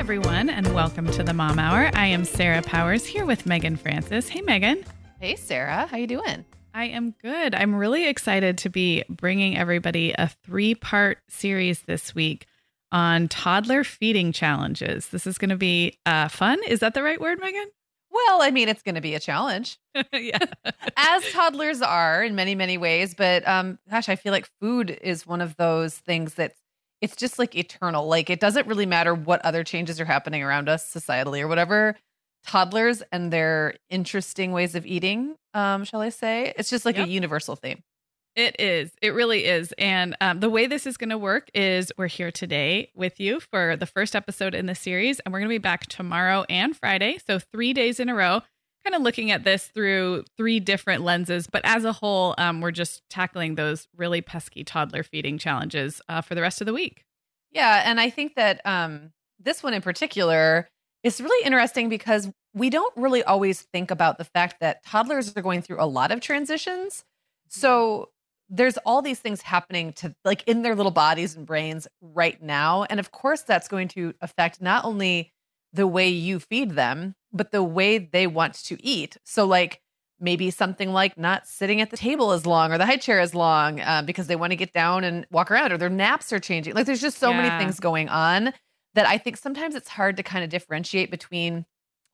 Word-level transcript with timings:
Everyone, 0.00 0.48
and 0.48 0.74
welcome 0.74 1.10
to 1.10 1.22
the 1.22 1.34
Mom 1.34 1.58
Hour. 1.58 1.90
I 1.92 2.06
am 2.06 2.24
Sarah 2.24 2.62
Powers 2.62 3.04
here 3.04 3.26
with 3.26 3.44
Meagan 3.44 3.76
Francis. 3.76 4.30
Hey 4.30 4.40
Meagan. 4.40 4.82
Hey 5.20 5.36
Sarah, 5.36 5.86
how 5.86 5.98
you 5.98 6.06
doing? 6.06 6.46
I 6.72 6.86
am 6.86 7.10
good. 7.20 7.54
I'm 7.54 7.74
really 7.74 8.08
excited 8.08 8.56
to 8.58 8.70
be 8.70 9.04
bringing 9.10 9.58
everybody 9.58 10.14
a 10.16 10.28
three 10.42 10.74
part 10.74 11.18
series 11.28 11.82
this 11.82 12.14
week 12.14 12.46
on 12.90 13.28
toddler 13.28 13.84
feeding 13.84 14.32
challenges. 14.32 15.08
This 15.08 15.26
is 15.26 15.36
going 15.36 15.50
to 15.50 15.56
be 15.56 15.98
uh, 16.06 16.28
fun. 16.28 16.58
Is 16.66 16.80
that 16.80 16.94
the 16.94 17.02
right 17.02 17.20
word, 17.20 17.38
Meagan? 17.38 17.66
Well, 18.12 18.42
I 18.42 18.50
mean, 18.50 18.68
it's 18.68 18.82
going 18.82 18.96
to 18.96 19.00
be 19.00 19.14
a 19.14 19.20
challenge. 19.20 19.78
yeah. 20.12 20.38
As 20.96 21.30
toddlers 21.30 21.80
are 21.80 22.24
in 22.24 22.34
many, 22.34 22.56
many 22.56 22.76
ways. 22.76 23.14
But 23.14 23.46
um, 23.46 23.78
gosh, 23.88 24.08
I 24.08 24.16
feel 24.16 24.32
like 24.32 24.50
food 24.60 24.98
is 25.00 25.28
one 25.28 25.40
of 25.40 25.56
those 25.56 25.96
things 25.96 26.34
that's 26.34 26.59
it's 27.00 27.16
just 27.16 27.38
like 27.38 27.54
eternal. 27.54 28.06
Like 28.06 28.30
it 28.30 28.40
doesn't 28.40 28.66
really 28.66 28.86
matter 28.86 29.14
what 29.14 29.44
other 29.44 29.64
changes 29.64 30.00
are 30.00 30.04
happening 30.04 30.42
around 30.42 30.68
us 30.68 30.92
societally 30.92 31.40
or 31.40 31.48
whatever 31.48 31.96
toddlers 32.46 33.02
and 33.12 33.32
their 33.32 33.74
interesting 33.88 34.52
ways 34.52 34.74
of 34.74 34.86
eating, 34.86 35.36
um, 35.54 35.84
shall 35.84 36.00
I 36.00 36.08
say. 36.08 36.52
It's 36.56 36.70
just 36.70 36.84
like 36.84 36.96
yep. 36.96 37.06
a 37.06 37.10
universal 37.10 37.56
theme. 37.56 37.82
It 38.36 38.60
is. 38.60 38.92
It 39.02 39.10
really 39.10 39.44
is. 39.44 39.74
And 39.76 40.16
um, 40.20 40.40
the 40.40 40.48
way 40.48 40.66
this 40.66 40.86
is 40.86 40.96
going 40.96 41.10
to 41.10 41.18
work 41.18 41.50
is 41.52 41.90
we're 41.98 42.06
here 42.06 42.30
today 42.30 42.90
with 42.94 43.18
you 43.18 43.40
for 43.40 43.76
the 43.76 43.86
first 43.86 44.14
episode 44.14 44.54
in 44.54 44.66
the 44.66 44.74
series, 44.74 45.20
and 45.20 45.32
we're 45.32 45.40
going 45.40 45.48
to 45.48 45.54
be 45.54 45.58
back 45.58 45.86
tomorrow 45.86 46.44
and 46.48 46.76
Friday. 46.76 47.18
So, 47.26 47.40
three 47.40 47.72
days 47.72 47.98
in 47.98 48.08
a 48.08 48.14
row, 48.14 48.42
kind 48.84 48.94
of 48.94 49.02
looking 49.02 49.30
at 49.30 49.44
this 49.44 49.66
through 49.66 50.24
three 50.36 50.60
different 50.60 51.02
lenses. 51.02 51.46
But 51.46 51.62
as 51.64 51.84
a 51.84 51.92
whole, 51.92 52.34
um, 52.38 52.60
we're 52.60 52.70
just 52.70 53.02
tackling 53.10 53.54
those 53.54 53.88
really 53.96 54.20
pesky 54.20 54.64
toddler 54.64 55.02
feeding 55.02 55.38
challenges 55.38 56.00
uh, 56.08 56.20
for 56.20 56.34
the 56.34 56.42
rest 56.42 56.60
of 56.60 56.66
the 56.66 56.72
week. 56.72 57.04
Yeah. 57.52 57.82
And 57.84 58.00
I 58.00 58.10
think 58.10 58.36
that 58.36 58.60
um, 58.64 59.12
this 59.38 59.62
one 59.62 59.74
in 59.74 59.82
particular 59.82 60.68
it's 61.02 61.20
really 61.20 61.46
interesting 61.46 61.88
because 61.88 62.30
we 62.52 62.70
don't 62.70 62.92
really 62.96 63.22
always 63.22 63.62
think 63.62 63.90
about 63.90 64.18
the 64.18 64.24
fact 64.24 64.60
that 64.60 64.84
toddlers 64.84 65.34
are 65.36 65.42
going 65.42 65.62
through 65.62 65.80
a 65.80 65.86
lot 65.86 66.10
of 66.10 66.20
transitions. 66.20 67.04
So 67.48 68.10
there's 68.48 68.76
all 68.78 69.00
these 69.00 69.20
things 69.20 69.40
happening 69.40 69.92
to 69.94 70.14
like 70.24 70.42
in 70.46 70.62
their 70.62 70.74
little 70.74 70.92
bodies 70.92 71.36
and 71.36 71.46
brains 71.46 71.86
right 72.00 72.40
now. 72.42 72.84
And 72.90 72.98
of 73.00 73.12
course, 73.12 73.42
that's 73.42 73.68
going 73.68 73.88
to 73.88 74.14
affect 74.20 74.60
not 74.60 74.84
only 74.84 75.32
the 75.72 75.86
way 75.86 76.08
you 76.08 76.40
feed 76.40 76.72
them, 76.72 77.14
but 77.32 77.52
the 77.52 77.62
way 77.62 77.98
they 77.98 78.26
want 78.26 78.54
to 78.64 78.84
eat. 78.84 79.16
So, 79.24 79.46
like, 79.46 79.80
maybe 80.18 80.50
something 80.50 80.92
like 80.92 81.16
not 81.16 81.46
sitting 81.46 81.80
at 81.80 81.90
the 81.90 81.96
table 81.96 82.32
as 82.32 82.44
long 82.44 82.72
or 82.72 82.78
the 82.78 82.84
high 82.84 82.96
chair 82.96 83.20
as 83.20 83.34
long 83.34 83.80
uh, 83.80 84.02
because 84.02 84.26
they 84.26 84.36
want 84.36 84.50
to 84.50 84.56
get 84.56 84.72
down 84.72 85.02
and 85.02 85.26
walk 85.30 85.50
around 85.50 85.72
or 85.72 85.78
their 85.78 85.88
naps 85.88 86.32
are 86.32 86.38
changing. 86.38 86.74
Like, 86.74 86.86
there's 86.86 87.00
just 87.00 87.18
so 87.18 87.30
yeah. 87.30 87.42
many 87.42 87.64
things 87.64 87.80
going 87.80 88.08
on 88.08 88.52
that 88.94 89.06
I 89.06 89.18
think 89.18 89.36
sometimes 89.36 89.74
it's 89.74 89.88
hard 89.88 90.16
to 90.16 90.22
kind 90.22 90.44
of 90.44 90.50
differentiate 90.50 91.10
between 91.10 91.64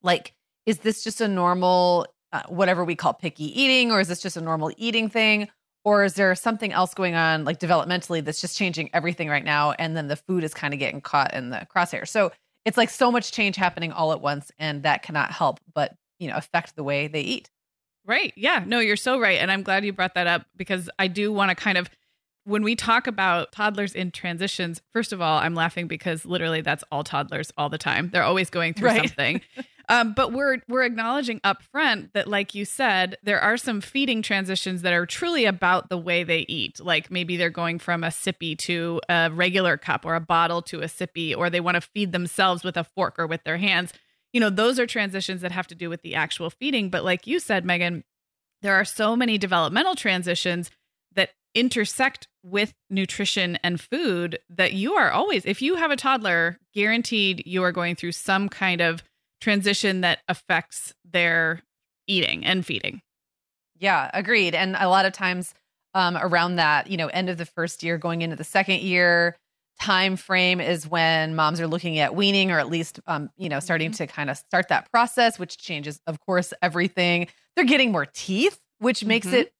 like, 0.02 0.34
is 0.66 0.80
this 0.80 1.02
just 1.02 1.20
a 1.20 1.28
normal, 1.28 2.06
uh, 2.32 2.42
whatever 2.48 2.84
we 2.84 2.94
call 2.94 3.14
picky 3.14 3.60
eating, 3.60 3.90
or 3.90 4.00
is 4.00 4.08
this 4.08 4.20
just 4.20 4.36
a 4.36 4.40
normal 4.40 4.70
eating 4.76 5.08
thing? 5.08 5.48
Or 5.84 6.04
is 6.04 6.14
there 6.14 6.34
something 6.34 6.72
else 6.72 6.94
going 6.94 7.14
on, 7.14 7.44
like 7.44 7.60
developmentally, 7.60 8.24
that's 8.24 8.40
just 8.40 8.58
changing 8.58 8.90
everything 8.92 9.28
right 9.28 9.44
now? 9.44 9.72
And 9.72 9.96
then 9.96 10.08
the 10.08 10.16
food 10.16 10.42
is 10.42 10.52
kind 10.52 10.74
of 10.74 10.80
getting 10.80 11.00
caught 11.00 11.32
in 11.32 11.50
the 11.50 11.66
crosshair. 11.74 12.06
So 12.08 12.32
it's 12.66 12.76
like 12.76 12.90
so 12.90 13.10
much 13.10 13.32
change 13.32 13.56
happening 13.56 13.92
all 13.92 14.12
at 14.12 14.20
once, 14.20 14.52
and 14.58 14.82
that 14.82 15.02
cannot 15.02 15.30
help 15.30 15.60
but, 15.72 15.94
you 16.18 16.28
know, 16.28 16.36
affect 16.36 16.76
the 16.76 16.82
way 16.82 17.06
they 17.06 17.22
eat. 17.22 17.48
Right. 18.04 18.32
Yeah. 18.36 18.64
No, 18.66 18.80
you're 18.80 18.96
so 18.96 19.18
right. 19.18 19.38
And 19.38 19.50
I'm 19.50 19.62
glad 19.62 19.84
you 19.84 19.92
brought 19.92 20.14
that 20.14 20.26
up 20.26 20.46
because 20.56 20.90
I 20.98 21.08
do 21.08 21.32
want 21.32 21.50
to 21.50 21.54
kind 21.54 21.78
of 21.78 21.88
when 22.44 22.62
we 22.62 22.76
talk 22.76 23.08
about 23.08 23.50
toddlers 23.50 23.92
in 23.92 24.12
transitions, 24.12 24.80
first 24.92 25.12
of 25.12 25.20
all, 25.20 25.38
I'm 25.38 25.56
laughing 25.56 25.88
because 25.88 26.24
literally 26.24 26.60
that's 26.60 26.84
all 26.92 27.02
toddlers 27.02 27.52
all 27.58 27.68
the 27.68 27.78
time. 27.78 28.10
They're 28.10 28.22
always 28.22 28.50
going 28.50 28.74
through 28.74 28.88
right. 28.88 29.08
something. 29.08 29.40
Um, 29.88 30.14
but 30.14 30.32
we're 30.32 30.58
we're 30.68 30.82
acknowledging 30.82 31.40
up 31.44 31.62
front 31.62 32.12
that, 32.14 32.26
like 32.26 32.54
you 32.54 32.64
said, 32.64 33.16
there 33.22 33.40
are 33.40 33.56
some 33.56 33.80
feeding 33.80 34.20
transitions 34.20 34.82
that 34.82 34.92
are 34.92 35.06
truly 35.06 35.44
about 35.44 35.90
the 35.90 35.98
way 35.98 36.24
they 36.24 36.44
eat. 36.48 36.80
Like 36.80 37.10
maybe 37.10 37.36
they're 37.36 37.50
going 37.50 37.78
from 37.78 38.02
a 38.02 38.08
sippy 38.08 38.58
to 38.58 39.00
a 39.08 39.30
regular 39.32 39.76
cup, 39.76 40.04
or 40.04 40.16
a 40.16 40.20
bottle 40.20 40.60
to 40.62 40.80
a 40.80 40.86
sippy, 40.86 41.36
or 41.36 41.50
they 41.50 41.60
want 41.60 41.76
to 41.76 41.80
feed 41.80 42.10
themselves 42.12 42.64
with 42.64 42.76
a 42.76 42.84
fork 42.84 43.16
or 43.18 43.26
with 43.28 43.44
their 43.44 43.58
hands. 43.58 43.92
You 44.32 44.40
know, 44.40 44.50
those 44.50 44.80
are 44.80 44.86
transitions 44.86 45.40
that 45.42 45.52
have 45.52 45.68
to 45.68 45.76
do 45.76 45.88
with 45.88 46.02
the 46.02 46.16
actual 46.16 46.50
feeding. 46.50 46.90
But 46.90 47.04
like 47.04 47.26
you 47.28 47.38
said, 47.38 47.64
Meagan, 47.64 48.02
there 48.62 48.74
are 48.74 48.84
so 48.84 49.14
many 49.14 49.38
developmental 49.38 49.94
transitions 49.94 50.70
that 51.14 51.30
intersect 51.54 52.26
with 52.42 52.74
nutrition 52.90 53.56
and 53.62 53.80
food 53.80 54.40
that 54.48 54.72
you 54.72 54.94
are 54.94 55.10
always 55.10 55.46
if 55.46 55.62
you 55.62 55.76
have 55.76 55.90
a 55.90 55.96
toddler 55.96 56.58
guaranteed 56.74 57.42
you 57.46 57.62
are 57.62 57.72
going 57.72 57.94
through 57.94 58.12
some 58.12 58.48
kind 58.48 58.80
of 58.80 59.02
transition 59.40 60.00
that 60.00 60.20
affects 60.28 60.94
their 61.04 61.62
eating 62.06 62.44
and 62.44 62.64
feeding 62.64 63.02
yeah 63.78 64.10
agreed 64.14 64.54
and 64.54 64.76
a 64.78 64.88
lot 64.88 65.04
of 65.04 65.12
times 65.12 65.54
um, 65.94 66.16
around 66.16 66.56
that 66.56 66.88
you 66.88 66.96
know 66.96 67.08
end 67.08 67.28
of 67.28 67.38
the 67.38 67.46
first 67.46 67.82
year 67.82 67.98
going 67.98 68.22
into 68.22 68.36
the 68.36 68.44
second 68.44 68.80
year 68.80 69.36
time 69.80 70.16
frame 70.16 70.60
is 70.60 70.88
when 70.88 71.34
moms 71.34 71.60
are 71.60 71.66
looking 71.66 71.98
at 71.98 72.14
weaning 72.14 72.50
or 72.50 72.58
at 72.58 72.68
least 72.68 73.00
um, 73.06 73.28
you 73.36 73.48
know 73.48 73.60
starting 73.60 73.90
mm-hmm. 73.90 74.04
to 74.04 74.06
kind 74.06 74.30
of 74.30 74.36
start 74.36 74.68
that 74.68 74.90
process 74.90 75.38
which 75.38 75.58
changes 75.58 76.00
of 76.06 76.20
course 76.20 76.52
everything 76.62 77.26
they're 77.54 77.64
getting 77.64 77.92
more 77.92 78.06
teeth 78.06 78.60
which 78.78 79.04
makes 79.04 79.26
mm-hmm. 79.26 79.36
it 79.36 79.52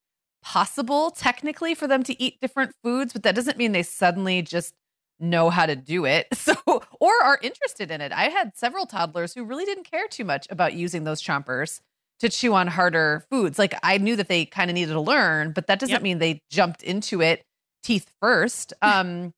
possible 0.46 1.10
technically 1.10 1.74
for 1.74 1.88
them 1.88 2.04
to 2.04 2.22
eat 2.22 2.40
different 2.40 2.72
foods, 2.80 3.12
but 3.12 3.24
that 3.24 3.34
doesn't 3.34 3.58
mean 3.58 3.72
they 3.72 3.82
suddenly 3.82 4.42
just 4.42 4.74
know 5.18 5.50
how 5.50 5.66
to 5.66 5.76
do 5.76 6.04
it. 6.04 6.26
So, 6.36 6.54
or 7.00 7.12
are 7.24 7.38
interested 7.42 7.90
in 7.90 8.00
it. 8.00 8.12
I 8.12 8.24
had 8.28 8.56
several 8.56 8.86
toddlers 8.86 9.34
who 9.34 9.44
really 9.44 9.64
didn't 9.64 9.90
care 9.90 10.06
too 10.08 10.24
much 10.24 10.46
about 10.50 10.74
using 10.74 11.04
those 11.04 11.20
chompers 11.22 11.80
to 12.20 12.28
chew 12.28 12.54
on 12.54 12.68
harder 12.68 13.24
foods. 13.30 13.58
Like 13.58 13.74
I 13.82 13.98
knew 13.98 14.14
that 14.16 14.28
they 14.28 14.44
kind 14.46 14.70
of 14.70 14.74
needed 14.74 14.92
to 14.92 15.00
learn, 15.00 15.52
but 15.52 15.66
that 15.66 15.80
doesn't 15.80 15.92
yep. 15.92 16.02
mean 16.02 16.18
they 16.18 16.40
jumped 16.50 16.82
into 16.82 17.20
it 17.20 17.42
teeth 17.82 18.10
first. 18.20 18.72
Um, 18.82 19.32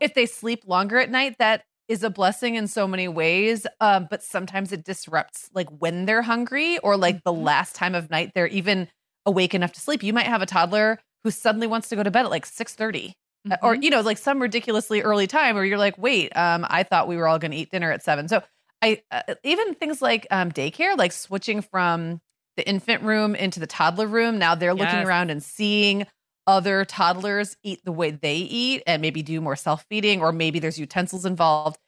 if 0.00 0.14
they 0.14 0.26
sleep 0.26 0.62
longer 0.66 0.98
at 0.98 1.10
night, 1.10 1.36
that 1.38 1.64
is 1.88 2.02
a 2.02 2.10
blessing 2.10 2.54
in 2.54 2.68
so 2.68 2.86
many 2.86 3.08
ways. 3.08 3.66
Um, 3.80 4.06
but 4.10 4.22
sometimes 4.22 4.72
it 4.72 4.84
disrupts 4.84 5.50
like 5.54 5.68
when 5.70 6.06
they're 6.06 6.22
hungry 6.22 6.78
or 6.78 6.96
like 6.96 7.24
the 7.24 7.32
Mhm. 7.32 7.42
last 7.42 7.74
time 7.74 7.94
of 7.94 8.10
night 8.10 8.32
they're 8.34 8.46
even 8.48 8.88
awake 9.26 9.54
enough 9.54 9.72
to 9.72 9.80
sleep. 9.80 10.02
You 10.02 10.12
might 10.12 10.26
have 10.26 10.42
a 10.42 10.46
toddler 10.46 11.00
who 11.24 11.30
suddenly 11.30 11.66
wants 11.66 11.88
to 11.90 11.96
go 11.96 12.02
to 12.02 12.10
bed 12.10 12.24
at 12.24 12.30
like 12.30 12.46
6 12.46 12.74
30 12.74 13.14
or 13.62 13.76
Mhm. 13.76 13.82
you 13.82 13.90
know 13.90 14.00
like 14.00 14.18
some 14.18 14.40
ridiculously 14.40 15.02
early 15.02 15.26
time 15.26 15.54
where 15.54 15.64
you're 15.64 15.78
like 15.78 15.98
wait 15.98 16.30
um 16.36 16.64
i 16.68 16.82
thought 16.82 17.08
we 17.08 17.16
were 17.16 17.26
all 17.26 17.38
going 17.38 17.50
to 17.50 17.56
eat 17.56 17.70
dinner 17.70 17.90
at 17.90 18.02
seven 18.02 18.28
so 18.28 18.42
i 18.82 19.02
uh, 19.10 19.34
even 19.42 19.74
things 19.74 20.00
like 20.00 20.26
um 20.30 20.50
daycare 20.52 20.96
like 20.96 21.12
switching 21.12 21.60
from 21.60 22.20
the 22.56 22.68
infant 22.68 23.02
room 23.02 23.34
into 23.34 23.58
the 23.60 23.66
toddler 23.66 24.06
room 24.06 24.38
now 24.38 24.54
they're 24.54 24.74
looking 24.74 25.00
Yes. 25.00 25.06
around 25.06 25.30
and 25.30 25.42
seeing 25.42 26.06
other 26.46 26.84
toddlers 26.84 27.56
eat 27.62 27.80
the 27.84 27.92
way 27.92 28.10
they 28.10 28.36
eat 28.36 28.82
and 28.86 29.00
maybe 29.02 29.22
do 29.22 29.40
more 29.40 29.56
self-feeding 29.56 30.20
or 30.20 30.32
maybe 30.32 30.58
there's 30.58 30.78
utensils 30.78 31.24
involved 31.24 31.78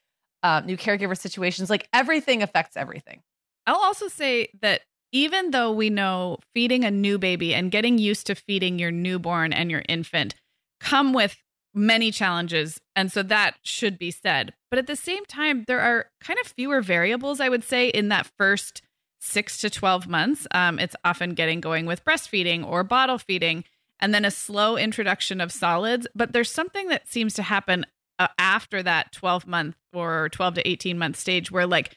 um, 0.43 0.67
new 0.67 0.77
caregiver 0.77 1.17
situations 1.17 1.71
like 1.71 1.89
everything 1.93 2.43
affects 2.43 2.77
everything 2.77 3.23
I'll 3.67 3.77
also 3.77 4.09
say 4.09 4.49
that 4.61 4.83
even 5.13 5.53
though 5.53 5.73
we 5.73 5.89
know 5.91 6.39
feeding 6.55 6.85
a 6.85 6.91
new 6.91 7.19
baby 7.19 7.55
and 7.55 7.71
getting 7.71 7.99
used 7.99 8.27
to 8.27 8.35
feeding 8.35 8.79
your 8.79 8.91
newborn 8.91 9.53
and 9.53 9.71
your 9.71 9.83
infant 9.89 10.35
come 10.81 11.13
with 11.13 11.37
many 11.75 12.11
challenges. 12.11 12.81
And 12.95 13.11
so 13.11 13.23
that 13.25 13.57
should 13.63 13.99
be 13.99 14.11
said. 14.11 14.55
But 14.71 14.79
at 14.79 14.87
the 14.87 14.97
same 14.97 15.25
time, 15.27 15.65
there 15.67 15.81
are 15.81 16.07
kind 16.21 16.39
of 16.39 16.47
fewer 16.47 16.81
variables, 16.81 17.41
I 17.41 17.49
would 17.49 17.65
say, 17.65 17.89
in 17.89 18.09
that 18.09 18.31
first 18.39 18.83
six 19.21 19.59
to 19.59 19.71
12 19.71 20.07
months. 20.07 20.47
Um, 20.53 20.79
it's 20.79 20.97
often 21.05 21.35
getting 21.35 21.61
going 21.61 21.87
with 21.87 22.05
breastfeeding 22.05 22.67
or 22.67 22.85
bottle 22.85 23.19
feeding, 23.19 23.65
and 23.99 24.15
then 24.15 24.25
a 24.25 24.31
slow 24.31 24.77
introduction 24.77 25.41
of 25.41 25.53
solids. 25.53 26.07
But 26.15 26.33
there's 26.33 26.51
something 26.51 26.89
that 26.89 27.09
seems 27.09 27.35
to 27.35 27.43
happen 27.43 27.87
uh, 28.19 28.29
after 28.39 28.83
that 28.83 29.13
12 29.13 29.47
month 29.47 29.77
or 29.93 30.29
12 30.31 30.55
to 30.55 30.69
18 30.69 30.99
month 30.99 31.17
stage 31.17 31.51
where, 31.51 31.67
like, 31.67 31.97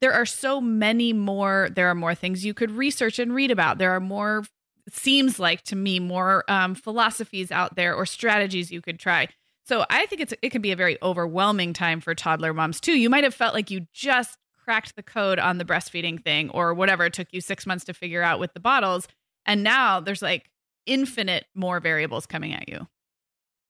there 0.00 0.12
are 0.12 0.26
so 0.26 0.60
many 0.60 1.12
more 1.12 1.68
there 1.74 1.88
are 1.88 1.94
more 1.94 2.14
things 2.14 2.44
you 2.44 2.54
could 2.54 2.70
research 2.70 3.18
and 3.18 3.34
read 3.34 3.50
about 3.50 3.78
there 3.78 3.90
are 3.90 3.98
more 3.98 4.44
seems 4.90 5.38
like 5.38 5.62
to 5.62 5.76
me 5.76 6.00
more 6.00 6.44
um, 6.48 6.74
philosophies 6.74 7.50
out 7.50 7.76
there 7.76 7.94
or 7.94 8.06
strategies 8.06 8.70
you 8.70 8.80
could 8.80 8.98
try. 8.98 9.28
So 9.64 9.86
i 9.90 10.06
think 10.06 10.20
it's 10.20 10.34
it 10.42 10.50
can 10.50 10.60
be 10.60 10.72
a 10.72 10.76
very 10.76 10.98
overwhelming 11.02 11.72
time 11.72 12.00
for 12.00 12.14
toddler 12.14 12.52
moms 12.52 12.80
too. 12.80 12.98
You 12.98 13.08
might 13.08 13.24
have 13.24 13.34
felt 13.34 13.54
like 13.54 13.70
you 13.70 13.86
just 13.92 14.38
cracked 14.64 14.96
the 14.96 15.02
code 15.02 15.38
on 15.38 15.58
the 15.58 15.64
breastfeeding 15.64 16.22
thing 16.22 16.50
or 16.50 16.74
whatever 16.74 17.04
it 17.04 17.12
took 17.12 17.28
you 17.32 17.40
six 17.40 17.66
months 17.66 17.84
to 17.84 17.94
figure 17.94 18.22
out 18.22 18.40
with 18.40 18.54
the 18.54 18.60
bottles. 18.60 19.08
And 19.44 19.62
now 19.62 20.00
there's 20.00 20.22
like 20.22 20.50
infinite 20.86 21.46
more 21.54 21.80
variables 21.80 22.26
coming 22.26 22.52
at 22.52 22.68
you. 22.68 22.86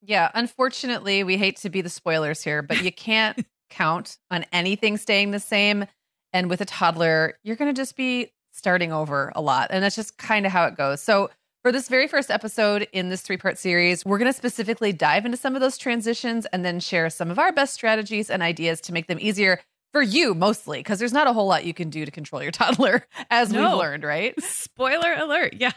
Yeah, 0.02 0.30
unfortunately, 0.34 1.22
we 1.24 1.36
hate 1.36 1.58
to 1.58 1.70
be 1.70 1.80
the 1.80 1.88
spoilers 1.88 2.42
here, 2.42 2.60
but 2.62 2.82
you 2.82 2.92
can't 2.92 3.46
count 3.70 4.18
on 4.30 4.44
anything 4.52 4.96
staying 4.96 5.30
the 5.30 5.40
same. 5.40 5.86
And 6.32 6.50
with 6.50 6.60
a 6.60 6.64
toddler, 6.64 7.38
you're 7.42 7.56
going 7.56 7.72
to 7.72 7.80
just 7.80 7.96
be 7.96 8.32
starting 8.62 8.92
over 8.92 9.32
a 9.34 9.42
lot. 9.42 9.68
And 9.70 9.82
that's 9.82 9.96
just 9.96 10.18
kind 10.18 10.46
of 10.46 10.52
how 10.52 10.66
it 10.66 10.76
goes. 10.76 11.02
So, 11.02 11.30
for 11.62 11.70
this 11.70 11.88
very 11.88 12.08
first 12.08 12.30
episode 12.30 12.88
in 12.92 13.08
this 13.08 13.22
three 13.22 13.36
part 13.36 13.58
series, 13.58 14.04
we're 14.04 14.18
going 14.18 14.30
to 14.30 14.36
specifically 14.36 14.92
dive 14.92 15.24
into 15.24 15.36
some 15.36 15.54
of 15.54 15.60
those 15.60 15.78
transitions 15.78 16.46
and 16.46 16.64
then 16.64 16.80
share 16.80 17.08
some 17.10 17.30
of 17.30 17.38
our 17.38 17.52
best 17.52 17.74
strategies 17.74 18.30
and 18.30 18.42
ideas 18.42 18.80
to 18.82 18.92
make 18.92 19.06
them 19.06 19.18
easier 19.20 19.60
for 19.92 20.02
you 20.02 20.34
mostly, 20.34 20.78
because 20.78 20.98
there's 20.98 21.12
not 21.12 21.26
a 21.26 21.32
whole 21.32 21.46
lot 21.46 21.64
you 21.64 21.74
can 21.74 21.90
do 21.90 22.04
to 22.04 22.10
control 22.10 22.42
your 22.42 22.50
toddler, 22.52 23.06
as 23.30 23.52
we've 23.52 23.60
learned, 23.60 24.04
right? 24.04 24.40
Spoiler 24.42 25.12
alert. 25.12 25.54
Yeah. 25.54 25.72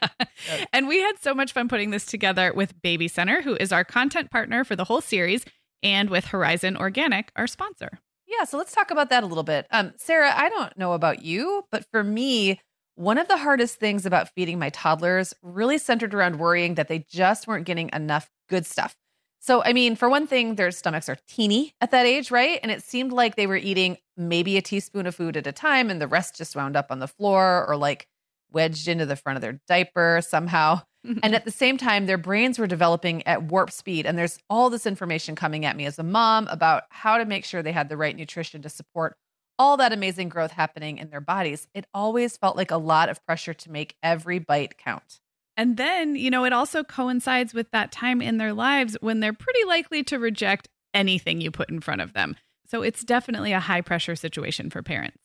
And 0.71 0.87
we 0.87 0.99
had 1.01 1.19
so 1.19 1.33
much 1.33 1.53
fun 1.53 1.67
putting 1.67 1.89
this 1.89 2.05
together 2.05 2.53
with 2.53 2.79
BabyCenter, 2.81 3.43
who 3.43 3.55
is 3.55 3.71
our 3.71 3.83
content 3.83 4.31
partner 4.31 4.63
for 4.63 4.75
the 4.75 4.85
whole 4.85 5.01
series, 5.01 5.43
and 5.83 6.09
with 6.09 6.25
Horizon 6.25 6.77
Organic, 6.77 7.31
our 7.35 7.47
sponsor. 7.47 7.99
Yeah, 8.27 8.45
so 8.45 8.57
let's 8.57 8.73
talk 8.73 8.91
about 8.91 9.09
that 9.09 9.23
a 9.23 9.27
little 9.27 9.43
bit. 9.43 9.67
Um, 9.71 9.93
Sarah, 9.97 10.33
I 10.35 10.49
don't 10.49 10.75
know 10.77 10.93
about 10.93 11.23
you, 11.23 11.63
but 11.71 11.85
for 11.91 12.03
me, 12.03 12.59
one 12.95 13.17
of 13.17 13.27
the 13.27 13.37
hardest 13.37 13.79
things 13.79 14.05
about 14.05 14.29
feeding 14.29 14.57
my 14.57 14.69
toddlers 14.69 15.33
really 15.41 15.77
centered 15.77 16.13
around 16.13 16.39
worrying 16.39 16.75
that 16.75 16.87
they 16.87 17.05
just 17.09 17.47
weren't 17.47 17.65
getting 17.65 17.89
enough 17.93 18.29
good 18.49 18.65
stuff. 18.65 18.95
So, 19.39 19.63
I 19.63 19.73
mean, 19.73 19.95
for 19.95 20.09
one 20.09 20.25
thing, 20.25 20.55
their 20.55 20.71
stomachs 20.71 21.07
are 21.07 21.17
teeny 21.27 21.75
at 21.79 21.91
that 21.91 22.07
age, 22.07 22.31
right? 22.31 22.59
And 22.63 22.71
it 22.71 22.81
seemed 22.81 23.11
like 23.11 23.35
they 23.35 23.45
were 23.45 23.57
eating 23.57 23.97
maybe 24.17 24.57
a 24.57 24.61
teaspoon 24.61 25.05
of 25.05 25.13
food 25.13 25.37
at 25.37 25.45
a 25.45 25.51
time, 25.51 25.91
and 25.91 26.01
the 26.01 26.07
rest 26.07 26.35
just 26.35 26.55
wound 26.55 26.75
up 26.75 26.87
on 26.89 26.97
the 26.97 27.07
floor 27.07 27.63
or 27.67 27.77
like 27.77 28.07
wedged 28.51 28.87
into 28.87 29.05
the 29.05 29.15
front 29.15 29.37
of 29.37 29.41
their 29.41 29.59
diaper 29.67 30.21
somehow. 30.27 30.81
And 31.21 31.35
at 31.35 31.45
the 31.45 31.51
same 31.51 31.77
time, 31.77 32.07
their 32.07 32.17
brains 32.17 32.57
were 32.57 32.65
developing 32.65 33.21
at 33.27 33.43
warp 33.43 33.69
speed. 33.69 34.07
And 34.07 34.17
there's 34.17 34.39
all 34.49 34.71
this 34.71 34.87
information 34.87 35.35
coming 35.35 35.63
at 35.63 35.77
me 35.77 35.85
as 35.85 35.99
a 35.99 36.03
mom 36.03 36.47
about 36.47 36.85
how 36.89 37.19
to 37.19 37.25
make 37.25 37.45
sure 37.45 37.61
they 37.61 37.71
had 37.71 37.89
the 37.89 37.97
right 37.97 38.15
nutrition 38.15 38.63
to 38.63 38.69
support 38.69 39.15
all 39.57 39.77
that 39.77 39.93
amazing 39.93 40.29
growth 40.29 40.51
happening 40.51 40.97
in 40.97 41.09
their 41.09 41.21
bodies. 41.21 41.67
It 41.73 41.85
always 41.93 42.37
felt 42.37 42.57
like 42.57 42.71
a 42.71 42.77
lot 42.77 43.09
of 43.09 43.25
pressure 43.25 43.53
to 43.53 43.71
make 43.71 43.95
every 44.03 44.39
bite 44.39 44.77
count. 44.77 45.19
And 45.57 45.77
then, 45.77 46.15
you 46.15 46.29
know, 46.29 46.43
it 46.43 46.53
also 46.53 46.83
coincides 46.83 47.53
with 47.53 47.71
that 47.71 47.91
time 47.91 48.21
in 48.21 48.37
their 48.37 48.53
lives 48.53 48.97
when 48.99 49.19
they're 49.19 49.33
pretty 49.33 49.63
likely 49.65 50.03
to 50.03 50.19
reject 50.19 50.67
anything 50.93 51.41
you 51.41 51.51
put 51.51 51.69
in 51.69 51.79
front 51.79 52.01
of 52.01 52.13
them. 52.13 52.35
So 52.67 52.81
it's 52.81 53.03
definitely 53.03 53.53
a 53.53 53.59
high 53.59 53.81
pressure 53.81 54.15
situation 54.15 54.69
for 54.69 54.81
parents. 54.81 55.17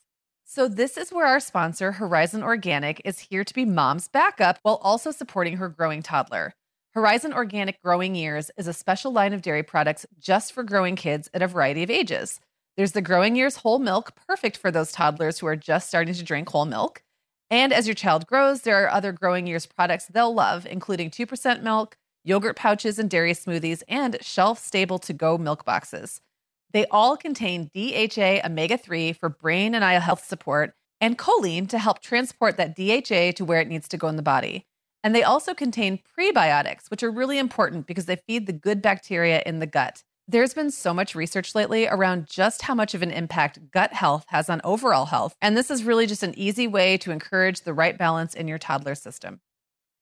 So, 0.45 0.67
this 0.67 0.97
is 0.97 1.13
where 1.13 1.27
our 1.27 1.39
sponsor, 1.39 1.93
Horizon 1.93 2.43
Organic, 2.43 3.01
is 3.05 3.21
here 3.21 3.45
to 3.45 3.55
be 3.55 3.65
mom's 3.65 4.09
backup 4.09 4.59
while 4.63 4.81
also 4.83 5.13
supporting 5.13 5.59
her 5.59 5.69
growing 5.69 6.03
toddler. 6.03 6.55
Horizon 6.93 7.33
Organic 7.33 7.81
Growing 7.83 8.17
Years 8.17 8.51
is 8.57 8.67
a 8.67 8.73
special 8.73 9.13
line 9.13 9.33
of 9.33 9.43
dairy 9.43 9.63
products 9.63 10.07
just 10.19 10.53
for 10.53 10.65
growing 10.65 10.97
kids 10.97 11.31
at 11.33 11.41
a 11.41 11.47
variety 11.47 11.85
of 11.85 11.91
ages. 11.91 12.41
There's 12.77 12.93
the 12.93 13.03
Growing 13.03 13.37
Years 13.37 13.57
whole 13.57 13.79
milk, 13.79 14.15
perfect 14.27 14.57
for 14.57 14.71
those 14.71 14.93
toddlers 14.93 15.39
who 15.39 15.47
are 15.47 15.57
just 15.57 15.89
starting 15.89 16.15
to 16.15 16.25
drink 16.25 16.49
whole 16.49 16.65
milk. 16.65 17.03
And 17.51 17.73
as 17.73 17.87
your 17.87 17.95
child 17.95 18.27
grows, 18.27 18.63
there 18.63 18.83
are 18.83 18.91
other 18.91 19.13
Growing 19.13 19.47
Years 19.47 19.67
products 19.67 20.07
they'll 20.07 20.33
love, 20.33 20.67
including 20.67 21.11
2% 21.11 21.63
milk, 21.63 21.97
yogurt 22.25 22.57
pouches 22.57 22.99
and 22.99 23.11
dairy 23.11 23.35
smoothies, 23.35 23.83
and 23.89 24.17
shelf 24.23 24.59
stable 24.65 24.99
to 25.01 25.13
go 25.13 25.37
milk 25.37 25.65
boxes. 25.65 26.21
They 26.73 26.87
all 26.87 27.17
contain 27.17 27.71
DHA 27.75 28.47
omega 28.47 28.79
3 28.79 29.13
for 29.13 29.29
brain 29.29 29.75
and 29.75 29.85
eye 29.85 29.95
health 29.95 30.25
support 30.25 30.75
and 31.01 31.19
choline 31.19 31.69
to 31.71 31.79
help 31.79 32.01
transport 32.01 32.57
that 32.57 32.77
DHA 32.77 33.33
to 33.33 33.45
where 33.45 33.61
it 33.61 33.69
needs 33.69 33.89
to 33.89 33.97
go 33.97 34.07
in 34.09 34.17
the 34.17 34.23
body. 34.23 34.67
And 35.03 35.15
they 35.15 35.23
also 35.23 35.55
contain 35.55 35.99
prebiotics, 36.17 36.91
which 36.91 37.03
are 37.03 37.11
really 37.11 37.39
important 37.39 37.87
because 37.87 38.05
they 38.07 38.17
feed 38.17 38.47
the 38.47 38.53
good 38.53 38.83
bacteria 38.83 39.43
in 39.45 39.59
the 39.59 39.67
gut. 39.67 40.05
There's 40.33 40.55
been 40.55 40.71
so 40.71 40.95
much 40.95 41.17
research 41.17 41.57
lately 41.57 41.89
around 41.89 42.29
just 42.29 42.63
how 42.63 42.73
much 42.73 42.95
of 42.95 43.03
an 43.03 43.11
impact 43.11 43.73
gut 43.73 43.93
health 43.93 44.27
has 44.29 44.49
on 44.49 44.61
overall 44.63 45.07
health. 45.07 45.35
And 45.43 45.57
this 45.57 45.73
is 45.73 45.83
really 45.83 46.07
just 46.07 46.23
an 46.23 46.39
easy 46.39 46.69
way 46.69 46.97
to 46.99 47.11
encourage 47.11 47.63
the 47.63 47.75
right 47.75 47.99
balance 47.99 48.35
in 48.35 48.47
your 48.47 48.57
toddler 48.57 48.95
system. 48.95 49.41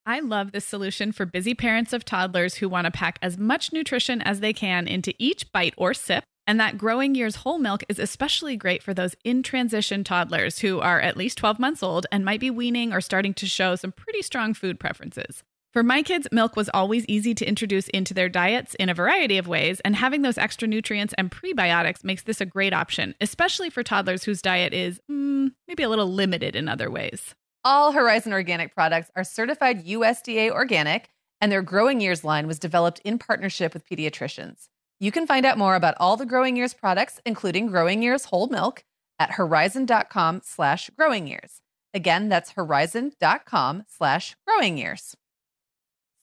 I 0.04 0.20
love 0.20 0.52
this 0.52 0.66
solution 0.66 1.12
for 1.12 1.24
busy 1.24 1.54
parents 1.54 1.94
of 1.94 2.04
toddlers 2.04 2.56
who 2.56 2.68
want 2.68 2.84
to 2.84 2.90
pack 2.90 3.18
as 3.22 3.38
much 3.38 3.72
nutrition 3.72 4.20
as 4.20 4.40
they 4.40 4.52
can 4.52 4.86
into 4.86 5.14
each 5.18 5.50
bite 5.50 5.72
or 5.78 5.94
sip. 5.94 6.24
And 6.46 6.60
that 6.60 6.76
growing 6.76 7.14
years 7.14 7.36
whole 7.36 7.58
milk 7.58 7.82
is 7.88 7.98
especially 7.98 8.58
great 8.58 8.82
for 8.82 8.92
those 8.92 9.16
in 9.24 9.42
transition 9.42 10.04
toddlers 10.04 10.58
who 10.58 10.78
are 10.78 11.00
at 11.00 11.16
least 11.16 11.38
12 11.38 11.58
months 11.58 11.82
old 11.82 12.06
and 12.12 12.22
might 12.22 12.40
be 12.40 12.50
weaning 12.50 12.92
or 12.92 13.00
starting 13.00 13.32
to 13.32 13.46
show 13.46 13.76
some 13.76 13.92
pretty 13.92 14.20
strong 14.20 14.52
food 14.52 14.78
preferences. 14.78 15.42
For 15.74 15.82
my 15.82 16.02
kids, 16.02 16.26
milk 16.32 16.56
was 16.56 16.70
always 16.72 17.04
easy 17.08 17.34
to 17.34 17.46
introduce 17.46 17.88
into 17.88 18.14
their 18.14 18.30
diets 18.30 18.74
in 18.76 18.88
a 18.88 18.94
variety 18.94 19.36
of 19.36 19.46
ways, 19.46 19.80
and 19.80 19.94
having 19.94 20.22
those 20.22 20.38
extra 20.38 20.66
nutrients 20.66 21.14
and 21.18 21.30
prebiotics 21.30 22.02
makes 22.02 22.22
this 22.22 22.40
a 22.40 22.46
great 22.46 22.72
option, 22.72 23.14
especially 23.20 23.68
for 23.68 23.82
toddlers 23.82 24.24
whose 24.24 24.40
diet 24.40 24.72
is 24.72 24.98
mm, 25.10 25.52
maybe 25.66 25.82
a 25.82 25.88
little 25.90 26.10
limited 26.10 26.56
in 26.56 26.68
other 26.68 26.90
ways. 26.90 27.34
All 27.64 27.92
Horizon 27.92 28.32
Organic 28.32 28.74
products 28.74 29.10
are 29.14 29.24
certified 29.24 29.84
USDA 29.84 30.50
organic, 30.50 31.10
and 31.38 31.52
their 31.52 31.62
Growing 31.62 32.00
Years 32.00 32.24
line 32.24 32.46
was 32.46 32.58
developed 32.58 33.00
in 33.04 33.18
partnership 33.18 33.74
with 33.74 33.86
pediatricians. 33.86 34.68
You 35.00 35.12
can 35.12 35.26
find 35.26 35.44
out 35.44 35.58
more 35.58 35.74
about 35.74 35.96
all 36.00 36.16
the 36.16 36.26
Growing 36.26 36.56
Years 36.56 36.72
products, 36.72 37.20
including 37.26 37.66
Growing 37.66 38.02
Years 38.02 38.24
whole 38.26 38.48
milk, 38.48 38.84
at 39.18 39.32
horizon.com 39.32 40.40
slash 40.44 40.90
growing 40.96 41.26
years. 41.26 41.60
Again, 41.92 42.28
that's 42.28 42.52
horizon.com 42.52 43.84
slash 43.86 44.36
growing 44.46 44.78
years. 44.78 45.14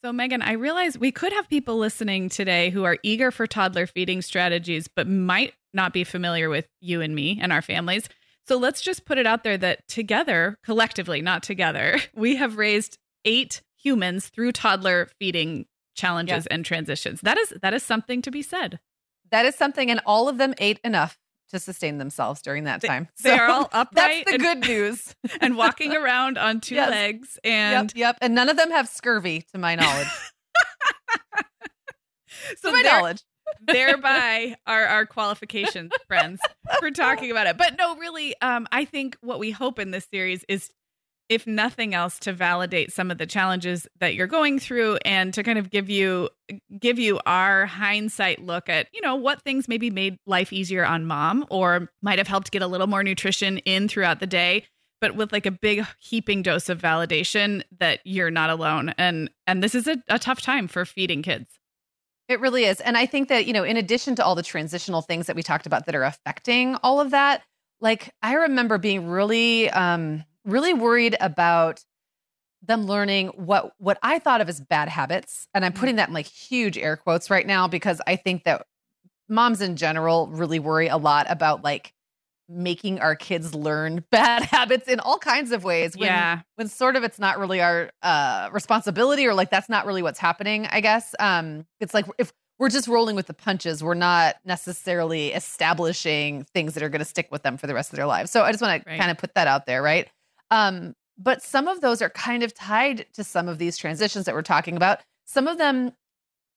So, 0.06 0.14
Meagan, 0.14 0.44
I 0.44 0.52
realize 0.52 1.00
we 1.00 1.12
could 1.12 1.34
have 1.34 1.50
people 1.50 1.80
listening 1.80 2.30
today 2.30 2.70
who 2.70 2.84
are 2.84 3.00
eager 3.02 3.32
for 3.32 3.48
toddler 3.48 3.88
feeding 3.88 4.22
strategies, 4.22 4.88
but 4.88 5.08
might 5.08 5.56
not 5.74 5.94
be 5.94 6.04
familiar 6.04 6.48
with 6.48 6.68
you 6.80 7.02
and 7.02 7.16
me 7.16 7.40
and 7.42 7.52
our 7.52 7.64
families. 7.64 8.08
So, 8.46 8.56
let's 8.56 8.82
just 8.82 9.06
put 9.06 9.18
it 9.18 9.26
out 9.26 9.44
there 9.44 9.58
that 9.58 9.88
together, 9.88 10.60
collectively, 10.64 11.24
not 11.24 11.42
together, 11.42 11.98
we 12.16 12.36
have 12.36 12.60
raised 12.60 13.00
eight 13.26 13.64
humans 13.82 14.28
through 14.28 14.52
toddler 14.52 15.10
feeding 15.18 15.66
challenges 15.96 16.46
and 16.46 16.64
transitions. 16.64 17.22
That 17.22 17.40
is 17.40 17.56
that 17.64 17.74
is 17.74 17.82
something 17.82 18.22
to 18.22 18.30
be 18.30 18.44
said. 18.44 18.80
That 19.32 19.48
is 19.48 19.56
something, 19.56 19.90
and 19.90 20.02
all 20.06 20.30
of 20.30 20.38
them 20.38 20.54
ate 20.60 20.80
enough 20.84 21.18
to 21.52 21.60
sustain 21.60 21.98
themselves 21.98 22.42
during 22.42 22.64
that 22.66 22.82
time. 22.84 23.08
They 23.24 23.30
So 23.30 23.36
are 23.38 23.48
all 23.50 23.70
upright 23.72 24.26
That's 24.26 24.26
the 24.26 24.34
and, 24.36 24.42
good 24.44 24.68
news. 24.68 25.16
and 25.42 25.56
walking 25.58 25.96
around 25.96 26.38
on 26.38 26.60
two 26.62 26.76
Yes. 26.76 26.90
legs. 26.90 27.40
And 27.44 27.92
yep, 27.96 27.98
yep. 27.98 28.18
And 28.22 28.34
none 28.36 28.50
of 28.50 28.58
them 28.58 28.72
have 28.72 28.88
scurvy, 28.88 29.44
to 29.54 29.58
my 29.58 29.76
knowledge. 29.76 30.08
so 32.58 32.70
to 32.70 32.76
my 32.76 32.82
knowledge. 32.82 33.22
thereby 33.62 34.56
are 34.66 34.86
our 34.86 35.06
qualifications, 35.06 35.92
friends, 36.08 36.40
for 36.80 36.92
talking 36.92 37.32
about 37.32 37.48
it. 37.48 37.58
But 37.58 37.78
no, 37.78 37.96
really, 37.98 38.40
um, 38.42 38.68
I 38.72 38.86
think 38.86 39.18
what 39.22 39.40
we 39.40 39.52
hope 39.52 39.80
in 39.80 39.92
this 39.92 40.06
series 40.12 40.44
is, 40.50 40.70
if 41.30 41.48
nothing 41.48 41.94
else, 41.94 42.20
to 42.20 42.34
validate 42.34 42.92
some 42.92 43.10
of 43.12 43.18
the 43.18 43.26
challenges 43.26 43.88
that 44.00 44.16
you're 44.16 44.28
going 44.28 44.60
through 44.60 44.98
and 45.06 45.34
to 45.34 45.44
kind 45.44 45.58
of 45.58 45.70
give 45.70 45.90
you 45.90 46.30
give 46.80 47.00
you 47.00 47.20
our 47.26 47.66
hindsight 47.66 48.44
look 48.44 48.70
at, 48.70 48.88
you 48.94 49.02
know, 49.02 49.16
what 49.16 49.42
things 49.42 49.68
maybe 49.68 49.90
made 49.90 50.18
life 50.28 50.54
easier 50.54 50.86
on 50.86 51.06
mom 51.06 51.46
or 51.50 51.90
might 52.02 52.20
have 52.20 52.28
helped 52.28 52.52
get 52.52 52.62
a 52.62 52.68
little 52.68 52.88
more 52.88 53.04
nutrition 53.04 53.58
in 53.60 53.88
throughout 53.88 54.20
the 54.20 54.28
day 54.28 54.66
but 55.02 55.16
with 55.16 55.34
like 55.34 55.46
a 55.46 55.52
big 55.52 55.86
heaping 56.00 56.42
dose 56.42 56.70
of 56.70 56.82
validation 56.82 57.62
that 57.80 58.00
you're 58.06 58.32
not 58.32 58.50
alone 58.50 58.94
and 58.98 59.30
and 59.46 59.62
this 59.62 59.76
is 59.76 59.88
a, 59.88 59.98
a 60.08 60.18
tough 60.18 60.42
time 60.42 60.68
for 60.68 60.86
feeding 60.86 61.22
kids 61.22 61.60
it 62.28 62.40
really 62.40 62.66
is. 62.66 62.80
And 62.82 62.98
I 62.98 63.06
think 63.06 63.30
that, 63.30 63.46
you 63.46 63.54
know, 63.54 63.64
in 63.64 63.78
addition 63.78 64.16
to 64.16 64.26
all 64.26 64.36
the 64.36 64.44
transitional 64.44 65.02
things 65.02 65.28
that 65.28 65.36
we 65.36 65.44
talked 65.44 65.68
about 65.68 65.86
that 65.86 65.96
are 65.96 66.04
affecting 66.04 66.76
all 66.78 67.00
of 67.00 67.12
that, 67.12 67.44
like 67.82 68.14
I 68.22 68.34
remember 68.34 68.78
being 68.78 69.08
really 69.08 69.70
um 69.70 70.24
really 70.46 70.74
worried 70.74 71.18
about 71.20 71.84
them 72.62 72.86
learning 72.86 73.28
what 73.36 73.74
what 73.78 73.98
I 74.02 74.20
thought 74.20 74.42
of 74.42 74.50
as 74.50 74.60
bad 74.60 74.90
habits. 74.90 75.48
And 75.54 75.64
I'm 75.64 75.72
mm-hmm. 75.72 75.80
putting 75.80 75.96
that 75.98 76.10
in 76.10 76.14
like 76.14 76.28
huge 76.28 76.78
air 76.78 76.98
quotes 76.98 77.30
right 77.30 77.46
now 77.46 77.68
because 77.68 78.02
I 78.08 78.16
think 78.16 78.44
that 78.46 78.66
moms 79.30 79.62
in 79.62 79.76
general 79.76 80.28
really 80.28 80.60
worry 80.60 80.88
a 80.88 80.98
lot 80.98 81.26
about 81.30 81.64
like 81.64 81.94
making 82.48 83.00
our 83.00 83.16
kids 83.16 83.56
learn 83.56 84.04
bad 84.12 84.44
habits 84.44 84.88
in 84.88 85.00
all 85.00 85.18
kinds 85.18 85.52
of 85.52 85.64
ways 85.64 85.98
when, 85.98 86.08
yeah 86.08 86.42
when 86.58 86.68
sort 86.68 86.96
of 86.96 87.04
it's 87.04 87.18
not 87.18 87.40
really 87.40 87.60
our 87.60 87.90
uh 88.04 88.50
responsibility 88.52 89.26
or 89.26 89.34
like 89.34 89.50
that's 89.50 89.68
not 89.68 89.88
really 89.88 90.04
what's 90.04 90.20
happening 90.20 90.68
i 90.68 90.80
guess 90.80 91.16
um 91.20 91.66
it's 91.80 91.96
like 91.96 92.06
if 92.20 92.32
we're 92.60 92.70
just 92.70 92.88
rolling 92.88 93.16
with 93.16 93.26
the 93.26 93.34
punches 93.34 93.84
we're 93.84 93.96
not 93.96 94.36
necessarily 94.46 95.34
establishing 95.34 96.44
things 96.54 96.76
that 96.76 96.84
are 96.84 96.90
going 96.90 97.00
to 97.00 97.06
stick 97.06 97.28
with 97.32 97.42
them 97.42 97.58
for 97.58 97.66
the 97.66 97.74
rest 97.74 97.92
of 97.92 97.98
their 97.98 98.06
lives 98.06 98.30
so 98.30 98.44
i 98.44 98.52
just 98.52 98.62
want 98.62 98.86
right. 98.86 98.94
to 98.94 99.00
kind 99.00 99.10
of 99.10 99.18
put 99.18 99.34
that 99.34 99.48
out 99.48 99.66
there 99.66 99.82
right 99.82 100.08
um 100.56 100.96
but 101.18 101.42
some 101.42 101.68
of 101.68 101.82
those 101.82 102.02
are 102.02 102.10
kind 102.10 102.44
of 102.44 102.54
tied 102.54 103.06
to 103.14 103.24
some 103.24 103.48
of 103.48 103.58
these 103.58 103.78
transitions 103.78 104.26
that 104.26 104.36
we're 104.36 104.42
talking 104.42 104.76
about 104.76 105.00
some 105.26 105.48
of 105.48 105.58
them 105.58 105.92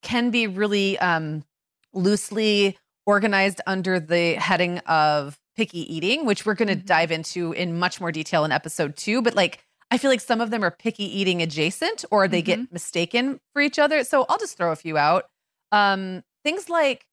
can 0.03 0.31
be 0.31 0.47
really 0.47 0.99
um 0.99 1.45
loosely 1.93 2.77
organized 3.07 3.61
under 3.67 3.99
the 3.99 4.35
heading 4.35 4.79
of 4.81 5.39
picky 5.57 5.93
eating, 5.93 6.27
which 6.27 6.45
we're 6.45 6.55
going 6.55 6.69
to 6.69 6.77
mm-hmm. 6.77 6.87
dive 6.87 7.11
into 7.11 7.53
in 7.53 7.79
much 7.79 8.01
more 8.01 8.13
detail 8.13 8.45
in 8.45 8.53
episode 8.53 8.97
two. 8.97 9.23
But 9.23 9.35
like, 9.35 9.65
I 9.91 9.99
feel 9.99 10.11
like 10.11 10.21
some 10.21 10.41
of 10.41 10.51
them 10.51 10.63
are 10.63 10.71
picky 10.71 11.05
eating 11.05 11.41
adjacent 11.43 12.05
or 12.11 12.29
they 12.29 12.43
mm-hmm. 12.43 12.63
get 12.63 12.73
mistaken 12.73 13.41
for 13.53 13.63
each 13.63 13.79
other. 13.79 14.05
So 14.05 14.27
I'll 14.29 14.39
just 14.39 14.57
throw 14.57 14.73
a 14.73 14.77
few 14.77 14.99
out. 14.99 15.25
Um, 15.73 16.23
things 16.45 16.69
like 16.69 17.07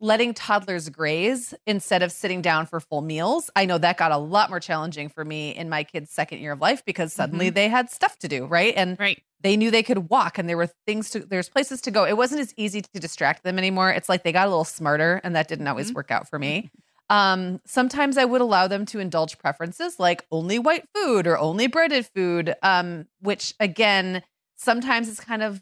letting 0.00 0.32
toddlers 0.32 0.88
graze 0.88 1.52
instead 1.66 2.02
of 2.02 2.10
sitting 2.10 2.40
down 2.40 2.64
for 2.64 2.80
full 2.80 3.02
meals. 3.02 3.50
I 3.54 3.66
know 3.66 3.76
that 3.78 3.98
got 3.98 4.12
a 4.12 4.16
lot 4.16 4.48
more 4.48 4.60
challenging 4.60 5.10
for 5.10 5.24
me 5.24 5.54
in 5.54 5.68
my 5.68 5.84
kids' 5.84 6.10
second 6.10 6.38
year 6.38 6.52
of 6.52 6.60
life 6.60 6.82
because 6.84 7.12
suddenly 7.12 7.48
mm-hmm. 7.48 7.54
they 7.54 7.68
had 7.68 7.90
stuff 7.90 8.18
to 8.20 8.28
do, 8.28 8.46
right? 8.46 8.72
And 8.76 8.98
right. 8.98 9.22
they 9.42 9.56
knew 9.56 9.70
they 9.70 9.82
could 9.82 10.08
walk 10.08 10.38
and 10.38 10.48
there 10.48 10.56
were 10.56 10.70
things 10.86 11.10
to 11.10 11.20
there's 11.20 11.50
places 11.50 11.82
to 11.82 11.90
go. 11.90 12.06
It 12.06 12.16
wasn't 12.16 12.40
as 12.40 12.54
easy 12.56 12.80
to 12.80 13.00
distract 13.00 13.44
them 13.44 13.58
anymore. 13.58 13.90
It's 13.90 14.08
like 14.08 14.22
they 14.22 14.32
got 14.32 14.46
a 14.46 14.50
little 14.50 14.64
smarter 14.64 15.20
and 15.22 15.36
that 15.36 15.48
didn't 15.48 15.68
always 15.68 15.88
mm-hmm. 15.88 15.96
work 15.96 16.10
out 16.10 16.28
for 16.28 16.38
me. 16.38 16.70
Um, 17.10 17.60
sometimes 17.66 18.16
I 18.16 18.24
would 18.24 18.40
allow 18.40 18.68
them 18.68 18.86
to 18.86 19.00
indulge 19.00 19.36
preferences 19.38 19.98
like 19.98 20.24
only 20.30 20.58
white 20.58 20.84
food 20.94 21.26
or 21.26 21.36
only 21.36 21.66
breaded 21.66 22.06
food, 22.06 22.54
um, 22.62 23.06
which 23.20 23.52
again, 23.60 24.22
sometimes 24.56 25.08
it's 25.08 25.20
kind 25.20 25.42
of 25.42 25.60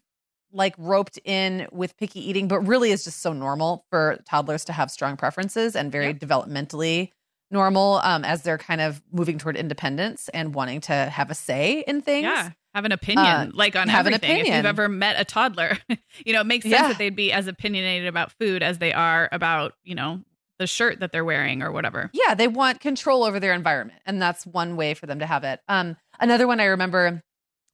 like 0.53 0.75
roped 0.79 1.19
in 1.25 1.67
with 1.71 1.97
picky 1.97 2.27
eating, 2.29 2.49
but 2.49 2.61
really 2.61 2.91
is 2.91 3.05
just 3.05 3.21
so 3.21 3.33
normal 3.33 3.85
for 3.91 4.19
toddlers 4.29 4.65
to 4.67 4.73
have 4.73 4.91
strong 4.91 5.17
preferences 5.17 5.77
and 5.77 5.93
very 5.93 6.09
yep. 6.09 6.19
developmentally 6.19 7.11
normal 7.51 8.01
um, 8.03 8.25
as 8.25 8.43
they're 8.43 8.59
kind 8.59 8.81
of 8.81 9.03
moving 9.11 9.39
toward 9.39 9.57
independence 9.57 10.29
and 10.35 10.55
wanting 10.55 10.81
to 10.83 10.93
have 10.93 11.31
a 11.31 11.35
say 11.35 11.85
in 11.87 12.01
things. 12.01 12.25
Yeah, 12.25 12.51
have 12.75 12.85
an 12.85 12.93
opinion, 12.93 13.27
uh, 13.27 13.51
like 13.55 13.77
on 13.77 13.89
have 13.89 14.07
everything. 14.07 14.31
An 14.31 14.37
opinion. 14.37 14.55
If 14.55 14.57
you've 14.59 14.67
ever 14.67 14.89
met 14.89 15.21
a 15.21 15.25
toddler, 15.25 15.79
you 16.25 16.33
know, 16.33 16.41
it 16.41 16.47
makes 16.47 16.65
sense 16.65 16.75
yeah. 16.75 16.89
that 16.89 16.99
they'd 16.99 17.17
be 17.17 17.33
as 17.33 17.47
opinionated 17.47 18.09
about 18.09 18.33
food 18.33 18.63
as 18.63 18.79
they 18.79 18.93
are 18.93 19.29
about, 19.33 19.75
you 19.85 19.95
know, 19.95 20.23
the 20.59 20.67
shirt 20.67 21.01
that 21.01 21.13
they're 21.13 21.25
wearing 21.25 21.63
or 21.63 21.73
whatever. 21.73 22.11
Yeah, 22.13 22.35
they 22.35 22.49
want 22.49 22.81
control 22.81 23.25
over 23.25 23.41
their 23.41 23.55
environment, 23.55 24.01
and 24.07 24.21
that's 24.21 24.47
one 24.47 24.77
way 24.77 24.95
for 24.95 25.07
them 25.07 25.21
to 25.21 25.27
have 25.27 25.45
it. 25.45 25.61
Um, 25.69 25.97
another 26.21 26.47
one 26.47 26.61
I 26.61 26.67
remember, 26.67 27.23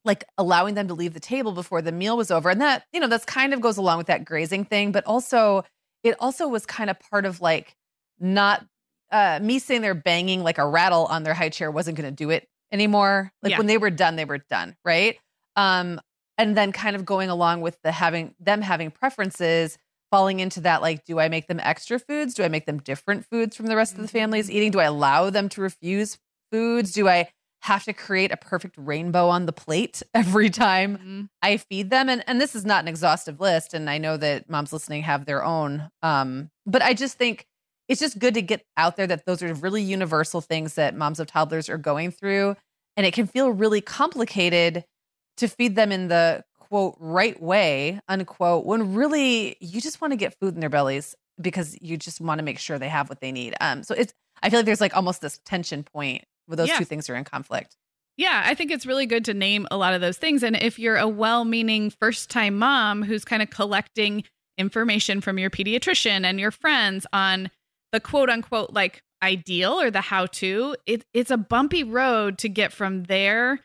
like 0.05 0.23
allowing 0.37 0.75
them 0.75 0.87
to 0.87 0.93
leave 0.93 1.13
the 1.13 1.19
table 1.19 1.51
before 1.51 1.81
the 1.81 1.91
meal 1.91 2.15
was 2.15 2.31
over, 2.31 2.49
and 2.49 2.61
that 2.61 2.85
you 2.93 2.99
know 2.99 3.07
that's 3.07 3.25
kind 3.25 3.53
of 3.53 3.61
goes 3.61 3.77
along 3.77 3.97
with 3.97 4.07
that 4.07 4.23
grazing 4.23 4.65
thing, 4.65 4.91
but 4.91 5.03
also 5.05 5.63
it 6.03 6.15
also 6.19 6.47
was 6.47 6.65
kind 6.65 6.89
of 6.89 6.99
part 6.99 7.25
of 7.25 7.41
like 7.41 7.75
not 8.19 8.65
uh, 9.11 9.39
me 9.41 9.59
saying 9.59 9.81
they're 9.81 9.93
banging 9.93 10.43
like 10.43 10.57
a 10.57 10.67
rattle 10.67 11.05
on 11.05 11.23
their 11.23 11.33
high 11.33 11.49
chair 11.49 11.71
wasn't 11.71 11.97
going 11.97 12.09
to 12.09 12.15
do 12.15 12.29
it 12.29 12.47
anymore. 12.71 13.31
Like 13.41 13.51
yeah. 13.51 13.57
when 13.57 13.67
they 13.67 13.77
were 13.77 13.89
done, 13.89 14.15
they 14.15 14.25
were 14.25 14.37
done, 14.49 14.75
right? 14.85 15.17
Um, 15.55 15.99
and 16.37 16.55
then 16.57 16.71
kind 16.71 16.95
of 16.95 17.05
going 17.05 17.29
along 17.29 17.61
with 17.61 17.81
the 17.81 17.91
having 17.91 18.35
them 18.39 18.61
having 18.61 18.91
preferences 18.91 19.77
falling 20.11 20.39
into 20.39 20.61
that 20.61 20.81
like 20.81 21.03
do 21.05 21.19
i 21.19 21.27
make 21.27 21.47
them 21.47 21.59
extra 21.61 21.97
foods 21.99 22.33
do 22.33 22.43
i 22.43 22.47
make 22.47 22.65
them 22.65 22.79
different 22.79 23.25
foods 23.25 23.55
from 23.55 23.65
the 23.65 23.75
rest 23.75 23.95
of 23.95 24.01
the 24.01 24.07
family's 24.07 24.47
mm-hmm. 24.47 24.57
eating 24.57 24.71
do 24.71 24.79
i 24.79 24.83
allow 24.83 25.29
them 25.29 25.49
to 25.49 25.61
refuse 25.61 26.17
foods 26.51 26.91
do 26.91 27.09
i 27.09 27.27
have 27.65 27.83
to 27.83 27.93
create 27.93 28.31
a 28.31 28.37
perfect 28.37 28.75
rainbow 28.77 29.27
on 29.27 29.47
the 29.47 29.51
plate 29.51 30.03
every 30.13 30.49
time 30.51 30.97
mm-hmm. 30.97 31.21
i 31.41 31.57
feed 31.57 31.89
them 31.89 32.07
and 32.09 32.23
and 32.27 32.39
this 32.39 32.55
is 32.55 32.63
not 32.63 32.83
an 32.83 32.87
exhaustive 32.87 33.39
list 33.39 33.73
and 33.73 33.89
i 33.89 33.97
know 33.97 34.17
that 34.17 34.47
moms 34.49 34.71
listening 34.71 35.01
have 35.01 35.25
their 35.25 35.43
own 35.43 35.89
um 36.03 36.49
but 36.67 36.83
i 36.83 36.93
just 36.93 37.17
think 37.17 37.47
it's 37.87 37.99
just 37.99 38.19
good 38.19 38.35
to 38.35 38.41
get 38.41 38.63
out 38.77 38.97
there 38.97 39.07
that 39.07 39.25
those 39.25 39.41
are 39.41 39.53
really 39.55 39.81
universal 39.81 40.41
things 40.41 40.75
that 40.75 40.95
moms 40.95 41.19
of 41.19 41.25
toddlers 41.25 41.67
are 41.67 41.77
going 41.77 42.11
through 42.11 42.55
and 42.97 43.05
it 43.05 43.13
can 43.13 43.25
feel 43.25 43.49
really 43.49 43.81
complicated 43.81 44.85
to 45.37 45.47
feed 45.47 45.75
them 45.75 45.91
in 45.91 46.07
the 46.07 46.43
quote 46.59 46.95
right 46.99 47.41
way 47.41 47.99
unquote 48.07 48.63
when 48.65 48.93
really 48.93 49.57
you 49.59 49.81
just 49.81 50.01
want 50.01 50.11
to 50.11 50.17
get 50.17 50.37
food 50.39 50.53
in 50.53 50.59
their 50.59 50.69
bellies 50.69 51.15
because 51.41 51.75
you 51.81 51.97
just 51.97 52.21
want 52.21 52.37
to 52.37 52.43
make 52.43 52.59
sure 52.59 52.77
they 52.77 52.89
have 52.89 53.09
what 53.09 53.21
they 53.21 53.31
need 53.31 53.55
um 53.59 53.81
so 53.81 53.95
it's 53.95 54.13
i 54.43 54.51
feel 54.51 54.59
like 54.59 54.67
there's 54.67 54.81
like 54.81 54.95
almost 54.95 55.21
this 55.21 55.39
tension 55.45 55.81
point 55.81 56.23
where 56.45 56.55
those 56.55 56.67
yeah. 56.67 56.77
two 56.77 56.85
things 56.85 57.09
are 57.09 57.15
in 57.15 57.23
conflict 57.23 57.75
yeah, 58.17 58.43
I 58.45 58.53
think 58.53 58.71
it's 58.71 58.85
really 58.85 59.05
good 59.05 59.25
to 59.25 59.33
name 59.33 59.67
a 59.71 59.77
lot 59.77 59.93
of 59.93 60.01
those 60.01 60.17
things. 60.17 60.41
And 60.41 60.55
if 60.55 60.79
you're 60.79 60.97
a 60.97 61.07
well 61.07 61.43
meaning 61.43 61.89
first 61.89 62.29
time 62.29 62.57
mom 62.57 63.03
who's 63.03 63.25
kind 63.25 63.41
of 63.41 63.49
collecting 63.49 64.23
information 64.57 65.19
from 65.19 65.37
your 65.37 65.49
pediatrician 65.49 66.23
and 66.23 66.39
your 66.39 66.51
friends 66.51 67.05
on 67.11 67.51
the 67.91 67.99
quote 67.99 68.29
unquote 68.29 68.71
like 68.71 69.03
ideal 69.21 69.73
or 69.73 69.91
the 69.91 70.01
how 70.01 70.27
to, 70.27 70.75
it, 70.85 71.05
it's 71.13 71.31
a 71.31 71.37
bumpy 71.37 71.83
road 71.83 72.37
to 72.39 72.49
get 72.49 72.71
from 72.71 73.03
there 73.03 73.59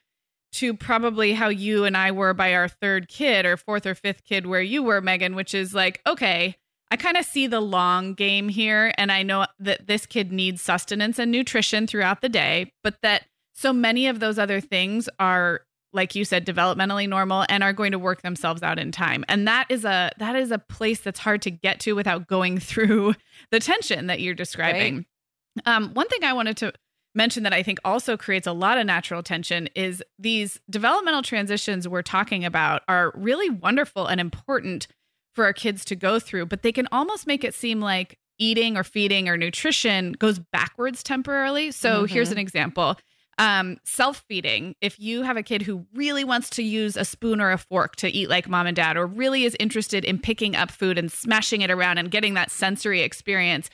to 0.52 0.74
probably 0.74 1.32
how 1.32 1.48
you 1.48 1.84
and 1.84 1.96
I 1.96 2.10
were 2.10 2.34
by 2.34 2.54
our 2.54 2.66
third 2.66 3.08
kid 3.08 3.46
or 3.46 3.56
fourth 3.56 3.86
or 3.86 3.94
fifth 3.94 4.24
kid, 4.24 4.46
where 4.46 4.60
you 4.60 4.82
were, 4.82 5.00
Meagan, 5.00 5.36
which 5.36 5.54
is 5.54 5.72
like, 5.72 6.00
okay, 6.04 6.56
I 6.90 6.96
kind 6.96 7.16
of 7.16 7.24
see 7.24 7.46
the 7.46 7.60
long 7.60 8.14
game 8.14 8.48
here. 8.48 8.92
And 8.98 9.12
I 9.12 9.22
know 9.22 9.46
that 9.60 9.86
this 9.86 10.06
kid 10.06 10.32
needs 10.32 10.60
sustenance 10.60 11.18
and 11.18 11.30
nutrition 11.30 11.86
throughout 11.86 12.20
the 12.20 12.28
day, 12.28 12.72
but 12.82 13.00
that 13.02 13.24
so 13.54 13.72
many 13.72 14.06
of 14.06 14.20
those 14.20 14.38
other 14.38 14.60
things 14.60 15.08
are 15.18 15.62
like 15.92 16.14
you 16.14 16.24
said 16.24 16.46
developmentally 16.46 17.08
normal 17.08 17.44
and 17.48 17.64
are 17.64 17.72
going 17.72 17.90
to 17.90 17.98
work 17.98 18.22
themselves 18.22 18.62
out 18.62 18.78
in 18.78 18.92
time 18.92 19.24
and 19.28 19.48
that 19.48 19.66
is 19.68 19.84
a 19.84 20.08
that 20.18 20.36
is 20.36 20.52
a 20.52 20.58
place 20.58 21.00
that's 21.00 21.18
hard 21.18 21.42
to 21.42 21.50
get 21.50 21.80
to 21.80 21.94
without 21.94 22.28
going 22.28 22.58
through 22.60 23.12
the 23.50 23.58
tension 23.58 24.06
that 24.06 24.20
you're 24.20 24.32
describing 24.32 25.04
right. 25.66 25.74
um, 25.74 25.92
one 25.92 26.06
thing 26.06 26.22
i 26.22 26.32
wanted 26.32 26.56
to 26.56 26.72
mention 27.14 27.42
that 27.42 27.52
I 27.52 27.62
think 27.62 27.78
also 27.84 28.16
creates 28.16 28.46
a 28.46 28.52
lot 28.52 28.78
of 28.78 28.86
natural 28.86 29.22
tension 29.22 29.68
is 29.74 30.02
these 30.18 30.60
developmental 30.70 31.22
transitions 31.22 31.88
we're 31.88 32.02
talking 32.02 32.44
about 32.44 32.82
are 32.88 33.12
really 33.14 33.50
wonderful 33.50 34.06
and 34.06 34.20
important 34.20 34.86
for 35.34 35.44
our 35.44 35.52
kids 35.52 35.84
to 35.86 35.96
go 35.96 36.18
through, 36.18 36.46
but 36.46 36.62
they 36.62 36.72
can 36.72 36.88
almost 36.92 37.26
make 37.26 37.44
it 37.44 37.54
seem 37.54 37.80
like 37.80 38.18
eating 38.38 38.76
or 38.76 38.82
feeding 38.82 39.28
or 39.28 39.36
nutrition 39.36 40.12
goes 40.12 40.38
backwards 40.38 41.02
temporarily. 41.02 41.70
So 41.70 42.04
mm-hmm. 42.04 42.12
here's 42.12 42.32
an 42.32 42.38
example. 42.38 42.96
Um, 43.38 43.78
self 43.84 44.24
feeding. 44.28 44.74
If 44.80 44.98
you 44.98 45.22
have 45.22 45.36
a 45.36 45.42
kid 45.42 45.62
who 45.62 45.86
really 45.94 46.24
wants 46.24 46.50
to 46.50 46.62
use 46.62 46.96
a 46.96 47.04
spoon 47.04 47.40
or 47.40 47.52
a 47.52 47.58
fork 47.58 47.96
to 47.96 48.08
eat 48.08 48.28
like 48.28 48.48
mom 48.48 48.66
and 48.66 48.76
dad, 48.76 48.96
or 48.96 49.06
really 49.06 49.44
is 49.44 49.56
interested 49.58 50.04
in 50.04 50.18
picking 50.18 50.56
up 50.56 50.70
food 50.70 50.98
and 50.98 51.10
smashing 51.10 51.62
it 51.62 51.70
around 51.70 51.98
and 51.98 52.10
getting 52.10 52.34
that 52.34 52.50
sensory 52.50 53.00
experience, 53.00 53.70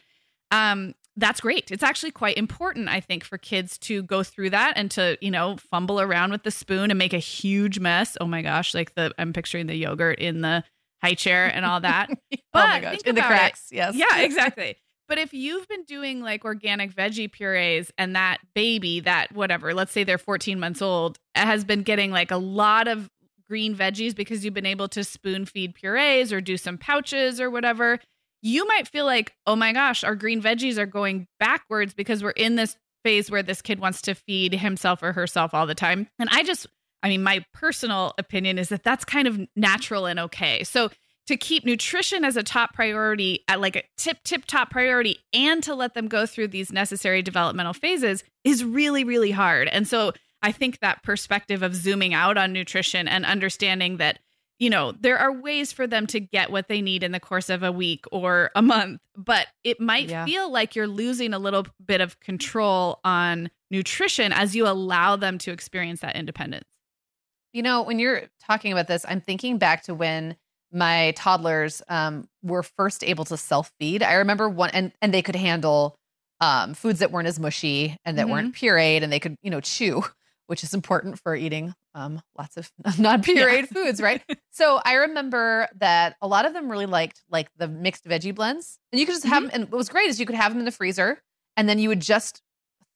um, 0.52 0.94
that's 1.16 1.40
great. 1.40 1.72
It's 1.72 1.82
actually 1.82 2.12
quite 2.12 2.36
important, 2.36 2.88
I 2.88 3.00
think, 3.00 3.25
for 3.25 3.38
kids 3.38 3.78
to 3.78 4.02
go 4.02 4.22
through 4.22 4.50
that 4.50 4.75
and 4.76 4.90
to, 4.92 5.16
you 5.20 5.30
know, 5.30 5.56
fumble 5.56 6.00
around 6.00 6.30
with 6.30 6.42
the 6.42 6.50
spoon 6.50 6.90
and 6.90 6.98
make 6.98 7.14
a 7.14 7.18
huge 7.18 7.80
mess. 7.80 8.16
Oh 8.20 8.26
my 8.26 8.42
gosh, 8.42 8.75
like 8.75 8.94
the 8.94 9.12
I'm 9.18 9.32
picturing 9.32 9.66
the 9.66 9.76
yogurt 9.76 10.18
in 10.18 10.42
the 10.42 10.62
high 11.02 11.14
chair 11.14 11.46
and 11.46 11.64
all 11.64 11.80
that. 11.80 12.08
But 12.08 12.40
oh 12.54 12.66
my 12.66 12.80
gosh, 12.80 12.98
in 13.04 13.14
the 13.14 13.22
cracks. 13.22 13.70
It. 13.70 13.76
Yes. 13.76 13.94
Yeah, 13.94 14.18
exactly. 14.18 14.76
but 15.08 15.18
if 15.18 15.32
you've 15.32 15.66
been 15.68 15.84
doing 15.84 16.20
like 16.20 16.44
organic 16.44 16.94
veggie 16.94 17.30
purees 17.30 17.90
and 17.98 18.16
that 18.16 18.38
baby, 18.54 19.00
that 19.00 19.32
whatever, 19.32 19.74
let's 19.74 19.92
say 19.92 20.04
they're 20.04 20.18
14 20.18 20.58
months 20.58 20.82
old, 20.82 21.18
has 21.34 21.64
been 21.64 21.82
getting 21.82 22.10
like 22.10 22.30
a 22.30 22.36
lot 22.36 22.88
of 22.88 23.10
green 23.48 23.76
veggies 23.76 24.14
because 24.14 24.44
you've 24.44 24.54
been 24.54 24.66
able 24.66 24.88
to 24.88 25.04
spoon 25.04 25.46
feed 25.46 25.74
purees 25.74 26.32
or 26.32 26.40
do 26.40 26.56
some 26.56 26.78
pouches 26.78 27.40
or 27.40 27.48
whatever 27.48 28.00
you 28.42 28.66
might 28.66 28.88
feel 28.88 29.04
like, 29.04 29.34
oh 29.46 29.56
my 29.56 29.72
gosh, 29.72 30.04
our 30.04 30.14
green 30.14 30.40
veggies 30.40 30.78
are 30.78 30.86
going 30.86 31.26
backwards 31.40 31.94
because 31.94 32.22
we're 32.22 32.30
in 32.30 32.54
this 32.54 32.76
phase 33.04 33.30
where 33.30 33.42
this 33.42 33.62
kid 33.62 33.80
wants 33.80 34.02
to 34.02 34.14
feed 34.14 34.54
himself 34.54 35.02
or 35.02 35.12
herself 35.12 35.54
all 35.54 35.66
the 35.66 35.74
time. 35.74 36.08
And 36.18 36.28
I 36.30 36.42
just, 36.42 36.66
I 37.06 37.08
mean, 37.08 37.22
my 37.22 37.44
personal 37.54 38.14
opinion 38.18 38.58
is 38.58 38.68
that 38.70 38.82
that's 38.82 39.04
kind 39.04 39.28
of 39.28 39.40
natural 39.54 40.06
and 40.06 40.18
okay. 40.18 40.64
So 40.64 40.90
to 41.28 41.36
keep 41.36 41.64
nutrition 41.64 42.25
as 42.25 42.36
a 42.36 42.42
top 42.42 42.75
priority 42.75 43.44
at 43.46 43.60
like 43.60 43.76
a 43.76 43.84
tip 43.96 44.18
tip 44.25 44.44
top 44.44 44.70
priority 44.70 45.20
and 45.32 45.62
to 45.62 45.76
let 45.76 45.94
them 45.94 46.08
go 46.08 46.26
through 46.26 46.48
these 46.48 46.72
necessary 46.72 47.22
developmental 47.22 47.72
phases 47.72 48.25
is 48.42 48.64
really 48.64 49.04
really 49.04 49.30
hard 49.30 49.68
and 49.68 49.86
so 49.88 50.12
i 50.42 50.52
think 50.52 50.78
that 50.80 51.02
perspective 51.02 51.62
of 51.62 51.75
zooming 51.75 52.14
out 52.14 52.36
on 52.38 52.52
nutrition 52.52 53.08
and 53.08 53.26
understanding 53.26 53.96
that 53.96 54.20
you 54.58 54.70
know 54.70 54.92
there 54.92 55.18
are 55.18 55.32
ways 55.32 55.72
for 55.72 55.86
them 55.86 56.06
to 56.06 56.20
get 56.20 56.52
what 56.52 56.68
they 56.68 56.80
need 56.80 57.02
in 57.02 57.10
the 57.12 57.20
course 57.20 57.50
of 57.50 57.64
a 57.64 57.72
week 57.72 58.04
or 58.12 58.50
a 58.54 58.62
month 58.62 59.00
but 59.16 59.48
it 59.64 59.80
might 59.80 60.08
yeah. 60.08 60.25
feel 60.25 60.50
like 60.50 60.76
you're 60.76 60.86
losing 60.86 61.34
a 61.34 61.38
little 61.38 61.66
bit 61.84 62.00
of 62.00 62.20
control 62.20 63.00
on 63.04 63.50
nutrition 63.70 64.32
as 64.32 64.54
you 64.54 64.66
allow 64.66 65.16
them 65.16 65.38
to 65.38 65.50
experience 65.50 66.00
that 66.00 66.14
independence 66.14 66.68
you 67.56 67.62
know 67.62 67.82
when 67.82 67.98
you're 67.98 68.22
talking 68.46 68.70
about 68.70 68.86
this 68.86 69.04
i'm 69.08 69.20
thinking 69.20 69.58
back 69.58 69.82
to 69.82 69.94
when 69.94 70.36
my 70.72 71.12
toddlers 71.16 71.82
um, 71.88 72.28
were 72.42 72.62
first 72.62 73.04
able 73.04 73.25
to 73.26 73.36
self 73.36 73.72
feed. 73.78 74.02
I 74.02 74.14
remember 74.14 74.48
one, 74.48 74.70
and 74.70 74.92
and 75.00 75.12
they 75.12 75.22
could 75.22 75.36
handle 75.36 75.96
um, 76.40 76.75
foods 76.75 76.98
that 77.00 77.10
weren't 77.10 77.28
as 77.28 77.40
mushy 77.40 77.96
and 78.04 78.18
that 78.18 78.22
mm-hmm. 78.22 78.32
weren't 78.32 78.54
pureed, 78.54 79.02
and 79.02 79.12
they 79.12 79.20
could 79.20 79.36
you 79.42 79.50
know 79.50 79.60
chew, 79.60 80.04
which 80.46 80.62
is 80.62 80.75
important 80.75 81.18
for 81.18 81.34
eating 81.34 81.75
um, 81.94 82.20
lots 82.38 82.56
of 82.56 82.70
non 82.98 83.22
pureed 83.22 83.60
yeah. 83.60 83.66
foods, 83.66 84.00
right? 84.00 84.22
so 84.50 84.80
I 84.84 84.94
remember 84.94 85.68
that 85.76 86.16
a 86.20 86.28
lot 86.28 86.46
of 86.46 86.52
them 86.52 86.70
really 86.70 86.86
liked 86.86 87.22
like 87.30 87.48
the 87.56 87.68
mixed 87.68 88.04
veggie 88.04 88.34
blends, 88.34 88.78
and 88.92 89.00
you 89.00 89.06
could 89.06 89.14
just 89.14 89.26
have 89.26 89.44
mm-hmm. 89.44 89.52
them. 89.52 89.62
And 89.62 89.72
what 89.72 89.78
was 89.78 89.88
great 89.88 90.08
is 90.08 90.20
you 90.20 90.26
could 90.26 90.36
have 90.36 90.52
them 90.52 90.60
in 90.60 90.66
the 90.66 90.72
freezer, 90.72 91.22
and 91.56 91.68
then 91.68 91.78
you 91.78 91.88
would 91.88 92.00
just 92.00 92.42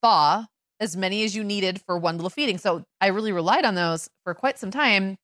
thaw 0.03 0.47
as 0.81 0.97
many 0.97 1.23
as 1.25 1.37
you 1.37 1.45
needed 1.45 1.81
for 1.87 1.99
one 1.99 2.17
little 2.17 2.31
feeding. 2.31 2.59
So 2.59 2.85
I 3.01 3.09
really 3.09 3.33
relied 3.33 3.65
on 3.65 3.75
those 3.75 4.09
for 4.25 4.35
quite 4.35 4.59
some 4.59 4.71
time 4.71 5.19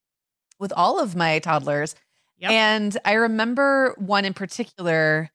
with 0.59 0.73
all 0.77 1.01
of 1.01 1.17
my 1.17 1.39
toddlers 1.39 1.95
Yep. 2.39 2.51
And 2.51 2.99
I 3.05 3.15
remember 3.15 3.95
one 3.99 4.25
in 4.25 4.35
particular 4.35 5.31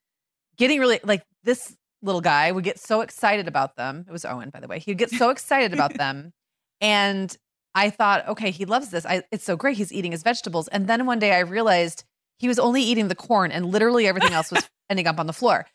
getting 0.57 0.79
really 0.79 0.99
like 1.03 1.23
this 1.43 1.75
little 2.01 2.21
guy 2.21 2.51
would 2.51 2.63
get 2.63 2.79
so 2.79 3.01
excited 3.01 3.47
about 3.47 3.75
them. 3.75 4.05
It 4.07 4.11
was 4.11 4.25
Owen, 4.25 4.49
by 4.49 4.59
the 4.59 4.67
way. 4.67 4.79
He'd 4.79 4.97
get 4.97 5.09
so 5.09 5.29
excited 5.29 5.73
about 5.73 5.97
them. 5.97 6.33
And 6.83 7.37
I 7.75 7.91
thought, 7.91 8.27
okay, 8.27 8.49
he 8.49 8.65
loves 8.65 8.89
this. 8.89 9.05
I, 9.05 9.21
it's 9.31 9.43
so 9.43 9.55
great. 9.55 9.77
He's 9.77 9.93
eating 9.93 10.11
his 10.13 10.23
vegetables. 10.23 10.67
And 10.69 10.87
then 10.87 11.05
one 11.05 11.19
day 11.19 11.33
I 11.33 11.41
realized 11.41 12.05
he 12.39 12.47
was 12.47 12.57
only 12.57 12.81
eating 12.81 13.07
the 13.07 13.13
corn 13.13 13.51
and 13.51 13.67
literally 13.67 14.07
everything 14.07 14.33
else 14.33 14.49
was 14.49 14.67
ending 14.89 15.05
up 15.05 15.19
on 15.19 15.27
the 15.27 15.31
floor. 15.31 15.67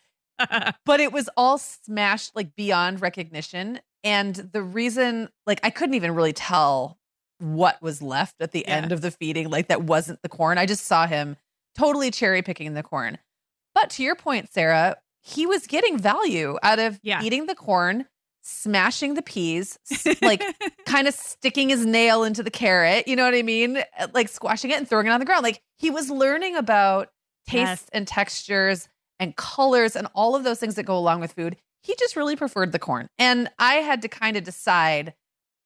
but 0.85 0.99
it 0.99 1.13
was 1.13 1.31
all 1.37 1.59
smashed 1.59 2.35
like 2.35 2.57
beyond 2.57 3.01
recognition. 3.01 3.79
And 4.07 4.37
the 4.37 4.63
reason, 4.63 5.29
like, 5.47 5.59
I 5.65 5.71
couldn't 5.71 5.95
even 5.95 6.15
really 6.15 6.33
tell 6.33 6.97
what 7.39 7.83
was 7.83 8.01
left 8.01 8.37
at 8.41 8.53
the 8.53 8.65
yeah. 8.67 8.77
end 8.77 8.93
of 8.93 9.01
the 9.01 9.11
feeding, 9.11 9.51
like 9.51 9.67
that 9.67 9.83
wasn't 9.83 10.23
the 10.23 10.29
corn. 10.29 10.59
I 10.59 10.65
just 10.67 10.85
saw 10.85 11.09
him 11.09 11.37
totally 11.77 12.13
cherry 12.13 12.41
picking 12.41 12.75
the 12.75 12.85
corn. 12.85 13.19
But 13.75 13.91
to 13.91 14.05
your 14.05 14.15
point, 14.15 14.49
Sarah, 14.53 14.97
he 15.23 15.45
was 15.45 15.67
getting 15.67 15.99
value 15.99 16.57
out 16.63 16.79
of 16.79 17.01
yeah. 17.03 17.21
eating 17.21 17.47
the 17.47 17.57
corn, 17.57 18.07
smashing 18.43 19.15
the 19.15 19.23
peas, 19.23 19.77
like 20.23 20.43
kind 20.87 21.09
of 21.09 21.15
sticking 21.15 21.69
his 21.69 21.85
nail 21.85 22.23
into 22.23 22.45
the 22.45 22.51
carrot. 22.51 23.09
You 23.09 23.17
know 23.17 23.25
what 23.25 23.35
I 23.35 23.43
mean? 23.43 23.79
Uh, 23.99 24.07
like 24.15 24.29
squashing 24.29 24.71
it 24.71 24.79
and 24.79 24.89
throwing 24.89 25.09
it 25.09 25.11
on 25.11 25.21
the 25.21 25.27
ground. 25.27 25.43
Like 25.43 25.61
he 25.79 25.91
was 25.91 26.11
learning 26.11 26.55
about 26.55 27.09
tastes 27.49 27.83
yes. 27.83 27.91
and 27.93 28.07
textures 28.07 28.89
and 29.19 29.35
colors 29.37 29.97
and 29.97 30.07
all 30.15 30.37
of 30.37 30.45
those 30.45 30.61
things 30.61 30.77
that 30.77 30.85
go 30.85 30.97
along 30.97 31.21
with 31.21 31.33
food. 31.33 31.57
He 31.87 31.95
just 32.01 32.17
really 32.17 32.35
preferred 32.35 32.73
the 32.73 32.81
corn. 32.81 33.09
And 33.17 33.49
I 33.61 33.75
had 33.77 34.03
to 34.03 34.09
kind 34.09 34.37
of 34.37 34.43
decide 34.43 35.15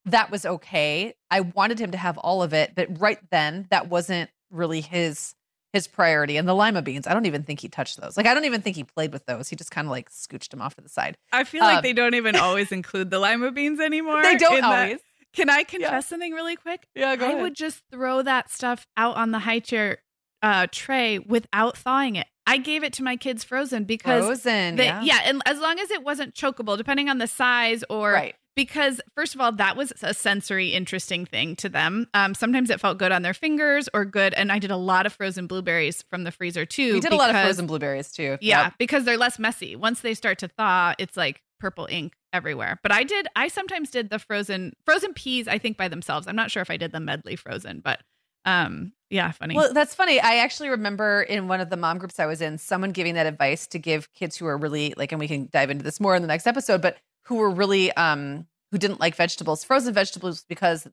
that 0.05 0.31
was 0.31 0.45
okay. 0.45 1.15
I 1.31 1.41
wanted 1.41 1.79
him 1.79 1.93
to 1.93 1.97
have 1.97 2.19
all 2.19 2.43
of 2.43 2.53
it, 2.53 2.75
but 2.75 3.01
right 3.01 3.19
then 3.31 3.67
that 3.71 3.89
wasn't 3.89 4.29
really 4.51 4.83
his 4.83 5.35
his 5.73 5.87
priority. 5.87 6.37
And 6.37 6.47
the 6.47 6.55
lima 6.55 6.83
beans, 6.83 7.07
I 7.07 7.15
don't 7.15 7.25
even 7.25 7.45
think 7.45 7.61
he 7.61 7.69
touched 7.69 7.99
those. 7.99 8.19
Like 8.19 8.27
I 8.27 8.35
don't 8.35 8.45
even 8.45 8.61
think 8.61 8.77
he 8.77 8.85
played 8.85 9.15
with 9.15 9.25
those. 9.25 9.49
He 9.49 9.57
just 9.57 9.71
kind 9.71 9.87
of 9.87 9.91
like 9.91 10.11
scooched 10.11 10.51
them 10.51 10.61
off 10.61 10.75
to 10.75 10.83
the 10.83 10.91
side. 10.91 11.17
I 11.33 11.45
feel 11.45 11.63
um, 11.63 11.73
like 11.73 11.83
they 11.83 11.95
don't 11.95 12.15
even 12.15 12.37
always 12.37 12.71
include 12.71 13.09
the 13.09 13.19
lima 13.19 13.51
beans 13.51 13.81
anymore. 13.81 14.23
They 14.23 14.37
don't 14.37 14.63
always. 14.63 14.99
The, 14.99 15.27
can 15.33 15.49
I 15.49 15.63
confess 15.63 15.91
yeah. 15.91 16.01
something 16.01 16.33
really 16.33 16.57
quick? 16.57 16.87
Yeah, 16.95 17.17
go 17.17 17.25
I 17.25 17.29
ahead. 17.31 17.43
would 17.43 17.55
just 17.55 17.83
throw 17.91 18.21
that 18.21 18.51
stuff 18.51 18.87
out 18.99 19.17
on 19.17 19.31
the 19.31 19.39
high 19.39 19.61
chair 19.61 19.99
uh, 20.43 20.67
tray 20.71 21.19
without 21.19 21.77
thawing 21.77 22.17
it. 22.17 22.27
I 22.47 22.59
gave 22.59 22.83
it 22.83 22.93
to 22.95 23.05
my 23.05 23.17
kids 23.17 23.45
frozen 23.45 23.85
because 23.85 24.25
frozen, 24.25 24.77
they, 24.77 24.87
yeah. 24.87 25.03
yeah, 25.03 25.21
and 25.25 25.41
as 25.47 25.61
long 25.61 25.79
as 25.79 25.91
it 25.91 26.03
wasn't 26.03 26.35
chokeable, 26.35 26.77
depending 26.77 27.09
on 27.09 27.19
the 27.19 27.29
size 27.29 27.85
or 27.89 28.13
right 28.13 28.35
because 28.57 29.01
first 29.15 29.35
of 29.35 29.41
all 29.41 29.53
that 29.53 29.77
was 29.77 29.93
a 30.03 30.13
sensory 30.13 30.69
interesting 30.69 31.25
thing 31.25 31.57
to 31.57 31.69
them 31.69 32.07
um, 32.15 32.35
sometimes 32.35 32.71
it 32.71 32.81
felt 32.81 32.99
good 32.99 33.13
on 33.13 33.23
their 33.23 33.35
fingers 33.35 33.89
or 33.95 34.05
good 34.05 34.35
and 34.35 34.51
i 34.51 34.59
did 34.59 34.71
a 34.71 34.77
lot 34.77 35.07
of 35.07 35.13
frozen 35.13 35.47
blueberries 35.47 36.05
from 36.11 36.25
the 36.25 36.33
freezer 36.33 36.67
too 36.67 36.95
we 36.95 37.01
did 37.01 37.11
because, 37.11 37.15
a 37.15 37.17
lot 37.17 37.31
of 37.31 37.41
frozen 37.41 37.67
blueberries 37.67 38.13
too 38.13 38.37
yeah 38.41 38.65
yep. 38.65 38.75
because 38.79 39.05
they're 39.05 39.17
less 39.17 39.39
messy 39.39 39.77
once 39.77 40.01
they 40.01 40.15
start 40.15 40.39
to 40.39 40.49
thaw 40.49 40.95
it's 40.99 41.17
like 41.17 41.43
purple 41.59 41.87
ink 41.91 42.15
everywhere 42.33 42.79
but 42.83 42.93
i 42.93 43.03
did 43.03 43.27
i 43.37 43.49
sometimes 43.49 43.91
did 43.91 44.11
the 44.11 44.19
frozen 44.19 44.73
frozen 44.85 45.13
peas 45.15 45.47
i 45.47 45.59
think 45.59 45.77
by 45.77 45.89
themselves 45.89 46.27
i'm 46.27 46.37
not 46.37 46.51
sure 46.51 46.63
if 46.63 46.71
i 46.71 46.77
did 46.77 46.93
the 46.93 47.01
medley 47.01 47.37
frozen 47.37 47.81
but 47.81 48.01
um 48.45 48.93
yeah 49.11 49.31
funny 49.33 49.55
well 49.55 49.73
that's 49.73 49.95
funny 49.95 50.21
i 50.21 50.37
actually 50.37 50.69
remember 50.69 51.23
in 51.23 51.49
one 51.49 51.61
of 51.61 51.69
the 51.69 51.77
mom 51.77 51.99
groups 51.99 52.19
i 52.19 52.27
was 52.27 52.41
in 52.41 52.57
someone 52.57 52.91
giving 52.91 53.15
that 53.15 53.27
advice 53.27 53.67
to 53.67 53.79
give 53.79 54.13
kids 54.13 54.37
who 54.37 54.47
are 54.47 54.57
really 54.57 54.95
like 54.97 55.13
and 55.13 55.19
we 55.19 55.29
can 55.29 55.49
dive 55.53 55.71
into 55.71 55.85
this 55.85 56.01
more 56.01 56.15
in 56.15 56.23
the 56.23 56.29
next 56.29 56.47
episode 56.47 56.81
but 56.81 56.97
who 57.25 57.37
were 57.37 57.51
really 57.51 57.93
um 57.93 58.47
who 58.71 58.79
didn't 58.79 59.01
like 59.01 59.15
vegetables, 59.15 59.65
frozen 59.65 59.93
vegetables, 59.93 60.45
because 60.49 60.87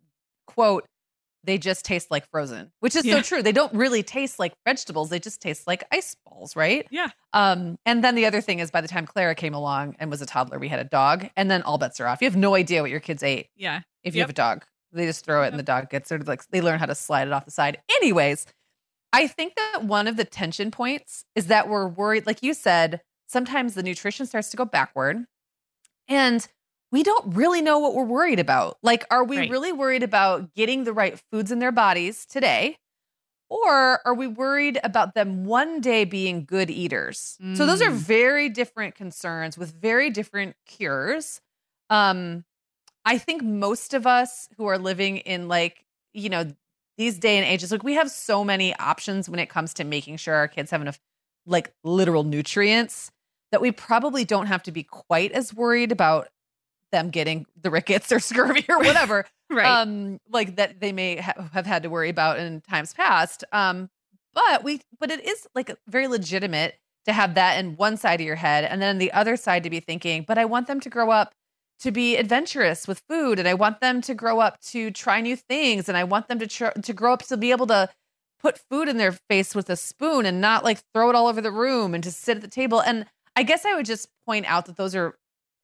quote, 0.45 0.85
they 1.43 1.57
just 1.57 1.85
taste 1.85 2.11
like 2.11 2.27
frozen, 2.29 2.71
which 2.79 2.95
is 2.95 3.05
yeah. 3.05 3.15
so 3.15 3.21
true. 3.21 3.43
They 3.43 3.51
don't 3.51 3.73
really 3.73 4.03
taste 4.03 4.39
like 4.39 4.53
vegetables. 4.65 5.09
They 5.09 5.19
just 5.19 5.41
taste 5.41 5.67
like 5.67 5.83
ice 5.91 6.15
balls, 6.25 6.55
right? 6.55 6.87
Yeah. 6.89 7.09
Um, 7.33 7.77
and 7.85 8.03
then 8.03 8.15
the 8.15 8.25
other 8.25 8.41
thing 8.41 8.59
is 8.59 8.71
by 8.71 8.81
the 8.81 8.87
time 8.87 9.05
Clara 9.05 9.35
came 9.35 9.53
along 9.53 9.95
and 9.99 10.09
was 10.09 10.21
a 10.21 10.25
toddler, 10.25 10.59
we 10.59 10.67
had 10.67 10.79
a 10.79 10.83
dog, 10.83 11.29
and 11.37 11.49
then 11.49 11.61
all 11.61 11.77
bets 11.77 11.99
are 11.99 12.07
off. 12.07 12.21
You 12.21 12.25
have 12.25 12.35
no 12.35 12.55
idea 12.55 12.81
what 12.81 12.91
your 12.91 12.99
kids 12.99 13.23
ate. 13.23 13.47
Yeah. 13.55 13.81
If 14.03 14.15
you 14.15 14.19
yep. 14.19 14.25
have 14.25 14.31
a 14.31 14.33
dog. 14.33 14.65
They 14.97 15.05
just 15.05 15.23
throw 15.23 15.43
it 15.43 15.47
and 15.47 15.59
the 15.59 15.63
dog 15.63 15.89
gets 15.89 16.09
sort 16.09 16.21
of 16.21 16.27
like 16.27 16.47
they 16.49 16.61
learn 16.61 16.79
how 16.79 16.85
to 16.85 16.95
slide 16.95 17.27
it 17.27 17.33
off 17.33 17.45
the 17.45 17.51
side. 17.51 17.79
Anyways, 17.97 18.45
I 19.13 19.27
think 19.27 19.55
that 19.55 19.83
one 19.83 20.07
of 20.07 20.17
the 20.17 20.25
tension 20.25 20.71
points 20.71 21.23
is 21.35 21.47
that 21.47 21.69
we're 21.69 21.87
worried, 21.87 22.25
like 22.25 22.43
you 22.43 22.53
said, 22.53 23.01
sometimes 23.27 23.73
the 23.73 23.83
nutrition 23.83 24.25
starts 24.25 24.49
to 24.49 24.57
go 24.57 24.65
backward. 24.65 25.25
And 26.07 26.47
we 26.91 27.03
don't 27.03 27.35
really 27.35 27.61
know 27.61 27.79
what 27.79 27.93
we're 27.93 28.03
worried 28.03 28.39
about. 28.39 28.77
Like, 28.81 29.05
are 29.11 29.23
we 29.23 29.37
right. 29.37 29.49
really 29.49 29.73
worried 29.73 30.03
about 30.03 30.53
getting 30.53 30.83
the 30.83 30.93
right 30.93 31.21
foods 31.31 31.51
in 31.51 31.59
their 31.59 31.71
bodies 31.71 32.25
today? 32.25 32.77
Or 33.49 34.05
are 34.05 34.13
we 34.13 34.27
worried 34.27 34.79
about 34.83 35.13
them 35.15 35.45
one 35.45 35.79
day 35.79 36.03
being 36.03 36.43
good 36.45 36.69
eaters? 36.69 37.37
Mm. 37.41 37.55
So 37.55 37.65
those 37.65 37.81
are 37.81 37.91
mm. 37.91 37.95
very 37.95 38.49
different 38.49 38.95
concerns 38.95 39.57
with 39.57 39.73
very 39.73 40.09
different 40.09 40.55
cures. 40.65 41.39
Um, 41.89 42.43
I 43.07 43.17
think 43.17 43.41
most 43.41 43.93
of 43.93 44.05
us 44.05 44.49
who 44.57 44.65
are 44.65 44.77
living 44.77 45.17
in 45.19 45.47
like, 45.47 45.85
you 46.13 46.27
know, 46.27 46.51
these 46.97 47.17
day 47.17 47.37
and 47.37 47.45
ages, 47.45 47.71
like 47.71 47.81
we 47.81 47.93
have 47.93 48.11
so 48.11 48.43
many 48.43 48.75
options 48.75 49.29
when 49.29 49.39
it 49.39 49.47
comes 49.47 49.73
to 49.75 49.85
making 49.85 50.17
sure 50.17 50.35
our 50.35 50.49
kids 50.49 50.71
have 50.71 50.81
enough 50.81 50.99
like 51.45 51.71
literal 51.85 52.25
nutrients 52.25 53.09
that 53.53 53.61
we 53.61 53.71
probably 53.71 54.25
don't 54.25 54.47
have 54.47 54.61
to 54.63 54.73
be 54.73 54.83
quite 54.83 55.31
as 55.31 55.53
worried 55.53 55.93
about 55.93 56.27
them 56.91 57.09
getting 57.09 57.45
the 57.61 57.71
rickets 57.71 58.11
or 58.11 58.19
scurvy 58.19 58.65
or 58.67 58.79
whatever, 58.83 59.25
right? 59.49 59.65
Um, 59.65 60.19
like 60.29 60.57
that 60.57 60.81
they 60.81 60.91
may 60.91 61.15
ha- 61.15 61.47
have 61.53 61.65
had 61.65 61.83
to 61.83 61.89
worry 61.89 62.09
about 62.09 62.39
in 62.39 62.59
times 62.59 62.93
past. 62.93 63.45
Um, 63.53 63.89
but 64.33 64.65
we, 64.65 64.81
but 64.99 65.11
it 65.11 65.25
is 65.25 65.47
like 65.55 65.73
very 65.87 66.07
legitimate 66.07 66.75
to 67.05 67.13
have 67.13 67.35
that 67.35 67.57
in 67.57 67.77
one 67.77 67.95
side 67.95 68.19
of 68.19 68.25
your 68.25 68.35
head, 68.35 68.65
and 68.65 68.81
then 68.81 68.97
the 68.97 69.13
other 69.13 69.37
side 69.37 69.63
to 69.63 69.69
be 69.69 69.79
thinking, 69.79 70.25
but 70.27 70.37
I 70.37 70.43
want 70.43 70.67
them 70.67 70.81
to 70.81 70.89
grow 70.89 71.09
up 71.09 71.33
to 71.79 71.91
be 71.91 72.17
adventurous 72.17 72.87
with 72.87 73.03
food, 73.07 73.39
and 73.39 73.47
I 73.47 73.53
want 73.53 73.81
them 73.81 74.01
to 74.01 74.13
grow 74.13 74.39
up 74.39 74.59
to 74.71 74.91
try 74.91 75.21
new 75.21 75.35
things, 75.35 75.87
and 75.87 75.97
I 75.97 76.03
want 76.03 76.27
them 76.27 76.39
to 76.39 76.47
tr- 76.47 76.79
to 76.81 76.93
grow 76.93 77.13
up 77.13 77.23
to 77.23 77.37
be 77.37 77.51
able 77.51 77.67
to 77.67 77.89
put 78.39 78.59
food 78.69 78.87
in 78.87 78.97
their 78.97 79.11
face 79.11 79.55
with 79.55 79.69
a 79.69 79.75
spoon 79.75 80.25
and 80.25 80.39
not 80.39 80.63
like 80.63 80.79
throw 80.93 81.09
it 81.09 81.15
all 81.15 81.27
over 81.27 81.41
the 81.41 81.51
room 81.51 81.93
and 81.93 82.03
to 82.03 82.11
sit 82.11 82.37
at 82.37 82.41
the 82.41 82.47
table. 82.47 82.79
And 82.81 83.05
I 83.35 83.43
guess 83.43 83.65
I 83.65 83.75
would 83.75 83.85
just 83.85 84.07
point 84.25 84.45
out 84.47 84.65
that 84.65 84.77
those 84.77 84.95
are 84.95 85.15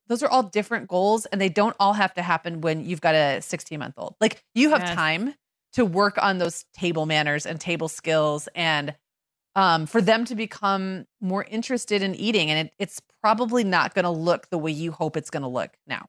those 0.08 0.22
are 0.22 0.30
all 0.30 0.44
different 0.44 0.88
goals 0.88 1.26
and 1.28 1.40
they 1.40 1.50
don't 1.50 1.76
all 1.80 1.94
have 1.94 2.14
to 2.16 2.22
happen 2.22 2.62
when 2.62 2.84
you've 2.84 3.02
got 3.02 3.16
a 3.16 3.42
16 3.42 3.80
month 3.80 3.96
old. 3.98 4.16
Like 4.20 4.44
you 4.54 4.70
have 4.72 4.82
yes. 4.82 4.96
time 4.96 5.34
to 5.74 5.86
work 5.86 6.18
on 6.22 6.38
those 6.38 6.66
table 6.74 7.06
manners 7.06 7.46
and 7.46 7.60
table 7.60 7.88
skills 7.88 8.48
and 8.54 8.96
um, 9.56 9.86
for 9.86 10.02
them 10.02 10.26
to 10.26 10.36
become 10.36 11.06
more 11.22 11.44
interested 11.44 12.02
in 12.02 12.16
eating. 12.16 12.50
And 12.50 12.68
it, 12.68 12.74
it's 12.80 13.02
probably 13.22 13.64
not 13.64 13.94
going 13.94 14.04
to 14.04 14.12
look 14.12 14.50
the 14.50 14.58
way 14.58 14.72
you 14.72 14.92
hope 14.92 15.16
it's 15.16 15.30
going 15.30 15.44
to 15.44 15.50
look 15.50 15.72
now. 15.88 16.08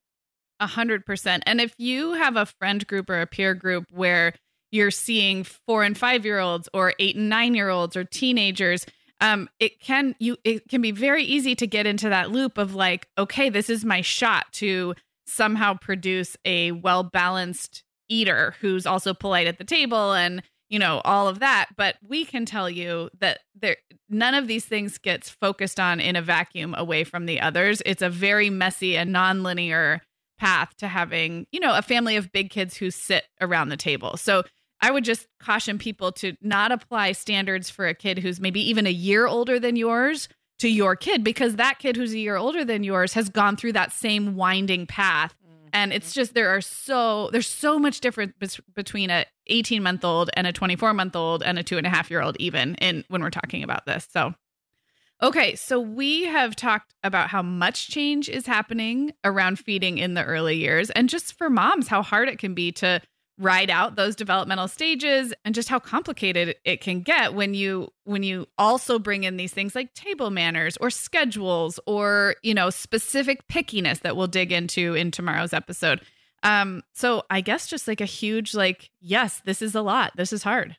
A 0.60 0.66
hundred 0.66 1.04
percent. 1.04 1.42
And 1.46 1.60
if 1.60 1.74
you 1.78 2.12
have 2.12 2.36
a 2.36 2.46
friend 2.46 2.86
group 2.86 3.10
or 3.10 3.20
a 3.20 3.26
peer 3.26 3.54
group 3.54 3.86
where 3.90 4.34
you're 4.70 4.90
seeing 4.90 5.44
four 5.44 5.82
and 5.82 5.96
five 5.96 6.24
year 6.24 6.38
olds 6.38 6.68
or 6.72 6.94
eight 6.98 7.16
and 7.16 7.28
nine 7.28 7.54
year 7.54 7.68
olds 7.68 7.96
or 7.96 8.04
teenagers 8.04 8.86
um, 9.20 9.48
it 9.60 9.80
can 9.80 10.14
you 10.18 10.36
it 10.44 10.68
can 10.68 10.82
be 10.82 10.90
very 10.90 11.24
easy 11.24 11.54
to 11.54 11.66
get 11.66 11.86
into 11.86 12.08
that 12.08 12.30
loop 12.30 12.58
of 12.58 12.74
like, 12.74 13.08
okay, 13.16 13.48
this 13.48 13.70
is 13.70 13.84
my 13.84 14.00
shot 14.00 14.52
to 14.54 14.94
somehow 15.26 15.74
produce 15.74 16.36
a 16.44 16.72
well 16.72 17.02
balanced 17.02 17.82
eater 18.08 18.54
who's 18.60 18.86
also 18.86 19.14
polite 19.14 19.46
at 19.46 19.56
the 19.56 19.64
table 19.64 20.12
and 20.12 20.42
you 20.68 20.78
know 20.78 21.00
all 21.04 21.28
of 21.28 21.40
that 21.40 21.68
but 21.76 21.96
we 22.06 22.24
can 22.24 22.44
tell 22.44 22.68
you 22.68 23.10
that 23.18 23.40
there 23.54 23.76
none 24.08 24.34
of 24.34 24.46
these 24.46 24.64
things 24.64 24.98
gets 24.98 25.28
focused 25.28 25.78
on 25.78 26.00
in 26.00 26.16
a 26.16 26.22
vacuum 26.22 26.74
away 26.76 27.04
from 27.04 27.26
the 27.26 27.40
others 27.40 27.82
it's 27.86 28.02
a 28.02 28.10
very 28.10 28.50
messy 28.50 28.96
and 28.96 29.14
nonlinear 29.14 30.00
path 30.38 30.74
to 30.76 30.88
having 30.88 31.46
you 31.52 31.60
know 31.60 31.76
a 31.76 31.82
family 31.82 32.16
of 32.16 32.32
big 32.32 32.50
kids 32.50 32.76
who 32.76 32.90
sit 32.90 33.24
around 33.40 33.68
the 33.68 33.76
table 33.76 34.16
so 34.16 34.42
I 34.80 34.90
would 34.90 35.04
just 35.04 35.26
caution 35.40 35.78
people 35.78 36.12
to 36.12 36.36
not 36.42 36.70
apply 36.70 37.12
standards 37.12 37.70
for 37.70 37.86
a 37.86 37.94
kid 37.94 38.18
who's 38.18 38.38
maybe 38.38 38.60
even 38.68 38.86
a 38.86 38.90
year 38.90 39.26
older 39.26 39.58
than 39.58 39.76
yours 39.76 40.28
to 40.58 40.68
your 40.68 40.94
kid 40.94 41.24
because 41.24 41.56
that 41.56 41.78
kid 41.78 41.96
who's 41.96 42.12
a 42.12 42.18
year 42.18 42.36
older 42.36 42.64
than 42.64 42.84
yours 42.84 43.14
has 43.14 43.28
gone 43.28 43.56
through 43.56 43.72
that 43.72 43.92
same 43.92 44.36
winding 44.36 44.86
path. 44.86 45.34
And 45.74 45.92
it's 45.92 46.14
just 46.14 46.32
there 46.32 46.48
are 46.50 46.60
so 46.60 47.28
there's 47.32 47.48
so 47.48 47.78
much 47.78 48.00
difference 48.00 48.60
between 48.74 49.10
a 49.10 49.26
18 49.48 49.82
month 49.82 50.04
old 50.04 50.30
and 50.34 50.46
a 50.46 50.52
24 50.52 50.94
month 50.94 51.16
old 51.16 51.42
and 51.42 51.58
a 51.58 51.62
two 51.62 51.76
and 51.76 51.86
a 51.86 51.90
half 51.90 52.10
year 52.10 52.22
old 52.22 52.36
even 52.38 52.76
in 52.76 53.04
when 53.08 53.20
we're 53.20 53.30
talking 53.30 53.62
about 53.62 53.84
this. 53.84 54.08
So 54.10 54.32
okay 55.22 55.54
so 55.56 55.78
we 55.80 56.24
have 56.24 56.56
talked 56.56 56.94
about 57.02 57.28
how 57.28 57.42
much 57.42 57.88
change 57.88 58.28
is 58.28 58.46
happening 58.46 59.12
around 59.24 59.58
feeding 59.58 59.98
in 59.98 60.14
the 60.14 60.24
early 60.24 60.56
years. 60.56 60.90
And 60.90 61.08
just 61.08 61.36
for 61.36 61.50
moms 61.50 61.88
how 61.88 62.02
hard 62.02 62.28
it 62.28 62.38
can 62.38 62.54
be 62.54 62.72
to 62.72 63.02
ride 63.38 63.70
out 63.70 63.96
those 63.96 64.14
developmental 64.14 64.68
stages 64.68 65.34
and 65.44 65.54
just 65.54 65.68
how 65.68 65.78
complicated 65.78 66.54
it 66.64 66.80
can 66.80 67.00
get 67.00 67.34
when 67.34 67.52
you 67.52 67.90
when 68.04 68.22
you 68.22 68.46
also 68.58 68.98
bring 68.98 69.24
in 69.24 69.36
these 69.36 69.52
things 69.52 69.74
like 69.74 69.92
table 69.94 70.30
manners 70.30 70.76
or 70.80 70.88
schedules 70.88 71.80
or 71.86 72.36
you 72.42 72.54
know 72.54 72.70
specific 72.70 73.46
pickiness 73.48 74.00
that 74.00 74.16
we'll 74.16 74.28
dig 74.28 74.52
into 74.52 74.94
in 74.94 75.10
tomorrow's 75.10 75.52
episode. 75.52 76.00
Um 76.44 76.82
so 76.92 77.24
i 77.28 77.40
guess 77.40 77.66
just 77.66 77.88
like 77.88 78.00
a 78.00 78.06
huge 78.06 78.54
like 78.54 78.90
yes 79.00 79.42
this 79.44 79.62
is 79.62 79.74
a 79.74 79.82
lot. 79.82 80.12
This 80.16 80.32
is 80.32 80.44
hard. 80.44 80.76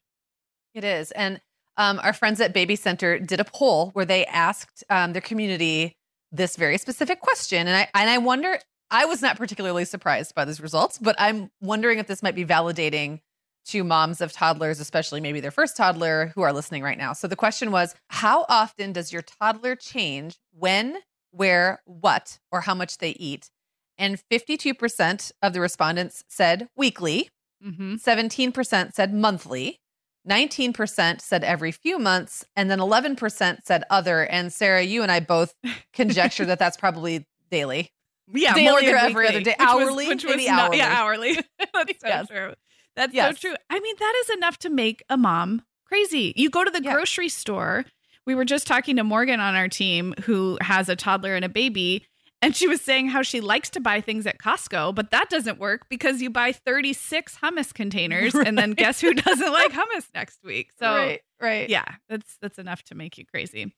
It 0.74 0.86
is. 0.86 1.12
And 1.12 1.42
um 1.76 2.00
our 2.04 2.14
friends 2.14 2.40
at 2.40 2.54
BabyCenter 2.54 3.26
did 3.28 3.42
a 3.42 3.46
poll 3.46 3.90
where 3.90 4.06
they 4.06 4.26
asked 4.28 4.84
um 4.90 5.12
their 5.12 5.22
community 5.22 5.98
this 6.32 6.56
very 6.56 6.78
specific 6.78 7.20
question. 7.20 7.68
And 7.68 7.76
i 7.76 7.90
and 7.94 8.10
i 8.10 8.18
wonder 8.18 8.60
I 8.92 9.06
was 9.06 9.22
not 9.22 9.38
particularly 9.38 9.86
surprised 9.86 10.36
by 10.36 10.46
these 10.46 10.62
results, 10.62 10.98
but 11.00 11.16
I'm 11.18 11.50
wondering 11.62 12.00
if 12.00 12.08
this 12.08 12.22
might 12.24 12.36
be 12.36 12.46
validating 12.46 13.22
to 13.68 13.84
moms 13.84 14.22
of 14.22 14.32
toddlers, 14.32 14.80
especially 14.80 15.20
maybe 15.20 15.40
their 15.40 15.52
first 15.52 15.76
toddler 15.76 16.32
who 16.36 16.44
are 16.44 16.54
listening 16.54 16.84
right 16.84 16.98
now. 16.98 17.14
So 17.14 17.28
the 17.28 17.36
question 17.36 17.72
was 17.72 17.96
How 18.10 18.46
often 18.48 18.94
does 18.94 19.12
your 19.12 19.24
toddler 19.24 19.76
change 19.76 20.38
when, 20.52 20.98
where, 21.32 21.82
what, 21.86 22.40
or 22.52 22.62
how 22.62 22.76
much 22.76 23.00
they 23.00 23.12
eat? 23.12 23.50
And 23.98 24.22
52% 24.32 25.32
of 25.42 25.54
the 25.54 25.62
respondents 25.62 26.24
said 26.28 26.68
weekly, 26.76 27.30
mm-hmm. 27.66 27.96
17% 27.96 28.94
said 28.94 29.14
monthly, 29.14 29.80
19% 30.30 31.22
said 31.22 31.44
every 31.44 31.72
few 31.72 31.98
months, 31.98 32.46
and 32.56 32.70
then 32.70 32.80
11% 32.80 33.60
said 33.64 33.84
other. 33.90 34.26
And 34.26 34.52
Sarah, 34.52 34.82
you 34.82 35.02
and 35.02 35.12
I 35.12 35.20
both 35.20 35.56
conjecture 35.94 36.46
that 36.46 36.60
that's 36.60 36.78
probably 36.78 37.26
daily. 37.50 37.92
Yeah, 38.34 38.54
daily 38.54 38.72
more 38.72 38.82
than 38.82 38.96
every 38.96 39.28
other 39.28 39.42
day. 39.42 39.56
Hourly, 39.60 40.08
was, 40.08 40.24
which 40.24 40.26
was 40.26 40.46
not, 40.48 40.66
hourly. 40.66 40.78
yeah, 40.78 41.02
hourly. 41.02 41.34
That's 41.74 42.00
so 42.02 42.08
yes. 42.08 42.28
true. 42.28 42.54
That's 42.96 43.14
yes. 43.14 43.40
so 43.40 43.50
true. 43.50 43.58
I 43.70 43.80
mean, 43.80 43.96
that 44.00 44.24
is 44.24 44.38
enough 44.38 44.58
to 44.60 44.70
make 44.70 45.04
a 45.10 45.18
mom 45.18 45.62
crazy. 45.86 46.34
You 46.36 46.50
go 46.50 46.64
to 46.64 46.72
the 46.72 46.82
yeah. 46.82 46.94
grocery 46.94 47.30
store. 47.30 47.86
We 48.26 48.34
were 48.34 48.46
just 48.46 48.66
talking 48.66 48.96
to 48.96 49.04
Morgan 49.04 49.40
on 49.40 49.56
our 49.56 49.68
team 49.68 50.16
who 50.24 50.58
has 50.62 50.90
a 50.90 50.96
toddler 50.96 51.36
and 51.36 51.46
a 51.46 51.50
baby. 51.50 52.06
And 52.42 52.56
she 52.56 52.68
was 52.68 52.82
saying 52.82 53.08
how 53.08 53.22
she 53.22 53.42
likes 53.42 53.70
to 53.72 53.80
buy 53.80 54.02
things 54.02 54.28
at 54.28 54.38
Costco, 54.40 54.94
but 54.94 55.12
that 55.12 55.30
doesn't 55.30 55.60
work 55.60 55.88
because 55.90 56.22
you 56.22 56.30
buy 56.30 56.52
36 56.52 57.38
hummus 57.42 57.74
containers 57.74 58.34
right. 58.34 58.48
and 58.48 58.58
then 58.58 58.72
guess 58.72 59.02
who 59.02 59.14
doesn't 59.14 59.52
like 59.52 59.72
hummus 59.72 60.08
next 60.14 60.44
week. 60.44 60.72
So 60.78 60.86
right, 60.86 61.22
right. 61.42 61.70
Yeah, 61.70 61.86
that's 62.10 62.38
that's 62.42 62.60
enough 62.60 62.84
to 62.84 62.96
make 62.96 63.18
you 63.18 63.26
crazy. 63.26 63.74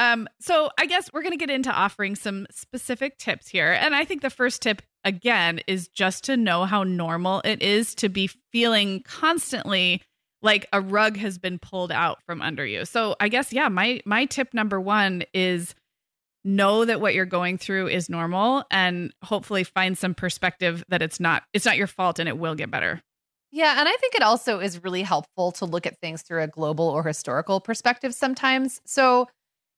Um, 0.00 0.26
so 0.40 0.70
I 0.78 0.86
guess 0.86 1.12
we're 1.12 1.20
going 1.20 1.32
to 1.32 1.36
get 1.36 1.50
into 1.50 1.70
offering 1.70 2.16
some 2.16 2.46
specific 2.50 3.18
tips 3.18 3.48
here. 3.48 3.70
And 3.72 3.94
I 3.94 4.06
think 4.06 4.22
the 4.22 4.30
first 4.30 4.62
tip, 4.62 4.80
again, 5.04 5.60
is 5.66 5.88
just 5.88 6.24
to 6.24 6.38
know 6.38 6.64
how 6.64 6.84
normal 6.84 7.42
it 7.44 7.60
is 7.60 7.94
to 7.96 8.08
be 8.08 8.30
feeling 8.50 9.02
constantly 9.02 10.00
like 10.40 10.66
a 10.72 10.80
rug 10.80 11.18
has 11.18 11.36
been 11.36 11.58
pulled 11.58 11.92
out 11.92 12.22
from 12.24 12.40
under 12.40 12.64
you. 12.64 12.86
So 12.86 13.14
I 13.20 13.28
guess, 13.28 13.52
yeah, 13.52 13.68
my 13.68 14.00
my 14.06 14.24
tip 14.24 14.54
number 14.54 14.80
one 14.80 15.22
is 15.34 15.74
know 16.44 16.86
that 16.86 17.02
what 17.02 17.12
you're 17.12 17.26
going 17.26 17.58
through 17.58 17.88
is 17.88 18.08
normal 18.08 18.64
and 18.70 19.12
hopefully 19.22 19.64
find 19.64 19.98
some 19.98 20.14
perspective 20.14 20.82
that 20.88 21.02
it's 21.02 21.20
not 21.20 21.42
it's 21.52 21.66
not 21.66 21.76
your 21.76 21.86
fault 21.86 22.18
and 22.18 22.26
it 22.26 22.38
will 22.38 22.54
get 22.54 22.70
better. 22.70 23.02
Yeah, 23.52 23.78
and 23.78 23.86
I 23.86 23.96
think 23.96 24.14
it 24.14 24.22
also 24.22 24.60
is 24.60 24.82
really 24.82 25.02
helpful 25.02 25.52
to 25.52 25.66
look 25.66 25.84
at 25.84 26.00
things 26.00 26.22
through 26.22 26.42
a 26.42 26.46
global 26.46 26.88
or 26.88 27.02
historical 27.02 27.60
perspective 27.60 28.14
sometimes. 28.14 28.80
So 28.86 29.26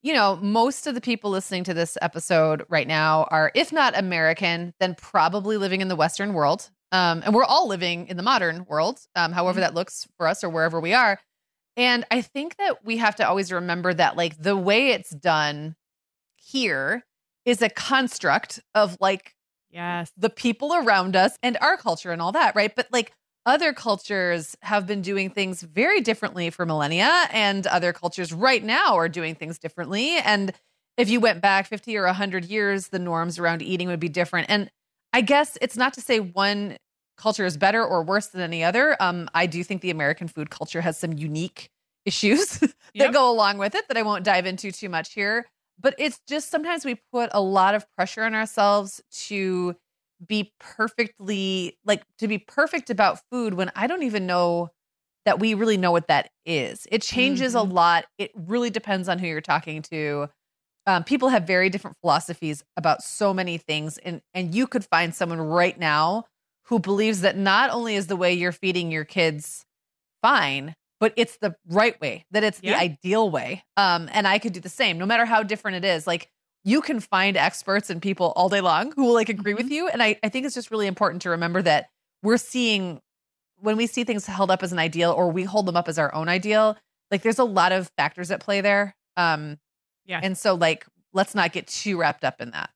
you 0.02 0.12
know, 0.12 0.36
most 0.42 0.86
of 0.86 0.94
the 0.94 1.00
people 1.00 1.30
listening 1.30 1.64
to 1.64 1.74
this 1.74 1.96
episode 2.02 2.64
right 2.68 2.88
now 2.88 3.24
are, 3.30 3.52
if 3.54 3.72
not 3.72 3.96
American, 3.96 4.74
then 4.80 4.94
probably 4.94 5.56
living 5.56 5.80
in 5.80 5.88
the 5.88 5.96
Western 5.96 6.34
world. 6.34 6.70
Um, 6.90 7.22
and 7.24 7.34
we're 7.34 7.44
all 7.44 7.68
living 7.68 8.08
in 8.08 8.16
the 8.16 8.22
modern 8.22 8.66
world, 8.68 9.00
um, 9.16 9.32
however 9.32 9.56
mm-hmm. 9.56 9.62
that 9.62 9.74
looks 9.74 10.06
for 10.16 10.26
us 10.26 10.44
or 10.44 10.50
wherever 10.50 10.80
we 10.80 10.92
are. 10.92 11.18
And 11.76 12.04
I 12.10 12.20
think 12.20 12.56
that 12.56 12.84
we 12.84 12.98
have 12.98 13.16
to 13.16 13.26
always 13.26 13.50
remember 13.50 13.94
that, 13.94 14.16
like, 14.16 14.42
the 14.42 14.56
way 14.56 14.88
it's 14.88 15.10
done 15.10 15.76
here 16.36 17.04
is 17.44 17.62
a 17.62 17.70
construct 17.70 18.60
of 18.74 18.96
like, 19.00 19.34
yes, 19.70 20.12
the 20.16 20.30
people 20.30 20.74
around 20.74 21.16
us 21.16 21.36
and 21.42 21.56
our 21.60 21.76
culture 21.76 22.12
and 22.12 22.20
all 22.20 22.32
that, 22.32 22.54
right? 22.54 22.74
But 22.74 22.88
like, 22.92 23.12
other 23.44 23.72
cultures 23.72 24.56
have 24.62 24.86
been 24.86 25.02
doing 25.02 25.30
things 25.30 25.62
very 25.62 26.00
differently 26.00 26.50
for 26.50 26.64
millennia, 26.64 27.28
and 27.32 27.66
other 27.66 27.92
cultures 27.92 28.32
right 28.32 28.62
now 28.62 28.94
are 28.94 29.08
doing 29.08 29.34
things 29.34 29.58
differently. 29.58 30.16
And 30.18 30.52
if 30.96 31.08
you 31.10 31.20
went 31.20 31.40
back 31.40 31.66
50 31.66 31.96
or 31.96 32.04
100 32.06 32.44
years, 32.44 32.88
the 32.88 32.98
norms 32.98 33.38
around 33.38 33.62
eating 33.62 33.88
would 33.88 34.00
be 34.00 34.08
different. 34.08 34.48
And 34.50 34.70
I 35.12 35.20
guess 35.20 35.58
it's 35.60 35.76
not 35.76 35.94
to 35.94 36.00
say 36.00 36.20
one 36.20 36.76
culture 37.16 37.44
is 37.44 37.56
better 37.56 37.84
or 37.84 38.02
worse 38.02 38.28
than 38.28 38.40
any 38.40 38.64
other. 38.64 38.96
Um, 39.00 39.28
I 39.34 39.46
do 39.46 39.62
think 39.64 39.82
the 39.82 39.90
American 39.90 40.28
food 40.28 40.50
culture 40.50 40.80
has 40.80 40.98
some 40.98 41.12
unique 41.12 41.70
issues 42.04 42.58
that 42.58 42.74
yep. 42.94 43.12
go 43.12 43.30
along 43.30 43.58
with 43.58 43.74
it 43.74 43.86
that 43.88 43.96
I 43.96 44.02
won't 44.02 44.24
dive 44.24 44.46
into 44.46 44.72
too 44.72 44.88
much 44.88 45.14
here. 45.14 45.46
But 45.80 45.94
it's 45.98 46.20
just 46.28 46.50
sometimes 46.50 46.84
we 46.84 46.96
put 47.12 47.30
a 47.32 47.40
lot 47.40 47.74
of 47.74 47.90
pressure 47.92 48.22
on 48.24 48.34
ourselves 48.34 49.00
to 49.26 49.74
be 50.26 50.52
perfectly 50.60 51.78
like 51.84 52.02
to 52.18 52.28
be 52.28 52.38
perfect 52.38 52.90
about 52.90 53.20
food 53.30 53.54
when 53.54 53.70
I 53.74 53.86
don't 53.86 54.02
even 54.02 54.26
know 54.26 54.70
that 55.24 55.38
we 55.38 55.54
really 55.54 55.76
know 55.76 55.92
what 55.92 56.08
that 56.08 56.30
is. 56.44 56.86
It 56.90 57.02
changes 57.02 57.54
mm-hmm. 57.54 57.70
a 57.70 57.74
lot. 57.74 58.04
It 58.18 58.32
really 58.34 58.70
depends 58.70 59.08
on 59.08 59.18
who 59.18 59.26
you're 59.26 59.40
talking 59.40 59.82
to. 59.82 60.28
Um, 60.86 61.04
people 61.04 61.28
have 61.28 61.46
very 61.46 61.70
different 61.70 61.96
philosophies 62.00 62.64
about 62.76 63.02
so 63.02 63.32
many 63.32 63.56
things, 63.56 63.98
and 63.98 64.20
and 64.34 64.54
you 64.54 64.66
could 64.66 64.84
find 64.84 65.14
someone 65.14 65.40
right 65.40 65.78
now 65.78 66.24
who 66.66 66.78
believes 66.78 67.20
that 67.20 67.36
not 67.36 67.70
only 67.70 67.94
is 67.94 68.06
the 68.06 68.16
way 68.16 68.32
you're 68.32 68.52
feeding 68.52 68.90
your 68.90 69.04
kids 69.04 69.64
fine, 70.22 70.74
but 71.00 71.12
it's 71.16 71.36
the 71.38 71.54
right 71.68 72.00
way, 72.00 72.24
that 72.30 72.44
it's 72.44 72.60
yeah. 72.62 72.72
the 72.72 72.80
ideal 72.80 73.30
way. 73.30 73.64
Um, 73.76 74.08
and 74.12 74.26
I 74.26 74.38
could 74.38 74.52
do 74.52 74.60
the 74.60 74.68
same, 74.68 74.98
no 74.98 75.06
matter 75.06 75.24
how 75.24 75.42
different 75.42 75.76
it 75.78 75.84
is. 75.84 76.06
Like 76.06 76.30
you 76.64 76.80
can 76.80 77.00
find 77.00 77.36
experts 77.36 77.90
and 77.90 78.00
people 78.00 78.32
all 78.36 78.48
day 78.48 78.60
long 78.60 78.92
who 78.92 79.04
will 79.04 79.14
like 79.14 79.28
agree 79.28 79.52
mm-hmm. 79.52 79.62
with 79.62 79.70
you. 79.70 79.88
And 79.88 80.02
I, 80.02 80.18
I 80.22 80.28
think 80.28 80.46
it's 80.46 80.54
just 80.54 80.70
really 80.70 80.86
important 80.86 81.22
to 81.22 81.30
remember 81.30 81.62
that 81.62 81.88
we're 82.22 82.36
seeing 82.36 83.00
when 83.60 83.76
we 83.76 83.86
see 83.86 84.04
things 84.04 84.26
held 84.26 84.50
up 84.50 84.62
as 84.62 84.72
an 84.72 84.78
ideal 84.78 85.12
or 85.12 85.30
we 85.30 85.44
hold 85.44 85.66
them 85.66 85.76
up 85.76 85.88
as 85.88 85.98
our 85.98 86.12
own 86.14 86.28
ideal, 86.28 86.76
like 87.10 87.22
there's 87.22 87.38
a 87.38 87.44
lot 87.44 87.72
of 87.72 87.90
factors 87.96 88.30
at 88.30 88.40
play 88.40 88.60
there. 88.60 88.96
Um, 89.16 89.58
yeah. 90.04 90.20
And 90.22 90.36
so 90.36 90.54
like 90.54 90.86
let's 91.12 91.34
not 91.34 91.52
get 91.52 91.66
too 91.66 91.98
wrapped 91.98 92.24
up 92.24 92.40
in 92.40 92.50
that. 92.50 92.70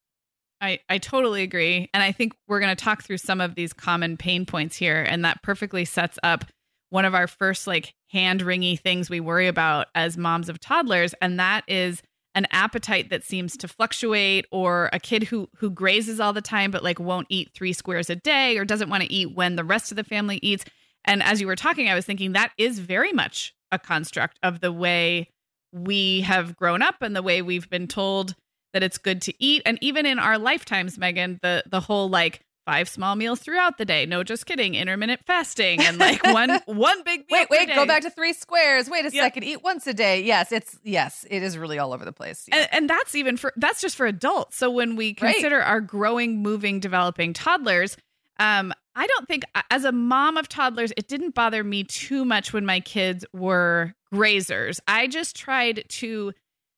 I, 0.60 0.80
I 0.88 0.98
totally 0.98 1.42
agree. 1.42 1.90
And 1.92 2.02
I 2.02 2.12
think 2.12 2.34
we're 2.48 2.60
going 2.60 2.74
to 2.74 2.84
talk 2.84 3.02
through 3.02 3.18
some 3.18 3.40
of 3.40 3.54
these 3.54 3.72
common 3.72 4.16
pain 4.16 4.46
points 4.46 4.76
here. 4.76 5.02
And 5.02 5.24
that 5.24 5.42
perfectly 5.42 5.84
sets 5.84 6.18
up 6.22 6.44
one 6.90 7.04
of 7.04 7.14
our 7.14 7.26
first 7.26 7.66
like 7.66 7.94
hand 8.10 8.42
wringy 8.42 8.78
things 8.78 9.10
we 9.10 9.20
worry 9.20 9.48
about 9.48 9.88
as 9.94 10.16
moms 10.16 10.48
of 10.48 10.60
toddlers. 10.60 11.14
And 11.20 11.38
that 11.38 11.64
is 11.68 12.02
an 12.36 12.46
appetite 12.52 13.10
that 13.10 13.24
seems 13.24 13.56
to 13.56 13.66
fluctuate 13.66 14.44
or 14.52 14.88
a 14.92 15.00
kid 15.00 15.24
who 15.24 15.48
who 15.56 15.70
grazes 15.70 16.20
all 16.20 16.32
the 16.32 16.42
time 16.42 16.70
but 16.70 16.84
like 16.84 17.00
won't 17.00 17.26
eat 17.30 17.50
3 17.54 17.72
squares 17.72 18.08
a 18.10 18.16
day 18.16 18.56
or 18.58 18.64
doesn't 18.64 18.90
want 18.90 19.02
to 19.02 19.12
eat 19.12 19.34
when 19.34 19.56
the 19.56 19.64
rest 19.64 19.90
of 19.90 19.96
the 19.96 20.04
family 20.04 20.38
eats. 20.42 20.64
And 21.04 21.22
as 21.22 21.40
you 21.40 21.48
were 21.48 21.56
talking 21.56 21.88
i 21.88 21.94
was 21.94 22.04
thinking 22.04 22.32
that 22.32 22.52
is 22.58 22.78
very 22.78 23.12
much 23.12 23.54
a 23.72 23.78
construct 23.78 24.38
of 24.44 24.60
the 24.60 24.70
way 24.70 25.30
we 25.72 26.20
have 26.20 26.54
grown 26.54 26.82
up 26.82 26.96
and 27.00 27.16
the 27.16 27.22
way 27.22 27.42
we've 27.42 27.68
been 27.68 27.88
told 27.88 28.34
that 28.72 28.82
it's 28.82 28.98
good 28.98 29.22
to 29.22 29.34
eat. 29.42 29.62
And 29.64 29.78
even 29.80 30.06
in 30.06 30.18
our 30.18 30.38
lifetimes 30.38 30.98
Meagan 30.98 31.38
the 31.42 31.64
the 31.66 31.80
whole 31.80 32.08
like 32.08 32.42
five 32.66 32.88
small 32.88 33.16
meals 33.16 33.40
throughout 33.40 33.78
the 33.78 33.84
day. 33.86 34.04
No, 34.04 34.22
just 34.22 34.44
kidding. 34.44 34.74
Intermittent 34.74 35.24
fasting 35.24 35.80
and 35.80 35.96
like 35.98 36.22
one 36.24 36.60
one 36.66 37.02
big 37.04 37.20
meal. 37.30 37.38
Wait, 37.40 37.48
wait, 37.50 37.74
go 37.74 37.86
back 37.86 38.02
to 38.02 38.10
three 38.10 38.32
squares. 38.34 38.90
Wait 38.90 39.06
a 39.06 39.10
Yep. 39.10 39.24
second. 39.24 39.44
Eat 39.44 39.62
once 39.62 39.86
a 39.86 39.94
day. 39.94 40.22
Yes, 40.22 40.52
it's 40.52 40.78
yes, 40.84 41.24
it 41.30 41.42
is 41.42 41.56
really 41.56 41.78
all 41.78 41.94
over 41.94 42.04
the 42.04 42.12
place. 42.12 42.44
Yeah. 42.48 42.56
And, 42.56 42.68
and 42.72 42.90
that's 42.90 43.14
even 43.14 43.36
for 43.38 43.52
that's 43.56 43.80
just 43.80 43.96
for 43.96 44.04
adults. 44.04 44.56
So 44.58 44.70
when 44.70 44.96
we 44.96 45.16
Right. 45.20 45.32
consider 45.34 45.62
our 45.62 45.80
growing, 45.80 46.42
moving, 46.42 46.80
developing 46.80 47.32
toddlers, 47.32 47.96
um, 48.38 48.74
I 48.94 49.06
don't 49.06 49.28
think 49.28 49.44
as 49.70 49.84
a 49.84 49.92
mom 49.92 50.36
of 50.36 50.48
toddlers, 50.48 50.92
it 50.96 51.06
didn't 51.08 51.34
bother 51.34 51.62
me 51.62 51.84
too 51.84 52.24
much 52.24 52.52
when 52.52 52.66
my 52.66 52.80
kids 52.80 53.24
were 53.32 53.94
grazers. 54.12 54.80
I 54.88 55.06
just 55.06 55.36
tried 55.36 55.84
to 55.88 56.32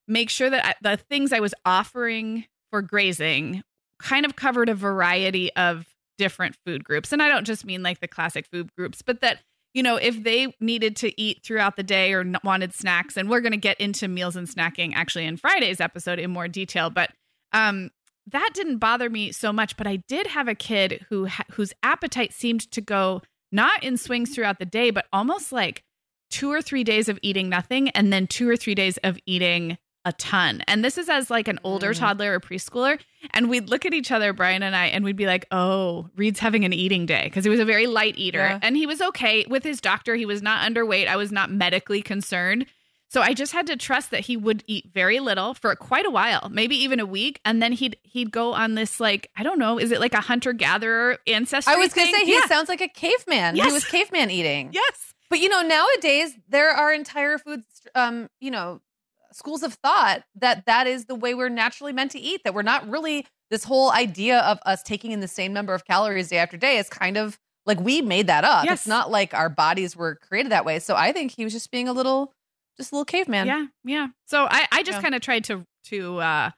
make 0.07 0.29
sure 0.31 0.51
that 0.51 0.65
I, 0.67 0.75
the 0.83 0.97
things 0.97 1.33
I 1.33 1.41
was 1.41 1.55
offering 1.65 2.45
for 2.71 2.83
grazing 2.83 3.63
kind 3.99 4.25
of 4.25 4.37
covered 4.37 4.69
a 4.69 4.75
variety 4.75 5.55
of 5.55 5.87
different 6.19 6.57
food 6.67 6.85
groups. 6.85 7.13
And 7.13 7.23
I 7.23 7.29
don't 7.29 7.47
just 7.47 7.65
mean 7.65 7.83
like 7.83 8.01
the 8.01 8.09
classic 8.09 8.47
food 8.47 8.71
groups, 8.77 9.03
but 9.03 9.21
that 9.21 9.41
you 9.75 9.83
know, 9.83 9.97
if 9.97 10.23
they 10.23 10.55
needed 10.61 10.97
to 10.97 11.21
eat 11.21 11.43
throughout 11.45 11.77
the 11.77 11.83
day 11.83 12.13
or 12.13 12.25
wanted 12.43 12.75
snacks, 12.75 13.17
and 13.17 13.29
we're 13.29 13.41
going 13.41 13.53
to 13.53 13.59
get 13.59 13.79
into 13.81 14.09
meals 14.09 14.35
and 14.35 14.49
snacking 14.49 14.93
actually 14.95 15.27
in 15.27 15.37
Friday's 15.37 15.81
episode 15.81 16.19
in 16.19 16.31
more 16.31 16.49
detail, 16.49 16.91
but 16.91 17.11
um, 17.53 17.91
that 18.27 18.51
didn't 18.55 18.79
bother 18.79 19.09
me 19.11 19.31
so 19.31 19.53
much. 19.53 19.77
But 19.77 19.87
I 19.87 19.97
did 20.09 20.27
have 20.27 20.49
a 20.49 20.55
kid 20.55 21.07
who 21.11 21.27
ha- 21.27 21.45
whose 21.53 21.73
appetite 21.83 22.33
seemed 22.33 22.71
to 22.73 22.81
go 22.81 23.23
not 23.53 23.85
in 23.85 23.97
swings 23.97 24.35
throughout 24.35 24.59
the 24.59 24.67
day, 24.67 24.91
but 24.91 25.07
almost 25.13 25.53
like 25.53 25.85
two 26.31 26.51
or 26.51 26.61
three 26.61 26.85
days 26.85 27.09
of 27.09 27.19
eating 27.23 27.49
nothing, 27.49 27.91
and 27.91 28.13
then 28.13 28.27
two 28.27 28.49
or 28.49 28.57
three 28.57 28.75
days 28.75 28.99
of 28.99 29.19
eating 29.27 29.79
a 30.09 30.13
ton. 30.13 30.63
And 30.67 30.85
this 30.85 30.97
is 30.99 31.09
as 31.09 31.31
like 31.31 31.47
an 31.49 31.59
older 31.63 31.93
Mm. 31.93 31.99
toddler 31.99 32.35
or 32.35 32.41
preschooler. 32.41 32.99
And 33.33 33.49
we'd 33.51 33.69
look 33.69 33.85
at 33.85 33.93
each 33.95 34.11
other, 34.11 34.33
Brian 34.33 34.63
and 34.63 34.75
I, 34.75 34.87
and 34.87 35.05
we'd 35.05 35.17
be 35.17 35.27
like, 35.27 35.47
oh, 35.51 36.09
Reed's 36.17 36.39
having 36.41 36.65
an 36.65 36.73
eating 36.73 37.05
day 37.07 37.25
because 37.25 37.45
he 37.45 37.51
was 37.51 37.61
a 37.61 37.65
very 37.65 37.87
light 37.87 38.15
eater. 38.17 38.39
Yeah. 38.39 38.59
And 38.63 38.77
he 38.77 38.87
was 38.87 39.01
okay 39.01 39.45
with 39.49 39.63
his 39.65 39.81
doctor. 39.81 40.15
He 40.15 40.25
was 40.27 40.41
not 40.43 40.69
underweight. 40.69 41.09
I 41.09 41.17
was 41.17 41.31
not 41.31 41.51
medically 41.51 42.01
concerned. 42.03 42.67
So 43.11 43.23
I 43.23 43.33
just 43.33 43.53
had 43.53 43.67
to 43.69 43.77
trust 43.77 44.11
that 44.11 44.21
he 44.21 44.37
would 44.37 44.63
eat 44.67 44.91
very 44.93 45.19
little 45.19 45.55
for 45.55 45.75
quite 45.77 46.05
a 46.05 46.11
while, 46.11 46.51
maybe 46.53 46.77
even 46.77 47.01
a 47.01 47.07
week, 47.07 47.41
and 47.45 47.63
then 47.63 47.73
he'd 47.73 47.97
he'd 48.03 48.31
go 48.31 48.53
on 48.53 48.75
this 48.75 49.01
like 49.01 49.31
I 49.35 49.43
don't 49.43 49.59
know, 49.59 49.79
is 49.79 49.91
it 49.93 49.99
like 50.01 50.13
a 50.13 50.21
hunter 50.21 50.53
gatherer 50.53 51.17
ancestry? 51.27 51.73
I 51.73 51.77
was 51.77 51.95
going 51.95 52.07
to 52.09 52.13
say 52.15 52.25
he 52.27 52.35
yeah. 52.35 52.45
sounds 52.47 52.69
like 52.69 52.83
a 52.83 52.89
caveman. 52.89 53.57
Yes. 53.57 53.67
He 53.69 53.73
was 53.73 53.85
caveman 53.87 54.31
eating. 54.31 54.71
yes, 54.73 55.15
But 55.31 55.39
you 55.41 55.49
know, 55.49 55.63
nowadays 55.63 56.37
there 56.51 56.71
are 56.71 56.93
entire 56.93 57.39
food, 57.39 57.63
um, 57.95 58.29
you 58.41 58.51
know, 58.51 58.83
schools 59.33 59.63
of 59.63 59.75
thought 59.75 60.23
that 60.37 60.65
that 60.67 60.87
is 60.87 61.07
the 61.07 61.15
way 61.15 61.35
we're 61.35 61.49
naturally 61.49 61.93
meant 61.93 62.11
to 62.13 62.19
eat. 62.19 62.43
That 62.45 62.55
we're 62.55 62.63
not 62.63 62.89
really 62.89 63.27
this 63.51 63.65
whole 63.65 63.91
idea 63.93 64.41
of 64.41 64.59
us 64.67 64.83
taking 64.83 65.11
in 65.13 65.21
the 65.21 65.29
same 65.29 65.53
number 65.53 65.75
of 65.75 65.85
calories 65.85 66.29
day 66.29 66.39
after 66.39 66.57
day 66.57 66.79
is 66.79 66.89
kind 66.89 67.17
of 67.17 67.39
like 67.67 67.81
we 67.81 68.01
made 68.03 68.27
that 68.29 68.45
up. 68.45 68.65
Yes. 68.65 68.81
It's 68.81 68.87
not 68.87 69.11
like 69.11 69.35
our 69.35 69.49
bodies 69.49 69.95
were 69.97 70.17
created 70.17 70.53
that 70.53 70.65
way. 70.65 70.79
So 70.79 70.95
I 70.95 71.13
think 71.13 71.33
he 71.33 71.45
was 71.45 71.53
just 71.53 71.71
being 71.71 71.89
a 71.89 71.93
little, 71.93 72.33
just 72.79 72.93
a 72.93 72.95
little 72.95 73.05
caveman. 73.05 73.47
yeah, 73.47 73.67
yeah. 73.85 74.07
So 74.27 74.47
I 74.51 74.67
I 74.73 74.83
just 74.83 74.99
Yeah. 74.99 75.03
kind 75.03 75.15
of 75.15 75.21
tried 75.21 75.45
to 75.45 75.65
to 75.87 76.19
uh 76.19 76.51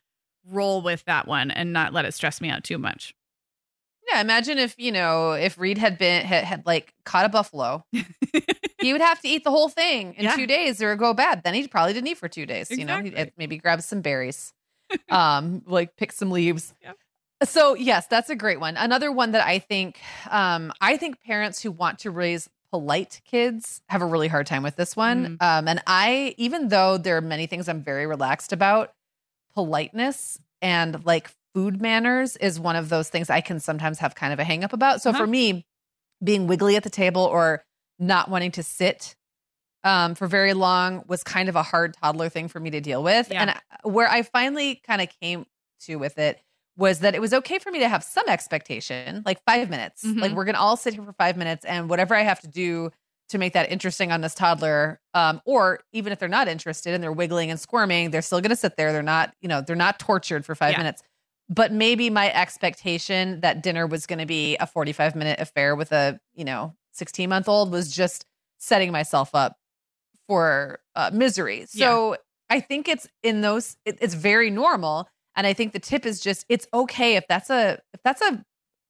roll 0.49 0.83
with 0.83 1.05
that 1.05 1.27
one 1.29 1.51
and 1.51 1.73
not 1.73 1.93
let 1.93 2.05
it 2.05 2.13
stress 2.15 2.41
me 2.41 2.49
out 2.51 2.65
too 2.65 2.79
much. 2.79 3.15
Yeah. 4.11 4.21
Imagine 4.21 4.59
if 4.59 4.75
you 4.79 4.91
know 4.93 5.33
if 5.33 5.59
Reed 5.59 5.79
had 5.79 5.99
been 5.99 6.25
had, 6.25 6.45
had 6.45 6.67
like 6.67 6.93
caught 7.05 7.25
a 7.27 7.29
buffalo, 7.29 7.85
he 8.81 8.93
would 8.93 9.03
have 9.03 9.21
to 9.21 9.29
eat 9.29 9.45
the 9.45 9.51
whole 9.51 9.69
thing 9.69 10.15
in 10.15 10.25
Yeah. 10.25 10.37
two 10.37 10.47
days 10.47 10.83
or 10.83 10.97
go 10.97 11.13
bad. 11.15 11.43
Then 11.45 11.55
he 11.55 11.67
probably 11.69 11.93
didn't 11.93 12.09
eat 12.09 12.19
for 12.19 12.29
two 12.29 12.47
days. 12.47 12.71
You 12.71 12.85
know, 12.85 12.99
He'd 13.03 13.33
maybe 13.37 13.57
grab 13.59 13.83
some 13.83 14.01
berries, 14.01 14.53
um, 15.11 15.63
like 15.67 15.97
pick 15.97 16.13
some 16.13 16.31
leaves. 16.31 16.75
Yep. 16.83 16.97
So 17.45 17.75
yes, 17.75 18.07
that's 18.07 18.29
a 18.31 18.37
great 18.37 18.61
one. 18.61 18.77
Another 18.77 19.11
one 19.11 19.33
that 19.33 19.47
I 19.47 19.59
think, 19.61 19.99
um, 20.31 20.73
I 20.81 20.97
think 20.97 21.21
parents 21.23 21.63
who 21.63 21.71
want 21.71 21.99
to 22.01 22.11
raise 22.11 22.49
polite 22.71 23.21
kids 23.25 23.81
have 23.89 24.03
a 24.03 24.07
really 24.07 24.29
hard 24.29 24.47
time 24.47 24.63
with 24.63 24.77
this 24.77 24.95
one. 24.95 25.39
Mm. 25.39 25.43
Um, 25.43 25.69
and 25.69 25.83
I, 25.87 26.35
even 26.37 26.69
though 26.69 26.99
there 26.99 27.17
are 27.17 27.21
many 27.23 27.47
things 27.47 27.69
I'm 27.69 27.83
very 27.83 28.07
relaxed 28.07 28.53
about, 28.53 28.93
politeness 29.55 30.39
and 30.63 31.05
like 31.05 31.31
food 31.55 31.81
manners 31.81 32.37
is 32.37 32.61
one 32.61 32.77
of 32.77 32.89
those 32.89 33.09
things 33.09 33.29
I 33.31 33.41
can 33.41 33.59
sometimes 33.59 33.99
have 33.99 34.15
kind 34.15 34.33
of 34.33 34.39
a 34.39 34.45
hang 34.45 34.63
up 34.63 34.73
about. 34.73 35.03
So 35.03 35.11
Uh-huh. 35.11 35.19
for 35.21 35.27
me, 35.27 35.67
being 36.23 36.47
wiggly 36.47 36.77
at 36.77 36.83
the 36.85 36.91
table 36.91 37.23
or 37.23 37.65
not 38.01 38.29
wanting 38.29 38.51
to 38.53 38.63
sit 38.65 39.15
um, 39.85 40.15
for 40.15 40.27
very 40.27 40.53
long 40.53 41.05
was 41.07 41.23
kind 41.23 41.49
of 41.49 41.57
a 41.57 41.63
hard 41.63 41.95
toddler 41.95 42.29
thing 42.29 42.49
for 42.49 42.61
me 42.61 42.71
to 42.71 42.81
deal 42.81 43.03
with. 43.03 43.31
Yeah. 43.31 43.43
And 43.43 43.51
I- 43.53 43.89
where 43.89 44.09
I 44.11 44.23
finally 44.23 44.83
kind 44.87 45.01
of 45.01 45.09
came 45.21 45.47
to 45.83 45.97
with 45.97 46.19
it 46.19 46.41
was 46.77 47.01
that 47.01 47.15
it 47.15 47.21
was 47.21 47.33
okay 47.33 47.59
for 47.59 47.71
me 47.71 47.79
to 47.81 47.89
have 47.89 48.03
some 48.05 48.29
expectation, 48.29 49.23
like 49.25 49.43
five 49.45 49.71
minutes. 49.71 50.05
Mhm. 50.05 50.21
Like 50.21 50.33
we're 50.33 50.45
gonna 50.45 50.59
all 50.59 50.77
sit 50.77 50.95
here 50.95 51.03
for 51.05 51.13
five 51.15 51.37
minutes, 51.37 51.65
and 51.65 51.89
whatever 51.89 52.15
I 52.15 52.23
have 52.23 52.41
to 52.41 52.49
do 52.49 52.91
to 53.31 53.39
make 53.39 53.53
that 53.53 53.71
interesting 53.71 54.11
on 54.13 54.21
this 54.23 54.35
toddler, 54.35 55.01
um, 55.15 55.41
or 55.45 55.81
even 55.93 56.13
if 56.13 56.19
they're 56.19 56.29
not 56.29 56.49
interested 56.49 56.93
and 56.95 57.03
they're 57.03 57.13
wiggling 57.13 57.51
and 57.51 57.61
squirming, 57.61 58.11
they're 58.11 58.23
still 58.23 58.41
gonna 58.41 58.57
sit 58.57 58.77
there. 58.77 58.93
They're 58.93 59.03
not, 59.03 59.35
you 59.41 59.49
know, 59.49 59.61
they're 59.61 59.77
not 59.77 59.99
tortured 59.99 60.45
for 60.45 60.55
five 60.55 60.73
Yeah. 60.73 60.79
minutes. 60.79 61.03
But 61.49 61.73
maybe 61.73 62.11
my 62.11 62.33
expectation 62.33 63.41
that 63.41 63.63
dinner 63.63 63.87
was 63.87 64.07
going 64.07 64.21
to 64.21 64.27
be 64.27 64.57
a 64.59 64.67
45 64.69 65.17
minute 65.17 65.41
affair 65.41 65.75
with 65.75 65.91
a, 65.91 66.21
you 66.33 66.45
know, 66.45 66.75
16 66.93 67.29
month 67.29 67.49
old 67.49 67.71
was 67.73 67.91
just 67.93 68.25
setting 68.59 68.93
myself 68.93 69.35
up 69.35 69.57
for 70.29 70.81
uh, 70.95 71.11
misery. 71.13 71.67
So 71.67 72.17
I 72.51 72.61
think 72.61 72.89
it's 72.89 73.09
in 73.23 73.41
those, 73.41 73.77
it, 73.85 73.99
it's 74.01 74.15
very 74.15 74.51
normal. 74.51 75.09
And 75.37 75.47
I 75.47 75.53
think 75.53 75.73
the 75.73 75.79
tip 75.79 76.05
is 76.05 76.21
just, 76.21 76.45
it's 76.49 76.67
okay 76.75 77.17
if 77.17 77.27
that's 77.29 77.51
a, 77.51 77.81
if 77.95 78.03
that's 78.03 78.21
a 78.21 78.45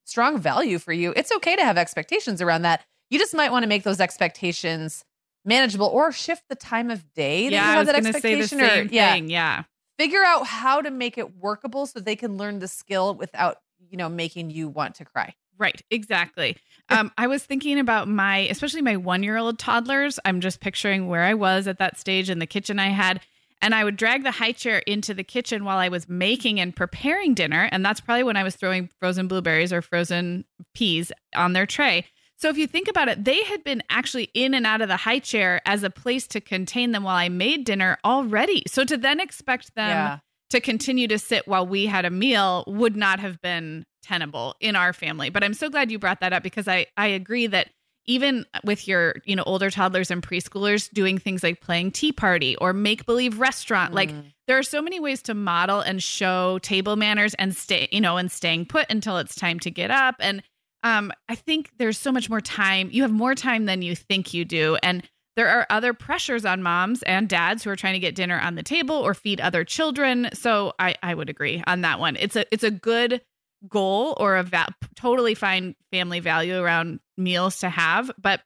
strong 0.04 0.38
value 0.38 0.78
for 0.78 0.92
you, 0.92 1.12
it's 1.16 1.30
okay 1.32 1.56
to 1.56 1.64
have 1.64 1.78
expectations 1.78 2.42
around 2.42 2.62
that. 2.62 2.84
You 3.10 3.18
just 3.18 3.34
might 3.34 3.52
want 3.52 3.62
to 3.62 3.68
make 3.68 3.84
those 3.84 4.00
expectations 4.00 5.04
manageable 5.44 5.86
or 5.86 6.12
shift 6.12 6.44
the 6.48 6.56
time 6.56 6.90
of 6.90 7.12
day 7.14 7.44
that 7.44 7.52
yeah, 7.52 7.70
you 7.70 7.76
have 7.78 7.86
that 7.86 7.92
going 7.92 8.04
to 8.04 8.20
say 8.20 8.34
the 8.34 8.40
expectation 8.40 8.58
same 8.58 8.86
or, 8.86 8.90
yeah, 8.92 9.12
thing. 9.12 9.30
Yeah. 9.30 9.64
figure 9.98 10.22
out 10.24 10.46
how 10.46 10.80
to 10.80 10.90
make 10.90 11.16
it 11.18 11.36
workable 11.36 11.86
so 11.86 12.00
they 12.00 12.16
can 12.16 12.36
learn 12.36 12.58
the 12.58 12.68
skill 12.68 13.14
without, 13.14 13.58
you 13.88 13.96
know, 13.96 14.08
making 14.08 14.50
you 14.50 14.68
want 14.68 14.96
to 14.96 15.04
cry. 15.04 15.34
Right, 15.60 15.80
exactly. 15.90 16.56
Um, 16.92 17.12
I 17.16 17.28
was 17.28 17.44
thinking 17.44 17.78
about 17.78 18.08
my, 18.08 18.38
especially 18.38 18.82
my 18.82 18.96
one 18.96 19.22
year 19.22 19.36
old 19.36 19.60
toddlers. 19.60 20.18
I'm 20.24 20.40
just 20.40 20.58
picturing 20.58 21.06
where 21.06 21.22
I 21.22 21.34
was 21.34 21.68
at 21.68 21.78
that 21.78 22.00
stage 22.00 22.28
in 22.28 22.40
the 22.40 22.48
kitchen 22.48 22.80
I 22.80 22.88
had. 22.88 23.20
And 23.62 23.76
I 23.76 23.84
would 23.84 23.96
drag 23.96 24.24
the 24.24 24.32
high 24.32 24.50
chair 24.50 24.78
into 24.78 25.14
the 25.14 25.22
kitchen 25.22 25.64
while 25.64 25.78
I 25.78 25.88
was 25.88 26.08
making 26.08 26.58
and 26.58 26.74
preparing 26.74 27.34
dinner. 27.34 27.68
And 27.70 27.86
that's 27.86 28.00
probably 28.00 28.24
when 28.24 28.36
I 28.36 28.42
was 28.42 28.56
throwing 28.56 28.90
frozen 28.98 29.28
blueberries 29.28 29.72
or 29.72 29.82
frozen 29.82 30.46
peas 30.74 31.12
on 31.32 31.52
their 31.52 31.64
tray. 31.64 32.06
So 32.36 32.48
if 32.48 32.58
you 32.58 32.66
think 32.66 32.88
about 32.88 33.08
it, 33.08 33.24
they 33.24 33.44
had 33.44 33.62
been 33.62 33.84
actually 33.88 34.30
in 34.34 34.52
and 34.52 34.66
out 34.66 34.80
of 34.80 34.88
the 34.88 34.96
high 34.96 35.20
chair 35.20 35.60
as 35.66 35.84
a 35.84 35.90
place 35.90 36.26
to 36.26 36.40
contain 36.40 36.90
them 36.90 37.04
while 37.04 37.14
I 37.14 37.28
made 37.28 37.64
dinner 37.64 37.98
already. 38.04 38.64
So 38.66 38.82
to 38.82 38.96
then 38.96 39.20
expect 39.20 39.76
them 39.76 40.20
to 40.50 40.60
continue 40.60 41.08
to 41.08 41.18
sit 41.18 41.46
while 41.48 41.66
we 41.66 41.86
had 41.86 42.04
a 42.04 42.10
meal 42.10 42.64
would 42.66 42.96
not 42.96 43.20
have 43.20 43.40
been 43.40 43.84
tenable 44.02 44.54
in 44.60 44.76
our 44.76 44.92
family. 44.92 45.30
But 45.30 45.44
I'm 45.44 45.54
so 45.54 45.68
glad 45.70 45.90
you 45.90 45.98
brought 45.98 46.20
that 46.20 46.32
up 46.32 46.42
because 46.42 46.68
I 46.68 46.86
I 46.96 47.06
agree 47.08 47.46
that 47.48 47.70
even 48.06 48.46
with 48.64 48.88
your, 48.88 49.14
you 49.24 49.36
know, 49.36 49.42
older 49.46 49.70
toddlers 49.70 50.10
and 50.10 50.22
preschoolers 50.22 50.90
doing 50.90 51.18
things 51.18 51.42
like 51.42 51.60
playing 51.60 51.92
tea 51.92 52.10
party 52.12 52.56
or 52.56 52.72
make 52.72 53.06
believe 53.06 53.38
restaurant, 53.38 53.92
like 53.94 54.10
Mm. 54.10 54.24
there 54.48 54.58
are 54.58 54.62
so 54.64 54.82
many 54.82 54.98
ways 54.98 55.22
to 55.22 55.34
model 55.34 55.80
and 55.80 56.02
show 56.02 56.58
table 56.60 56.96
manners 56.96 57.34
and 57.34 57.54
stay, 57.54 57.88
you 57.92 58.00
know, 58.00 58.16
and 58.16 58.32
staying 58.32 58.66
put 58.66 58.86
until 58.90 59.18
it's 59.18 59.34
time 59.34 59.60
to 59.60 59.70
get 59.70 59.90
up 59.90 60.16
and 60.18 60.42
um 60.82 61.12
I 61.28 61.34
think 61.34 61.70
there's 61.78 61.98
so 61.98 62.10
much 62.10 62.28
more 62.30 62.40
time. 62.40 62.88
You 62.90 63.02
have 63.02 63.12
more 63.12 63.34
time 63.34 63.66
than 63.66 63.82
you 63.82 63.94
think 63.94 64.34
you 64.34 64.44
do 64.44 64.76
and 64.82 65.08
there 65.40 65.48
are 65.48 65.66
other 65.70 65.94
pressures 65.94 66.44
on 66.44 66.62
moms 66.62 67.02
and 67.04 67.26
dads 67.30 67.64
who 67.64 67.70
are 67.70 67.76
trying 67.76 67.94
to 67.94 67.98
get 67.98 68.14
dinner 68.14 68.38
on 68.38 68.56
the 68.56 68.62
table 68.62 68.94
or 68.96 69.14
feed 69.14 69.40
other 69.40 69.64
children. 69.64 70.28
So 70.34 70.74
I, 70.78 70.96
I 71.02 71.14
would 71.14 71.30
agree 71.30 71.62
on 71.66 71.80
that 71.80 71.98
one. 71.98 72.16
It's 72.16 72.36
a 72.36 72.44
it's 72.52 72.62
a 72.62 72.70
good 72.70 73.22
goal 73.66 74.18
or 74.20 74.36
a 74.36 74.42
va- 74.42 74.74
totally 74.96 75.34
fine 75.34 75.76
family 75.90 76.20
value 76.20 76.58
around 76.60 77.00
meals 77.16 77.60
to 77.60 77.70
have, 77.70 78.10
but 78.20 78.42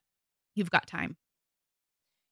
you've 0.54 0.70
got 0.70 0.87
time. 0.87 1.16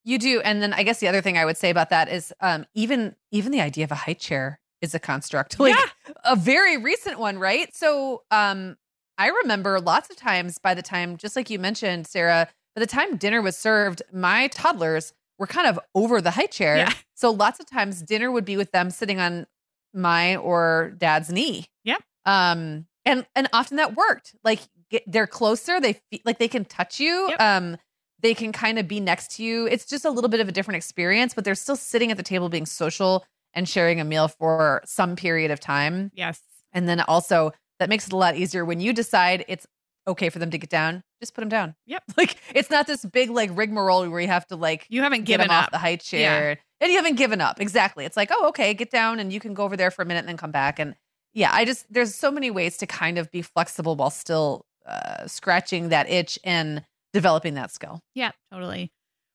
You 0.04 0.18
do. 0.18 0.40
And 0.42 0.62
then 0.62 0.72
I 0.72 0.84
guess 0.84 1.00
the 1.00 1.08
other 1.08 1.20
thing 1.20 1.36
I 1.36 1.44
would 1.44 1.56
say 1.56 1.70
about 1.70 1.90
that 1.90 2.08
is 2.08 2.32
um, 2.40 2.64
even 2.74 3.16
even 3.32 3.50
the 3.50 3.60
idea 3.60 3.82
of 3.82 3.90
a 3.90 3.96
high 3.96 4.14
chair 4.14 4.60
is 4.80 4.94
a 4.94 5.00
construct. 5.00 5.56
Like 5.60 5.74
Yeah. 5.74 6.12
a 6.24 6.36
very 6.36 6.76
recent 6.76 7.18
one, 7.18 7.38
right? 7.38 7.74
So 7.74 8.22
um 8.30 8.76
I 9.18 9.26
remember 9.28 9.80
lots 9.80 10.08
of 10.08 10.16
times 10.16 10.58
by 10.58 10.74
the 10.74 10.82
time, 10.82 11.16
just 11.16 11.34
like 11.36 11.50
you 11.50 11.58
mentioned, 11.58 12.06
Sarah, 12.06 12.48
by 12.74 12.80
the 12.80 12.86
time 12.86 13.16
dinner 13.16 13.42
was 13.42 13.56
served, 13.56 14.02
my 14.12 14.48
toddlers 14.48 15.12
were 15.38 15.46
kind 15.46 15.66
of 15.66 15.78
over 15.94 16.20
the 16.20 16.30
high 16.30 16.46
chair. 16.46 16.78
Yeah. 16.78 16.92
So 17.14 17.30
lots 17.30 17.60
of 17.60 17.66
times 17.66 18.02
dinner 18.02 18.30
would 18.30 18.44
be 18.44 18.56
with 18.56 18.72
them 18.72 18.90
sitting 18.90 19.20
on 19.20 19.46
my 19.94 20.36
or 20.36 20.94
dad's 20.98 21.30
knee. 21.30 21.66
Yep. 21.84 22.02
Um 22.24 22.86
and 23.04 23.26
and 23.34 23.48
often 23.52 23.76
that 23.76 23.96
worked. 23.96 24.34
Like 24.44 24.60
get, 24.90 25.02
they're 25.06 25.26
closer, 25.26 25.80
they 25.80 25.94
feel 26.10 26.20
like 26.24 26.38
they 26.38 26.48
can 26.48 26.64
touch 26.64 27.00
you. 27.00 27.28
Yep. 27.30 27.40
Um 27.40 27.76
they 28.20 28.34
can 28.34 28.52
kind 28.52 28.78
of 28.78 28.86
be 28.86 29.00
next 29.00 29.36
to 29.36 29.42
you. 29.42 29.66
It's 29.66 29.84
just 29.84 30.04
a 30.04 30.10
little 30.10 30.30
bit 30.30 30.40
of 30.40 30.48
a 30.48 30.52
different 30.52 30.76
experience, 30.76 31.34
but 31.34 31.44
they're 31.44 31.56
still 31.56 31.76
sitting 31.76 32.10
at 32.10 32.16
the 32.16 32.22
table 32.22 32.48
being 32.48 32.66
social 32.66 33.24
and 33.52 33.68
sharing 33.68 34.00
a 34.00 34.04
meal 34.04 34.28
for 34.28 34.80
some 34.84 35.16
period 35.16 35.50
of 35.50 35.60
time. 35.60 36.10
Yes. 36.14 36.40
And 36.72 36.88
then 36.88 37.00
also 37.00 37.52
that 37.78 37.88
makes 37.88 38.06
it 38.06 38.12
a 38.12 38.16
lot 38.16 38.36
easier 38.36 38.64
when 38.64 38.80
you 38.80 38.92
decide 38.92 39.44
it's 39.48 39.66
okay 40.06 40.28
for 40.28 40.38
them 40.38 40.50
to 40.50 40.58
get 40.58 40.70
down. 40.70 41.02
Just 41.20 41.34
put 41.34 41.42
them 41.42 41.48
down. 41.48 41.74
Yep. 41.86 42.02
Like 42.16 42.36
it's 42.54 42.70
not 42.70 42.86
this 42.86 43.04
big 43.04 43.30
like 43.30 43.50
rigmarole 43.54 44.08
where 44.10 44.20
you 44.20 44.28
have 44.28 44.46
to 44.48 44.56
like 44.56 44.86
You 44.88 45.02
haven't 45.02 45.20
get 45.20 45.34
given 45.34 45.48
them 45.48 45.56
up. 45.56 45.64
off 45.64 45.70
the 45.70 45.78
high 45.78 45.96
chair. 45.96 46.58
And 46.80 46.90
you 46.90 46.96
haven't 46.98 47.16
given 47.16 47.40
up. 47.40 47.60
Exactly. 47.60 48.04
It's 48.04 48.16
like, 48.16 48.30
oh, 48.32 48.48
okay, 48.48 48.74
get 48.74 48.90
down 48.90 49.20
and 49.20 49.32
you 49.32 49.38
can 49.38 49.54
go 49.54 49.62
over 49.64 49.76
there 49.76 49.90
for 49.92 50.02
a 50.02 50.04
minute 50.04 50.20
and 50.20 50.28
then 50.28 50.36
come 50.36 50.50
back. 50.50 50.78
And 50.80 50.96
yeah, 51.32 51.50
I 51.52 51.64
just, 51.64 51.86
there's 51.92 52.14
so 52.14 52.30
many 52.32 52.50
ways 52.50 52.76
to 52.78 52.86
kind 52.86 53.18
of 53.18 53.30
be 53.30 53.40
flexible 53.40 53.94
while 53.94 54.10
still 54.10 54.66
uh, 54.84 55.26
scratching 55.28 55.90
that 55.90 56.10
itch 56.10 56.38
and 56.42 56.84
developing 57.12 57.54
that 57.54 57.70
skill. 57.70 58.00
Yeah, 58.14 58.32
totally. 58.52 58.90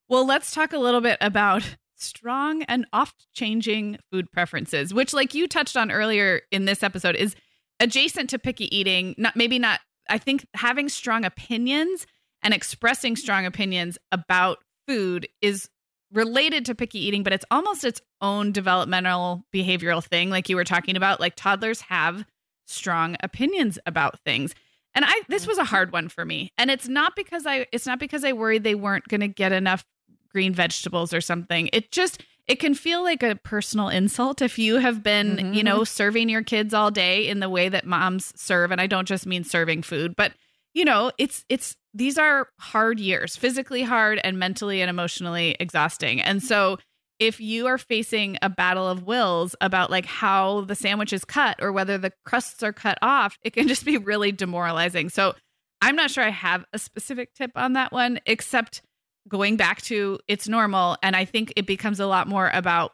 Well, 0.09 0.25
let's 0.25 0.51
talk 0.51 0.73
a 0.73 0.77
little 0.77 0.99
bit 1.01 1.17
about 1.21 1.77
strong 1.95 2.63
and 2.63 2.85
oft 2.93 3.27
changing 3.33 3.97
food 4.11 4.31
preferences, 4.31 4.93
which, 4.93 5.13
like 5.13 5.33
you 5.33 5.47
touched 5.47 5.77
on 5.77 5.89
earlier 5.89 6.41
in 6.51 6.65
this 6.65 6.83
episode, 6.83 7.15
is 7.15 7.35
adjacent 7.79 8.29
to 8.31 8.39
picky 8.39 8.75
eating. 8.75 9.15
Not 9.17 9.35
maybe 9.35 9.57
not. 9.57 9.79
I 10.09 10.17
think 10.17 10.47
having 10.53 10.89
strong 10.89 11.25
opinions 11.25 12.05
and 12.41 12.53
expressing 12.53 13.15
strong 13.15 13.45
opinions 13.45 13.97
about 14.11 14.59
food 14.87 15.27
is 15.41 15.69
related 16.11 16.65
to 16.65 16.75
picky 16.75 16.99
eating, 16.99 17.23
but 17.23 17.33
it's 17.33 17.45
almost 17.51 17.83
its 17.83 18.01
own 18.21 18.51
developmental 18.51 19.43
behavioral 19.53 20.03
thing, 20.03 20.29
like 20.29 20.49
you 20.49 20.55
were 20.55 20.63
talking 20.63 20.95
about. 20.95 21.19
Like 21.19 21.35
toddlers 21.35 21.81
have 21.81 22.25
strong 22.65 23.15
opinions 23.21 23.79
about 23.85 24.19
things. 24.21 24.53
And 24.95 25.05
I 25.05 25.21
this 25.27 25.45
was 25.45 25.57
a 25.57 25.63
hard 25.63 25.91
one 25.91 26.09
for 26.09 26.25
me. 26.25 26.51
And 26.57 26.71
it's 26.71 26.87
not 26.87 27.15
because 27.15 27.45
I 27.45 27.67
it's 27.71 27.85
not 27.85 27.99
because 27.99 28.23
I 28.23 28.33
worried 28.33 28.63
they 28.63 28.75
weren't 28.75 29.07
going 29.07 29.21
to 29.21 29.27
get 29.27 29.51
enough 29.51 29.85
green 30.31 30.53
vegetables 30.53 31.13
or 31.13 31.21
something. 31.21 31.69
It 31.73 31.91
just 31.91 32.23
it 32.47 32.59
can 32.59 32.73
feel 32.73 33.03
like 33.03 33.23
a 33.23 33.35
personal 33.35 33.89
insult 33.89 34.41
if 34.41 34.57
you 34.57 34.77
have 34.77 35.03
been, 35.03 35.35
Mhm. 35.37 35.55
you 35.55 35.63
know, 35.63 35.83
serving 35.83 36.29
your 36.29 36.43
kids 36.43 36.73
all 36.73 36.91
day 36.91 37.27
in 37.27 37.39
the 37.39 37.49
way 37.49 37.67
that 37.69 37.85
moms 37.85 38.31
serve 38.39 38.71
and 38.71 38.79
I 38.79 38.87
don't 38.87 39.07
just 39.07 39.25
mean 39.25 39.43
serving 39.43 39.83
food, 39.83 40.15
but 40.15 40.33
you 40.73 40.85
know, 40.85 41.11
it's 41.17 41.43
it's 41.49 41.75
these 41.93 42.17
are 42.17 42.49
hard 42.59 42.99
years, 42.99 43.35
physically 43.35 43.81
hard 43.83 44.19
and 44.23 44.37
mentally 44.37 44.81
and 44.81 44.89
emotionally 44.89 45.55
exhausting. 45.59 46.21
And 46.21 46.43
so 46.43 46.77
if 47.19 47.39
you 47.41 47.65
are 47.65 47.79
facing 47.79 48.37
a 48.43 48.49
battle 48.49 48.87
of 48.87 49.01
wills 49.03 49.55
about 49.59 49.89
like 49.89 50.05
how 50.05 50.61
the 50.61 50.75
sandwich 50.75 51.11
is 51.11 51.25
cut 51.25 51.55
or 51.59 51.71
whether 51.71 51.97
the 51.97 52.13
crusts 52.25 52.61
are 52.61 52.73
cut 52.73 52.99
off, 53.01 53.39
it 53.41 53.53
can 53.53 53.67
just 53.67 53.85
be 53.85 53.97
really 53.97 54.31
demoralizing. 54.31 55.09
So 55.09 55.33
I'm 55.81 55.95
not 55.95 56.11
sure 56.11 56.23
I 56.23 56.29
have 56.29 56.63
a 56.73 56.77
specific 56.79 57.33
tip 57.33 57.51
on 57.55 57.73
that 57.73 57.91
one, 57.91 58.19
except 58.27 58.83
going 59.27 59.57
back 59.57 59.81
to 59.83 60.19
it's 60.27 60.47
normal. 60.47 60.97
And 61.03 61.15
I 61.15 61.25
think 61.25 61.53
it 61.55 61.65
becomes 61.65 61.99
a 61.99 62.07
lot 62.07 62.27
more 62.27 62.49
about 62.53 62.93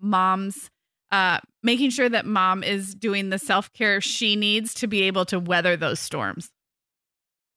moms 0.00 0.70
uh, 1.12 1.38
making 1.62 1.90
sure 1.90 2.08
that 2.08 2.24
mom 2.24 2.64
is 2.64 2.94
doing 2.94 3.28
the 3.28 3.38
self 3.38 3.72
care 3.74 4.00
she 4.00 4.34
needs 4.34 4.72
to 4.72 4.86
be 4.86 5.02
able 5.02 5.26
to 5.26 5.38
weather 5.38 5.76
those 5.76 6.00
storms. 6.00 6.50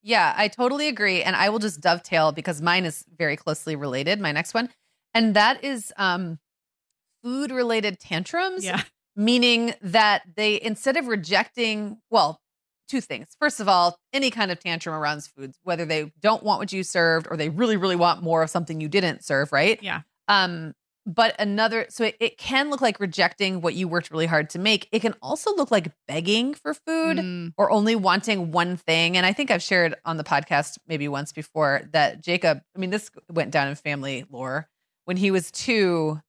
Yeah, 0.02 0.34
I 0.36 0.48
totally 0.48 0.88
agree. 0.88 1.22
And 1.22 1.34
I 1.34 1.48
will 1.48 1.58
just 1.58 1.80
dovetail 1.80 2.30
because 2.30 2.62
mine 2.62 2.84
is 2.84 3.04
very 3.16 3.36
closely 3.36 3.74
related, 3.74 4.20
my 4.20 4.30
next 4.30 4.54
one. 4.54 4.68
And 5.14 5.34
that 5.34 5.64
is 5.64 5.92
um, 5.96 6.38
food 7.24 7.50
related 7.50 7.98
tantrums. 7.98 8.64
Yeah. 8.64 8.82
meaning 9.18 9.74
that 9.80 10.22
they 10.36 10.60
instead 10.60 10.98
of 10.98 11.06
rejecting 11.06 11.96
well 12.10 12.38
two 12.88 13.00
things 13.00 13.28
first 13.40 13.60
of 13.60 13.68
all 13.68 13.96
any 14.12 14.30
kind 14.30 14.50
of 14.50 14.58
tantrum 14.60 14.94
around 14.94 15.22
foods 15.24 15.58
whether 15.62 15.84
they 15.84 16.10
don't 16.20 16.42
want 16.42 16.58
what 16.58 16.72
you 16.72 16.82
served 16.82 17.26
or 17.30 17.36
they 17.36 17.48
really 17.48 17.76
really 17.76 17.96
want 17.96 18.22
more 18.22 18.42
of 18.42 18.50
something 18.50 18.80
you 18.80 18.88
didn't 18.88 19.24
serve 19.24 19.52
right 19.52 19.82
Yeah. 19.82 20.02
um 20.28 20.74
but 21.08 21.36
another 21.38 21.86
so 21.88 22.02
it, 22.04 22.16
it 22.18 22.36
can 22.36 22.68
look 22.68 22.80
like 22.80 22.98
rejecting 22.98 23.60
what 23.60 23.74
you 23.74 23.86
worked 23.86 24.10
really 24.10 24.26
hard 24.26 24.50
to 24.50 24.58
make 24.58 24.88
it 24.90 25.00
can 25.02 25.14
also 25.22 25.54
look 25.54 25.70
like 25.70 25.92
begging 26.08 26.52
for 26.54 26.74
food 26.74 27.18
Mm, 27.18 27.52
or 27.56 27.70
only 27.70 27.94
wanting 27.94 28.50
one 28.50 28.76
thing. 28.76 29.16
And 29.16 29.24
I 29.24 29.32
think 29.32 29.52
I've 29.52 29.62
shared 29.62 29.94
on 30.04 30.16
the 30.16 30.24
podcast 30.24 30.78
maybe 30.88 31.06
once 31.06 31.32
before 31.32 31.82
that 31.92 32.22
Jacob, 32.24 32.60
I 32.74 32.78
mean, 32.80 32.90
this 32.90 33.08
went 33.30 33.52
down 33.52 33.68
in 33.68 33.76
family 33.76 34.24
lore. 34.30 34.68
When 35.04 35.16
he 35.16 35.30
was 35.30 35.52
two, 35.52 36.20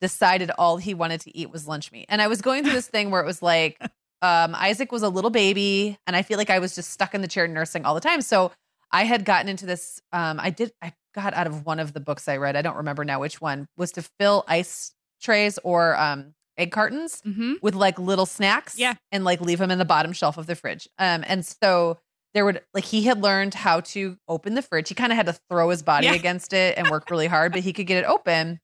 decided 0.00 0.50
all 0.58 0.78
he 0.78 0.94
wanted 0.94 1.20
to 1.22 1.36
eat 1.36 1.50
was 1.50 1.68
lunch 1.68 1.92
meat. 1.92 2.06
And 2.08 2.22
I 2.22 2.26
was 2.28 2.40
going 2.40 2.64
through 2.64 2.72
this 2.72 2.88
thing 2.88 3.10
where 3.10 3.20
it 3.20 3.26
was 3.26 3.42
like, 3.42 3.78
um, 4.22 4.54
Isaac 4.54 4.90
was 4.92 5.02
a 5.02 5.08
little 5.08 5.30
baby, 5.30 5.98
and 6.06 6.16
I 6.16 6.22
feel 6.22 6.38
like 6.38 6.48
I 6.50 6.58
was 6.60 6.74
just 6.74 6.90
stuck 6.90 7.14
in 7.14 7.20
the 7.20 7.28
chair 7.28 7.46
nursing 7.48 7.84
all 7.84 7.94
the 7.94 8.00
time. 8.00 8.22
So 8.22 8.52
I 8.90 9.04
had 9.04 9.24
gotten 9.24 9.48
into 9.48 9.66
this. 9.66 10.00
Um, 10.12 10.38
I 10.40 10.50
did, 10.50 10.72
I 10.80 10.92
got 11.14 11.34
out 11.34 11.46
of 11.46 11.66
one 11.66 11.78
of 11.80 11.92
the 11.92 12.00
books 12.00 12.28
I 12.28 12.36
read. 12.38 12.56
I 12.56 12.62
don't 12.62 12.76
remember 12.76 13.04
now 13.04 13.20
which 13.20 13.40
one 13.40 13.66
was 13.76 13.92
to 13.92 14.02
fill 14.18 14.44
ice 14.48 14.92
trays 15.20 15.58
or 15.64 15.96
um, 15.98 16.34
egg 16.56 16.70
cartons 16.70 17.20
mhm. 17.26 17.54
with 17.62 17.74
like 17.74 17.98
little 17.98 18.26
snacks 18.26 18.78
Yeah. 18.78 18.94
and 19.10 19.24
like 19.24 19.40
leave 19.40 19.58
them 19.58 19.70
in 19.70 19.78
the 19.78 19.84
bottom 19.84 20.12
shelf 20.12 20.38
of 20.38 20.46
the 20.46 20.54
fridge. 20.54 20.88
Um, 20.98 21.24
and 21.26 21.44
so 21.44 21.98
there 22.34 22.44
would 22.44 22.62
like 22.72 22.84
he 22.84 23.02
had 23.02 23.22
learned 23.22 23.54
how 23.54 23.80
to 23.80 24.16
open 24.28 24.54
the 24.54 24.62
fridge. 24.62 24.88
He 24.88 24.94
kind 24.94 25.12
of 25.12 25.16
had 25.16 25.26
to 25.26 25.38
throw 25.50 25.68
his 25.68 25.82
body 25.82 26.06
Yeah. 26.06 26.14
against 26.14 26.52
it 26.52 26.78
and 26.78 26.88
work 26.88 27.10
really 27.10 27.26
hard, 27.26 27.52
but 27.52 27.60
he 27.62 27.72
could 27.72 27.86
get 27.86 27.98
it 28.04 28.06
open. 28.06 28.60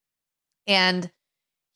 And 0.66 1.10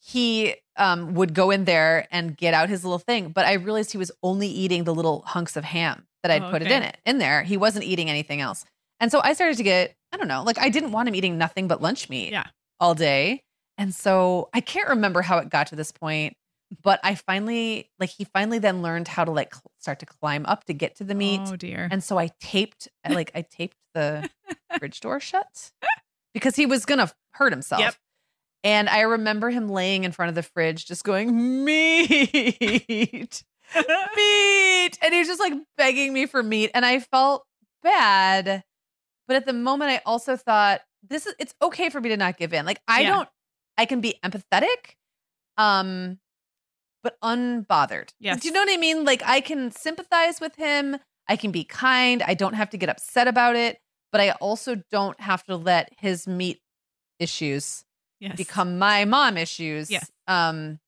he 0.04 0.54
um 0.76 1.14
would 1.14 1.32
go 1.34 1.50
in 1.50 1.64
there 1.64 2.06
and 2.10 2.36
get 2.36 2.54
out 2.54 2.68
his 2.68 2.84
little 2.84 2.98
thing. 2.98 3.28
But 3.30 3.46
I 3.46 3.54
realized 3.54 3.92
he 3.92 3.98
was 3.98 4.10
only 4.22 4.48
eating 4.48 4.84
the 4.84 4.94
little 4.94 5.22
hunks 5.26 5.56
of 5.56 5.64
ham 5.64 6.06
that 6.22 6.30
I'd 6.32 6.42
Oh, 6.42 6.50
put 6.50 6.62
it 6.62 6.70
in 6.70 6.82
it 6.82 6.96
in 7.06 7.18
there. 7.18 7.42
He 7.42 7.56
wasn't 7.56 7.84
eating 7.84 8.08
anything 8.10 8.40
else. 8.40 8.64
And 9.00 9.10
so 9.10 9.20
I 9.22 9.32
started 9.32 9.56
to 9.56 9.62
get, 9.64 9.94
I 10.12 10.16
don't 10.16 10.28
know, 10.28 10.42
like 10.44 10.58
I 10.58 10.68
didn't 10.68 10.92
want 10.92 11.08
him 11.08 11.14
eating 11.14 11.36
nothing 11.38 11.68
but 11.68 11.82
lunch 11.82 12.08
meat 12.08 12.30
Yeah. 12.32 12.46
all 12.80 12.94
day. 12.94 13.42
And 13.78 13.94
so 13.94 14.48
I 14.52 14.60
can't 14.60 14.88
remember 14.88 15.22
how 15.22 15.38
it 15.38 15.48
got 15.50 15.68
to 15.68 15.76
this 15.76 15.90
point, 15.92 16.36
but 16.82 17.00
I 17.02 17.14
finally, 17.16 17.90
like, 17.98 18.10
he 18.10 18.24
finally 18.24 18.58
then 18.58 18.80
learned 18.82 19.08
how 19.08 19.24
to 19.24 19.30
like 19.30 19.54
cl- 19.54 19.62
start 19.80 19.98
to 20.00 20.06
climb 20.06 20.46
up 20.46 20.64
to 20.64 20.72
get 20.74 20.96
to 20.96 21.04
the 21.04 21.14
meat. 21.14 21.40
Oh 21.44 21.56
dear. 21.56 21.88
And 21.90 22.02
so 22.04 22.18
I 22.18 22.30
taped, 22.40 22.88
like, 23.08 23.30
I 23.34 23.42
taped 23.42 23.76
the 23.94 24.28
fridge 24.78 25.00
door 25.00 25.18
shut 25.20 25.72
because 26.34 26.54
he 26.56 26.64
was 26.66 26.86
gonna 26.86 27.10
hurt 27.32 27.52
himself. 27.52 27.80
Yep. 27.80 27.94
And 28.64 28.88
I 28.88 29.00
remember 29.00 29.50
him 29.50 29.68
laying 29.68 30.04
in 30.04 30.12
front 30.12 30.28
of 30.28 30.34
the 30.36 30.42
fridge, 30.42 30.86
just 30.86 31.02
going 31.04 31.64
meat, 31.64 32.08
meat, 34.16 34.98
and 35.02 35.12
he 35.12 35.18
was 35.18 35.28
just 35.28 35.40
like 35.40 35.54
begging 35.76 36.12
me 36.12 36.26
for 36.26 36.42
meat, 36.42 36.70
and 36.74 36.84
I 36.84 37.00
felt 37.00 37.44
bad. 37.82 38.62
But 39.26 39.36
at 39.36 39.46
the 39.46 39.52
moment, 39.52 39.90
I 39.90 40.00
also 40.06 40.36
thought 40.36 40.80
this 41.08 41.26
is 41.26 41.34
it's 41.38 41.54
okay 41.60 41.88
for 41.90 42.00
me 42.00 42.10
to 42.10 42.16
not 42.16 42.36
give 42.36 42.52
in. 42.52 42.64
Like 42.66 42.80
I 42.86 43.00
Yeah. 43.02 43.08
don't, 43.08 43.28
I 43.78 43.84
can 43.86 44.00
be 44.00 44.14
empathetic, 44.24 44.96
um, 45.56 46.18
but 47.02 47.16
unbothered. 47.22 48.10
Yes. 48.20 48.40
Do 48.42 48.48
you 48.48 48.54
know 48.54 48.60
what 48.60 48.70
I 48.72 48.76
mean? 48.76 49.04
Like 49.04 49.22
I 49.26 49.40
can 49.40 49.70
sympathize 49.72 50.40
with 50.40 50.54
him. 50.56 50.98
I 51.28 51.36
can 51.36 51.50
be 51.50 51.64
kind. 51.64 52.22
I 52.22 52.34
don't 52.34 52.54
have 52.54 52.70
to 52.70 52.76
get 52.76 52.88
upset 52.88 53.26
about 53.28 53.56
it, 53.56 53.78
but 54.12 54.20
I 54.20 54.30
also 54.32 54.82
don't 54.90 55.20
have 55.20 55.42
to 55.44 55.56
let 55.56 55.92
his 55.98 56.26
meat 56.26 56.60
issues 57.18 57.84
yes. 58.22 58.36
become 58.36 58.78
my 58.78 59.04
mom 59.04 59.36
issues. 59.36 59.90
Yes. 59.90 60.10
Um 60.26 60.78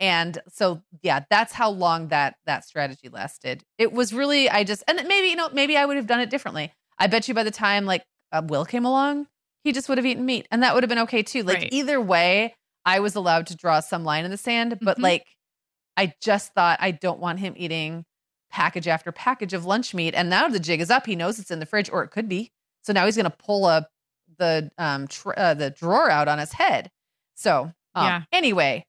and 0.00 0.40
so 0.48 0.82
yeah, 1.02 1.24
that's 1.28 1.52
how 1.52 1.70
long 1.70 2.08
that 2.08 2.36
that 2.46 2.64
strategy 2.64 3.08
lasted. 3.08 3.64
It 3.78 3.92
was 3.92 4.12
really 4.12 4.48
I 4.48 4.64
just 4.64 4.84
and 4.86 4.96
maybe 5.08 5.28
you 5.28 5.36
know 5.36 5.48
maybe 5.52 5.76
I 5.76 5.84
would 5.84 5.96
have 5.96 6.06
done 6.06 6.20
it 6.20 6.30
differently. 6.30 6.72
I 6.98 7.06
bet 7.08 7.28
you 7.28 7.34
by 7.34 7.42
the 7.42 7.50
time 7.50 7.84
like 7.84 8.04
uh, 8.32 8.42
Will 8.46 8.64
came 8.64 8.84
along, 8.84 9.26
he 9.64 9.72
just 9.72 9.88
would 9.88 9.98
have 9.98 10.06
eaten 10.06 10.24
meat 10.24 10.46
and 10.50 10.62
that 10.62 10.74
would 10.74 10.82
have 10.82 10.88
been 10.88 11.00
okay 11.00 11.22
too. 11.22 11.42
Like 11.42 11.58
Right. 11.58 11.72
either 11.72 12.00
way, 12.00 12.54
I 12.84 13.00
was 13.00 13.14
allowed 13.14 13.46
to 13.48 13.56
draw 13.56 13.80
some 13.80 14.04
line 14.04 14.24
in 14.24 14.30
the 14.30 14.36
sand, 14.36 14.78
but 14.80 14.98
Mhm. 14.98 15.02
like 15.02 15.26
I 15.96 16.14
just 16.22 16.54
thought 16.54 16.78
I 16.80 16.92
don't 16.92 17.18
want 17.18 17.40
him 17.40 17.54
eating 17.56 18.04
package 18.50 18.86
after 18.88 19.12
package 19.12 19.52
of 19.52 19.66
lunch 19.66 19.92
meat 19.92 20.14
and 20.14 20.30
now 20.30 20.48
the 20.48 20.60
jig 20.60 20.80
is 20.80 20.90
up. 20.90 21.06
He 21.06 21.16
knows 21.16 21.38
it's 21.38 21.50
in 21.50 21.58
the 21.58 21.66
fridge 21.66 21.90
or 21.90 22.02
it 22.04 22.08
could 22.08 22.28
be. 22.28 22.52
So 22.82 22.92
now 22.92 23.04
he's 23.04 23.16
going 23.16 23.30
to 23.30 23.36
pull 23.36 23.66
up 23.66 23.90
the 24.38 24.70
um 24.78 25.08
tr- 25.08 25.32
uh, 25.36 25.54
the 25.54 25.70
drawer 25.70 26.10
out 26.10 26.28
on 26.28 26.38
his 26.38 26.52
head. 26.52 26.90
So 27.34 27.72
um, 27.94 28.04
Yeah. 28.06 28.22
Anyway, 28.32 28.84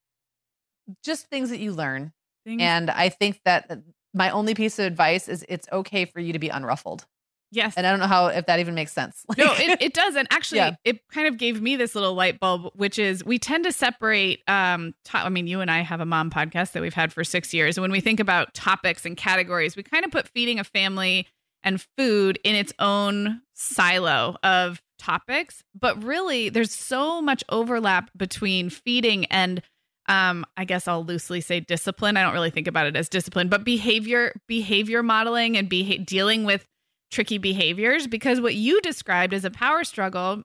just 1.03 1.27
things 1.27 1.49
that 1.49 1.59
you 1.59 1.71
learn, 1.73 2.11
Things- 2.45 2.61
and 2.61 2.89
I 2.89 3.09
think 3.09 3.41
that 3.45 3.69
my 4.13 4.29
only 4.31 4.53
piece 4.55 4.79
of 4.79 4.85
advice 4.85 5.27
is 5.29 5.45
it's 5.47 5.67
okay 5.71 6.05
for 6.05 6.19
you 6.19 6.33
to 6.33 6.39
be 6.39 6.49
unruffled. 6.49 7.05
yes. 7.51 7.75
And 7.77 7.85
I 7.85 7.91
don't 7.91 7.99
know 7.99 8.07
how 8.07 8.27
if 8.27 8.45
that 8.47 8.59
even 8.59 8.73
makes 8.75 8.91
sense. 8.91 9.23
no, 9.37 9.53
it, 9.57 9.81
it 9.81 9.93
does. 9.93 10.15
And 10.15 10.27
actually, 10.31 10.57
Yeah. 10.59 10.75
it 10.83 11.07
kind 11.11 11.27
of 11.27 11.37
gave 11.37 11.61
me 11.61 11.75
this 11.75 11.93
little 11.95 12.13
light 12.15 12.39
bulb, 12.39 12.71
which 12.75 12.97
is 12.99 13.23
we 13.23 13.37
tend 13.39 13.65
to 13.65 13.71
separate. 13.71 14.41
Um, 14.47 14.93
to- 15.05 15.17
I 15.17 15.29
mean, 15.29 15.45
you 15.47 15.61
and 15.61 15.69
I 15.69 15.81
have 15.81 15.99
a 16.01 16.05
mom 16.05 16.29
podcast 16.31 16.71
that 16.73 16.81
we've 16.81 16.93
had 16.93 17.13
for 17.13 17.23
six 17.23 17.53
years. 17.53 17.77
And 17.77 17.81
when 17.83 17.91
we 17.91 18.01
think 18.01 18.19
about 18.19 18.53
topics 18.55 19.05
and 19.05 19.15
categories, 19.15 19.75
we 19.75 19.83
kind 19.83 20.05
of 20.05 20.11
put 20.11 20.27
feeding 20.29 20.59
a 20.59 20.63
family 20.63 21.27
and 21.63 21.83
food 21.97 22.39
in 22.43 22.55
its 22.55 22.73
own 22.79 23.41
silo 23.53 24.37
of 24.43 24.81
topics. 24.99 25.63
But 25.73 26.03
really, 26.03 26.49
there's 26.49 26.71
so 26.73 27.21
much 27.21 27.43
overlap 27.49 28.11
between 28.15 28.69
feeding 28.69 29.25
and 29.25 29.61
um, 30.07 30.43
I 30.57 30.65
guess 30.65 30.87
I'll 30.87 31.05
loosely 31.05 31.39
say 31.39 31.59
discipline. 31.59 32.17
I 32.17 32.23
don't 32.23 32.33
really 32.33 32.49
think 32.49 32.67
about 32.67 32.87
it 32.87 32.95
as 32.95 33.09
discipline, 33.09 33.47
but 33.47 33.63
behavior, 33.63 34.33
behavior 34.47 35.03
modeling 35.03 35.55
and 35.55 35.69
beha- 35.69 35.99
dealing 35.99 36.45
with 36.45 36.65
tricky 37.11 37.37
behaviors 37.37 38.07
because 38.07 38.41
what 38.41 38.55
you 38.55 38.81
described 38.81 39.33
is 39.33 39.45
a 39.45 39.51
power 39.51 39.83
struggle 39.83 40.41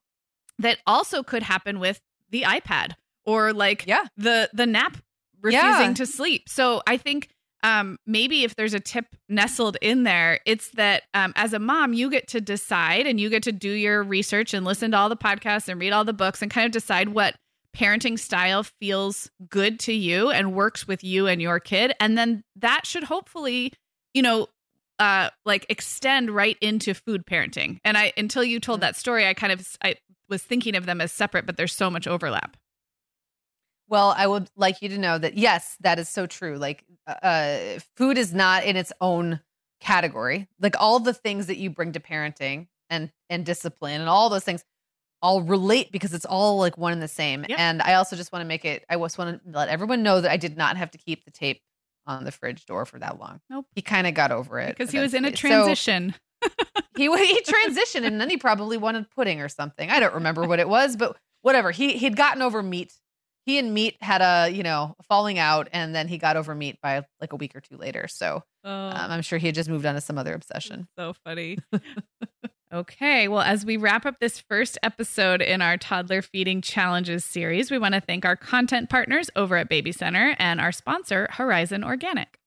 that 0.59 0.79
also 0.87 1.23
could 1.23 1.43
happen 1.43 1.81
with 1.81 2.01
the 2.31 2.43
iPad 2.43 2.93
or 3.25 3.53
like 3.55 3.85
yeah, 3.87 4.05
the 4.19 4.51
the 4.53 4.67
nap 4.67 4.99
refusing 5.41 5.89
Yeah. 5.89 5.95
to 5.95 6.07
sleep. 6.07 6.49
So 6.49 6.83
I 6.87 6.97
think 6.99 7.29
um, 7.65 7.99
maybe 8.07 8.45
if 8.45 8.57
there's 8.57 8.75
a 8.75 8.79
tip 8.79 9.07
nestled 9.29 9.79
in 9.81 10.03
there, 10.03 10.39
it's 10.45 10.69
that 10.73 11.05
um, 11.15 11.33
as 11.35 11.55
a 11.55 11.59
mom, 11.59 11.95
you 11.95 12.11
get 12.11 12.29
to 12.29 12.41
decide 12.41 13.07
and 13.07 13.19
you 13.19 13.31
get 13.31 13.43
to 13.45 13.53
do 13.53 13.71
your 13.71 14.03
research 14.03 14.53
and 14.53 14.67
listen 14.67 14.91
to 14.91 14.99
all 14.99 15.09
the 15.09 15.17
podcasts 15.17 15.67
and 15.67 15.81
read 15.81 15.91
all 15.93 16.05
the 16.05 16.13
books 16.13 16.43
and 16.43 16.51
kind 16.51 16.67
of 16.67 16.73
decide 16.73 17.09
what 17.09 17.37
parenting 17.75 18.19
style 18.19 18.65
feels 18.81 19.31
good 19.49 19.81
to 19.81 19.95
you 19.95 20.31
and 20.31 20.53
works 20.55 20.87
with 20.87 21.03
you 21.03 21.27
and 21.27 21.41
your 21.41 21.59
kid. 21.59 21.95
And 21.99 22.19
then 22.19 22.45
that 22.57 22.87
should 22.87 23.05
hopefully, 23.05 23.73
you 24.13 24.21
know, 24.21 24.49
uh, 24.99 25.31
like 25.47 25.65
extend 25.71 26.31
right 26.31 26.59
into 26.61 26.93
food 26.93 27.25
parenting. 27.25 27.79
And 27.83 27.97
I, 27.97 28.13
until 28.19 28.45
you 28.45 28.61
told 28.61 28.83
that 28.83 28.95
story, 28.95 29.27
I 29.27 29.33
kind 29.33 29.53
of, 29.55 29.67
I 29.83 29.97
was 30.29 30.43
thinking 30.43 30.77
of 30.77 30.85
them 30.85 31.01
as 31.01 31.13
separate, 31.13 31.47
but 31.47 31.57
there's 31.57 31.73
so 31.73 31.91
much 31.91 32.07
overlap. 32.07 32.59
Well, 33.89 34.15
I 34.17 34.27
would 34.27 34.49
like 34.57 34.83
you 34.83 34.89
to 34.91 34.99
know 34.99 35.19
that 35.19 35.35
yes, 35.35 35.77
that 35.81 35.99
is 35.99 36.09
so 36.09 36.27
true. 36.27 36.57
Like, 36.57 36.85
uh, 37.07 37.27
uh, 37.27 37.79
food 37.97 38.17
is 38.19 38.33
not 38.33 38.65
in 38.65 38.77
its 38.77 38.93
own 39.01 39.41
category. 39.81 40.49
Like 40.61 40.77
all 40.81 41.01
the 41.01 41.15
things 41.15 41.47
that 41.47 41.59
you 41.59 41.71
bring 41.71 41.93
to 41.93 42.01
parenting 42.01 42.69
and 42.91 43.11
and 43.29 43.45
discipline 43.45 44.01
and 44.01 44.09
all 44.09 44.29
those 44.31 44.45
things 44.45 44.65
all 45.23 45.43
relate 45.43 45.91
because 45.91 46.13
it's 46.13 46.27
all 46.27 46.59
like 46.59 46.77
one 46.77 46.93
and 46.93 47.03
the 47.03 47.09
same. 47.09 47.47
And 47.49 47.81
I 47.81 47.95
also 47.95 48.15
just 48.15 48.31
want 48.33 48.43
to 48.43 48.47
make 48.47 48.65
it. 48.65 48.85
I 48.91 48.97
just 48.97 49.17
want 49.17 49.43
to 49.43 49.51
let 49.51 49.69
everyone 49.69 50.03
know 50.03 50.21
that 50.21 50.31
I 50.31 50.37
did 50.37 50.57
not 50.57 50.77
have 50.77 50.91
to 50.93 50.99
keep 50.99 51.25
the 51.25 51.31
tape 51.31 51.63
on 52.07 52.25
the 52.25 52.31
fridge 52.33 52.67
door 52.67 52.85
for 52.85 52.99
that 52.99 53.19
long. 53.19 53.41
Nope. 53.49 53.67
He 53.75 53.81
kind 53.81 54.07
of 54.07 54.13
got 54.13 54.31
over 54.31 54.59
it 54.59 54.77
Because 54.77 54.91
he 54.91 54.99
was 54.99 55.15
in 55.15 55.25
a 55.25 55.29
eventually. 55.29 55.51
So- 55.51 55.65
transition. 55.65 56.15
he 56.97 57.05
he 57.05 57.43
transitioned 57.47 58.05
and 58.05 58.21
then 58.21 58.29
he 58.29 58.37
probably 58.37 58.77
wanted 58.77 59.11
pudding 59.11 59.41
or 59.41 59.49
something. 59.49 59.91
I 59.91 59.99
don't 59.99 60.15
remember 60.15 60.47
what 60.47 60.59
it 60.59 60.69
was, 60.69 60.97
but 60.97 61.17
whatever. 61.41 61.71
He 61.71 61.97
he'd 61.97 62.17
gotten 62.17 62.43
over 62.43 62.63
meat. 62.63 62.93
He 63.47 63.59
and 63.59 63.75
meat 63.75 63.97
had 64.01 64.23
a 64.23 64.51
you 64.51 64.63
know 64.63 64.97
falling 65.09 65.39
out, 65.39 65.69
and 65.73 65.95
then 65.95 66.09
he 66.09 66.19
got 66.19 66.37
over 66.37 66.55
meat 66.55 66.79
by 66.83 67.03
like 67.21 67.33
a 67.33 67.37
week 67.37 67.55
or 67.55 67.61
two 67.61 67.77
later. 67.77 68.09
So 68.09 68.43
oh. 68.65 68.71
um, 68.71 69.11
I'm 69.11 69.23
sure 69.23 69.39
he 69.39 69.47
had 69.47 69.55
just 69.55 69.69
moved 69.69 69.87
on 69.87 69.95
to 69.95 70.01
some 70.01 70.19
other 70.19 70.35
obsession. 70.35 70.89
So 70.99 71.15
funny. 71.25 71.59
okay. 72.73 73.29
Well, 73.29 73.43
as 73.43 73.65
we 73.65 73.77
wrap 73.77 74.07
up 74.07 74.19
this 74.21 74.41
first 74.41 74.79
episode 74.83 75.43
in 75.43 75.61
our 75.61 75.77
toddler 75.77 76.23
feeding 76.23 76.63
challenges 76.63 77.25
series, 77.25 77.71
we 77.71 77.79
want 77.79 77.95
to 77.95 78.01
thank 78.01 78.25
our 78.25 78.37
content 78.37 78.89
partners 78.89 79.31
over 79.37 79.57
at 79.57 79.69
BabyCenter 79.69 80.37
and 80.39 80.61
our 80.61 80.73
sponsor, 80.73 81.29
Horizon 81.33 81.85
Organic. 81.85 82.39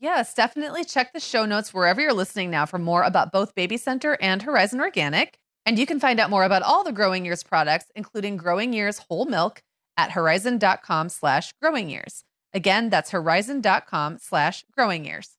Yes, 0.00 0.34
definitely 0.34 0.84
check 0.84 1.14
the 1.14 1.20
show 1.20 1.46
notes 1.46 1.72
wherever 1.72 2.00
you're 2.00 2.12
listening 2.12 2.50
now 2.50 2.66
for 2.66 2.78
more 2.78 3.02
about 3.02 3.32
both 3.32 3.54
BabyCenter 3.54 4.16
and 4.20 4.42
Horizon 4.42 4.80
Organic. 4.80 5.38
And 5.64 5.78
you 5.78 5.86
can 5.86 5.98
find 5.98 6.20
out 6.20 6.28
more 6.28 6.44
about 6.44 6.62
all 6.62 6.84
the 6.84 6.92
Growing 6.92 7.24
Years 7.24 7.42
products, 7.42 7.86
including 7.94 8.36
Growing 8.36 8.74
Years 8.74 8.98
whole 8.98 9.24
milk 9.24 9.62
at 9.96 10.12
horizon.com 10.12 11.08
slash 11.08 11.52
growing 11.60 11.90
years. 11.90 12.24
Again, 12.52 12.90
that's 12.90 13.10
horizon.com 13.10 14.18
slash 14.18 14.64
growing 14.76 15.04
years. 15.04 15.30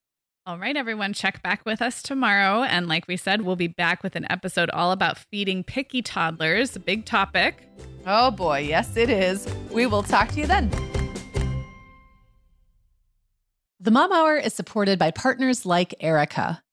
All 0.48 0.60
right, 0.60 0.78
everyone, 0.78 1.14
check 1.14 1.42
back 1.42 1.66
with 1.66 1.82
us 1.82 2.04
tomorrow. 2.04 2.62
And 2.62 2.88
like 2.88 3.08
we 3.08 3.18
said, 3.18 3.42
we'll 3.42 3.56
be 3.56 3.68
back 3.68 4.04
with 4.04 4.16
an 4.16 4.28
episode 4.30 4.70
all 4.70 4.92
about 4.92 5.18
feeding 5.18 5.64
picky 5.64 6.04
toddlers, 6.04 6.78
big 6.78 7.06
topic. 7.06 7.68
Oh 8.06 8.30
boy, 8.30 8.60
yes, 8.60 8.96
it 8.96 9.10
is. 9.10 9.48
We 9.72 9.88
will 9.88 10.04
talk 10.04 10.30
to 10.34 10.40
you 10.42 10.46
then. 10.46 10.70
The 13.80 13.92
Mom 13.92 14.12
Hour 14.12 14.36
is 14.38 14.54
supported 14.54 15.00
by 15.00 15.12
partners 15.12 15.66
like 15.66 15.96
Erika. 16.00 16.62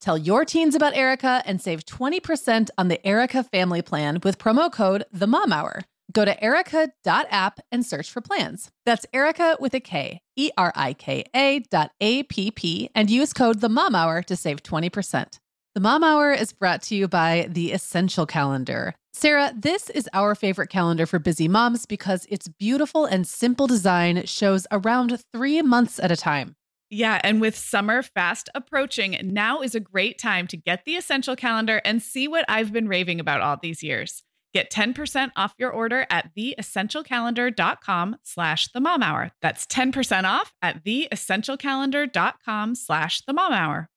Tell 0.00 0.16
your 0.16 0.44
teens 0.44 0.74
about 0.74 0.94
Erika 0.94 1.42
and 1.44 1.60
save 1.60 1.84
20% 1.84 2.70
on 2.78 2.88
the 2.88 3.04
Erika 3.06 3.42
family 3.42 3.82
plan 3.82 4.20
with 4.22 4.38
promo 4.38 4.70
code 4.70 5.04
The 5.12 5.26
Mom 5.26 5.52
Hour. 5.52 5.82
Go 6.12 6.24
to 6.24 6.42
erika.app 6.42 7.60
and 7.70 7.84
search 7.84 8.10
for 8.10 8.20
plans. 8.20 8.70
That's 8.86 9.04
Erika 9.12 9.56
with 9.60 9.74
a 9.74 9.80
K, 9.80 10.20
E 10.36 10.50
R 10.56 10.72
I 10.74 10.94
K 10.94 11.24
A 11.34 11.58
dot 11.70 11.90
A 12.00 12.22
P 12.22 12.50
P, 12.50 12.90
and 12.94 13.10
use 13.10 13.32
code 13.32 13.60
The 13.60 13.68
Mom 13.68 13.94
Hour 13.94 14.22
to 14.22 14.36
save 14.36 14.62
20%. 14.62 15.38
The 15.74 15.80
Mom 15.80 16.02
Hour 16.02 16.32
is 16.32 16.52
brought 16.52 16.82
to 16.82 16.94
you 16.94 17.08
by 17.08 17.46
the 17.50 17.72
Essential 17.72 18.24
Calendar. 18.24 18.94
Sarah, 19.12 19.52
this 19.54 19.90
is 19.90 20.08
our 20.12 20.34
favorite 20.34 20.70
calendar 20.70 21.04
for 21.04 21.18
busy 21.18 21.48
moms 21.48 21.86
because 21.86 22.24
its 22.30 22.48
beautiful 22.48 23.04
and 23.04 23.26
simple 23.26 23.66
design 23.66 24.24
shows 24.26 24.66
around 24.70 25.22
three 25.32 25.60
months 25.60 25.98
at 25.98 26.12
a 26.12 26.16
time. 26.16 26.54
Yeah, 26.90 27.20
and 27.22 27.40
with 27.40 27.56
summer 27.56 28.02
fast 28.02 28.48
approaching, 28.54 29.18
now 29.22 29.60
is 29.60 29.74
a 29.74 29.80
great 29.80 30.18
time 30.18 30.46
to 30.48 30.56
get 30.56 30.84
the 30.84 30.96
essential 30.96 31.36
calendar 31.36 31.82
and 31.84 32.02
see 32.02 32.26
what 32.28 32.46
I've 32.48 32.72
been 32.72 32.88
raving 32.88 33.20
about 33.20 33.42
all 33.42 33.58
these 33.60 33.82
years. 33.82 34.22
Get 34.54 34.72
10% 34.72 35.30
off 35.36 35.54
your 35.58 35.70
order 35.70 36.06
at 36.08 36.34
theessentialcalendar.com 36.34 38.16
slash 38.22 38.68
the 38.72 38.80
mom 38.80 39.02
hour. 39.02 39.30
That's 39.42 39.66
10% 39.66 40.24
off 40.24 40.54
at 40.62 40.82
theessentialcalendar.com 40.84 42.74
slash 42.74 43.20
the 43.26 43.34
mom 43.34 43.52
hour. 43.52 43.90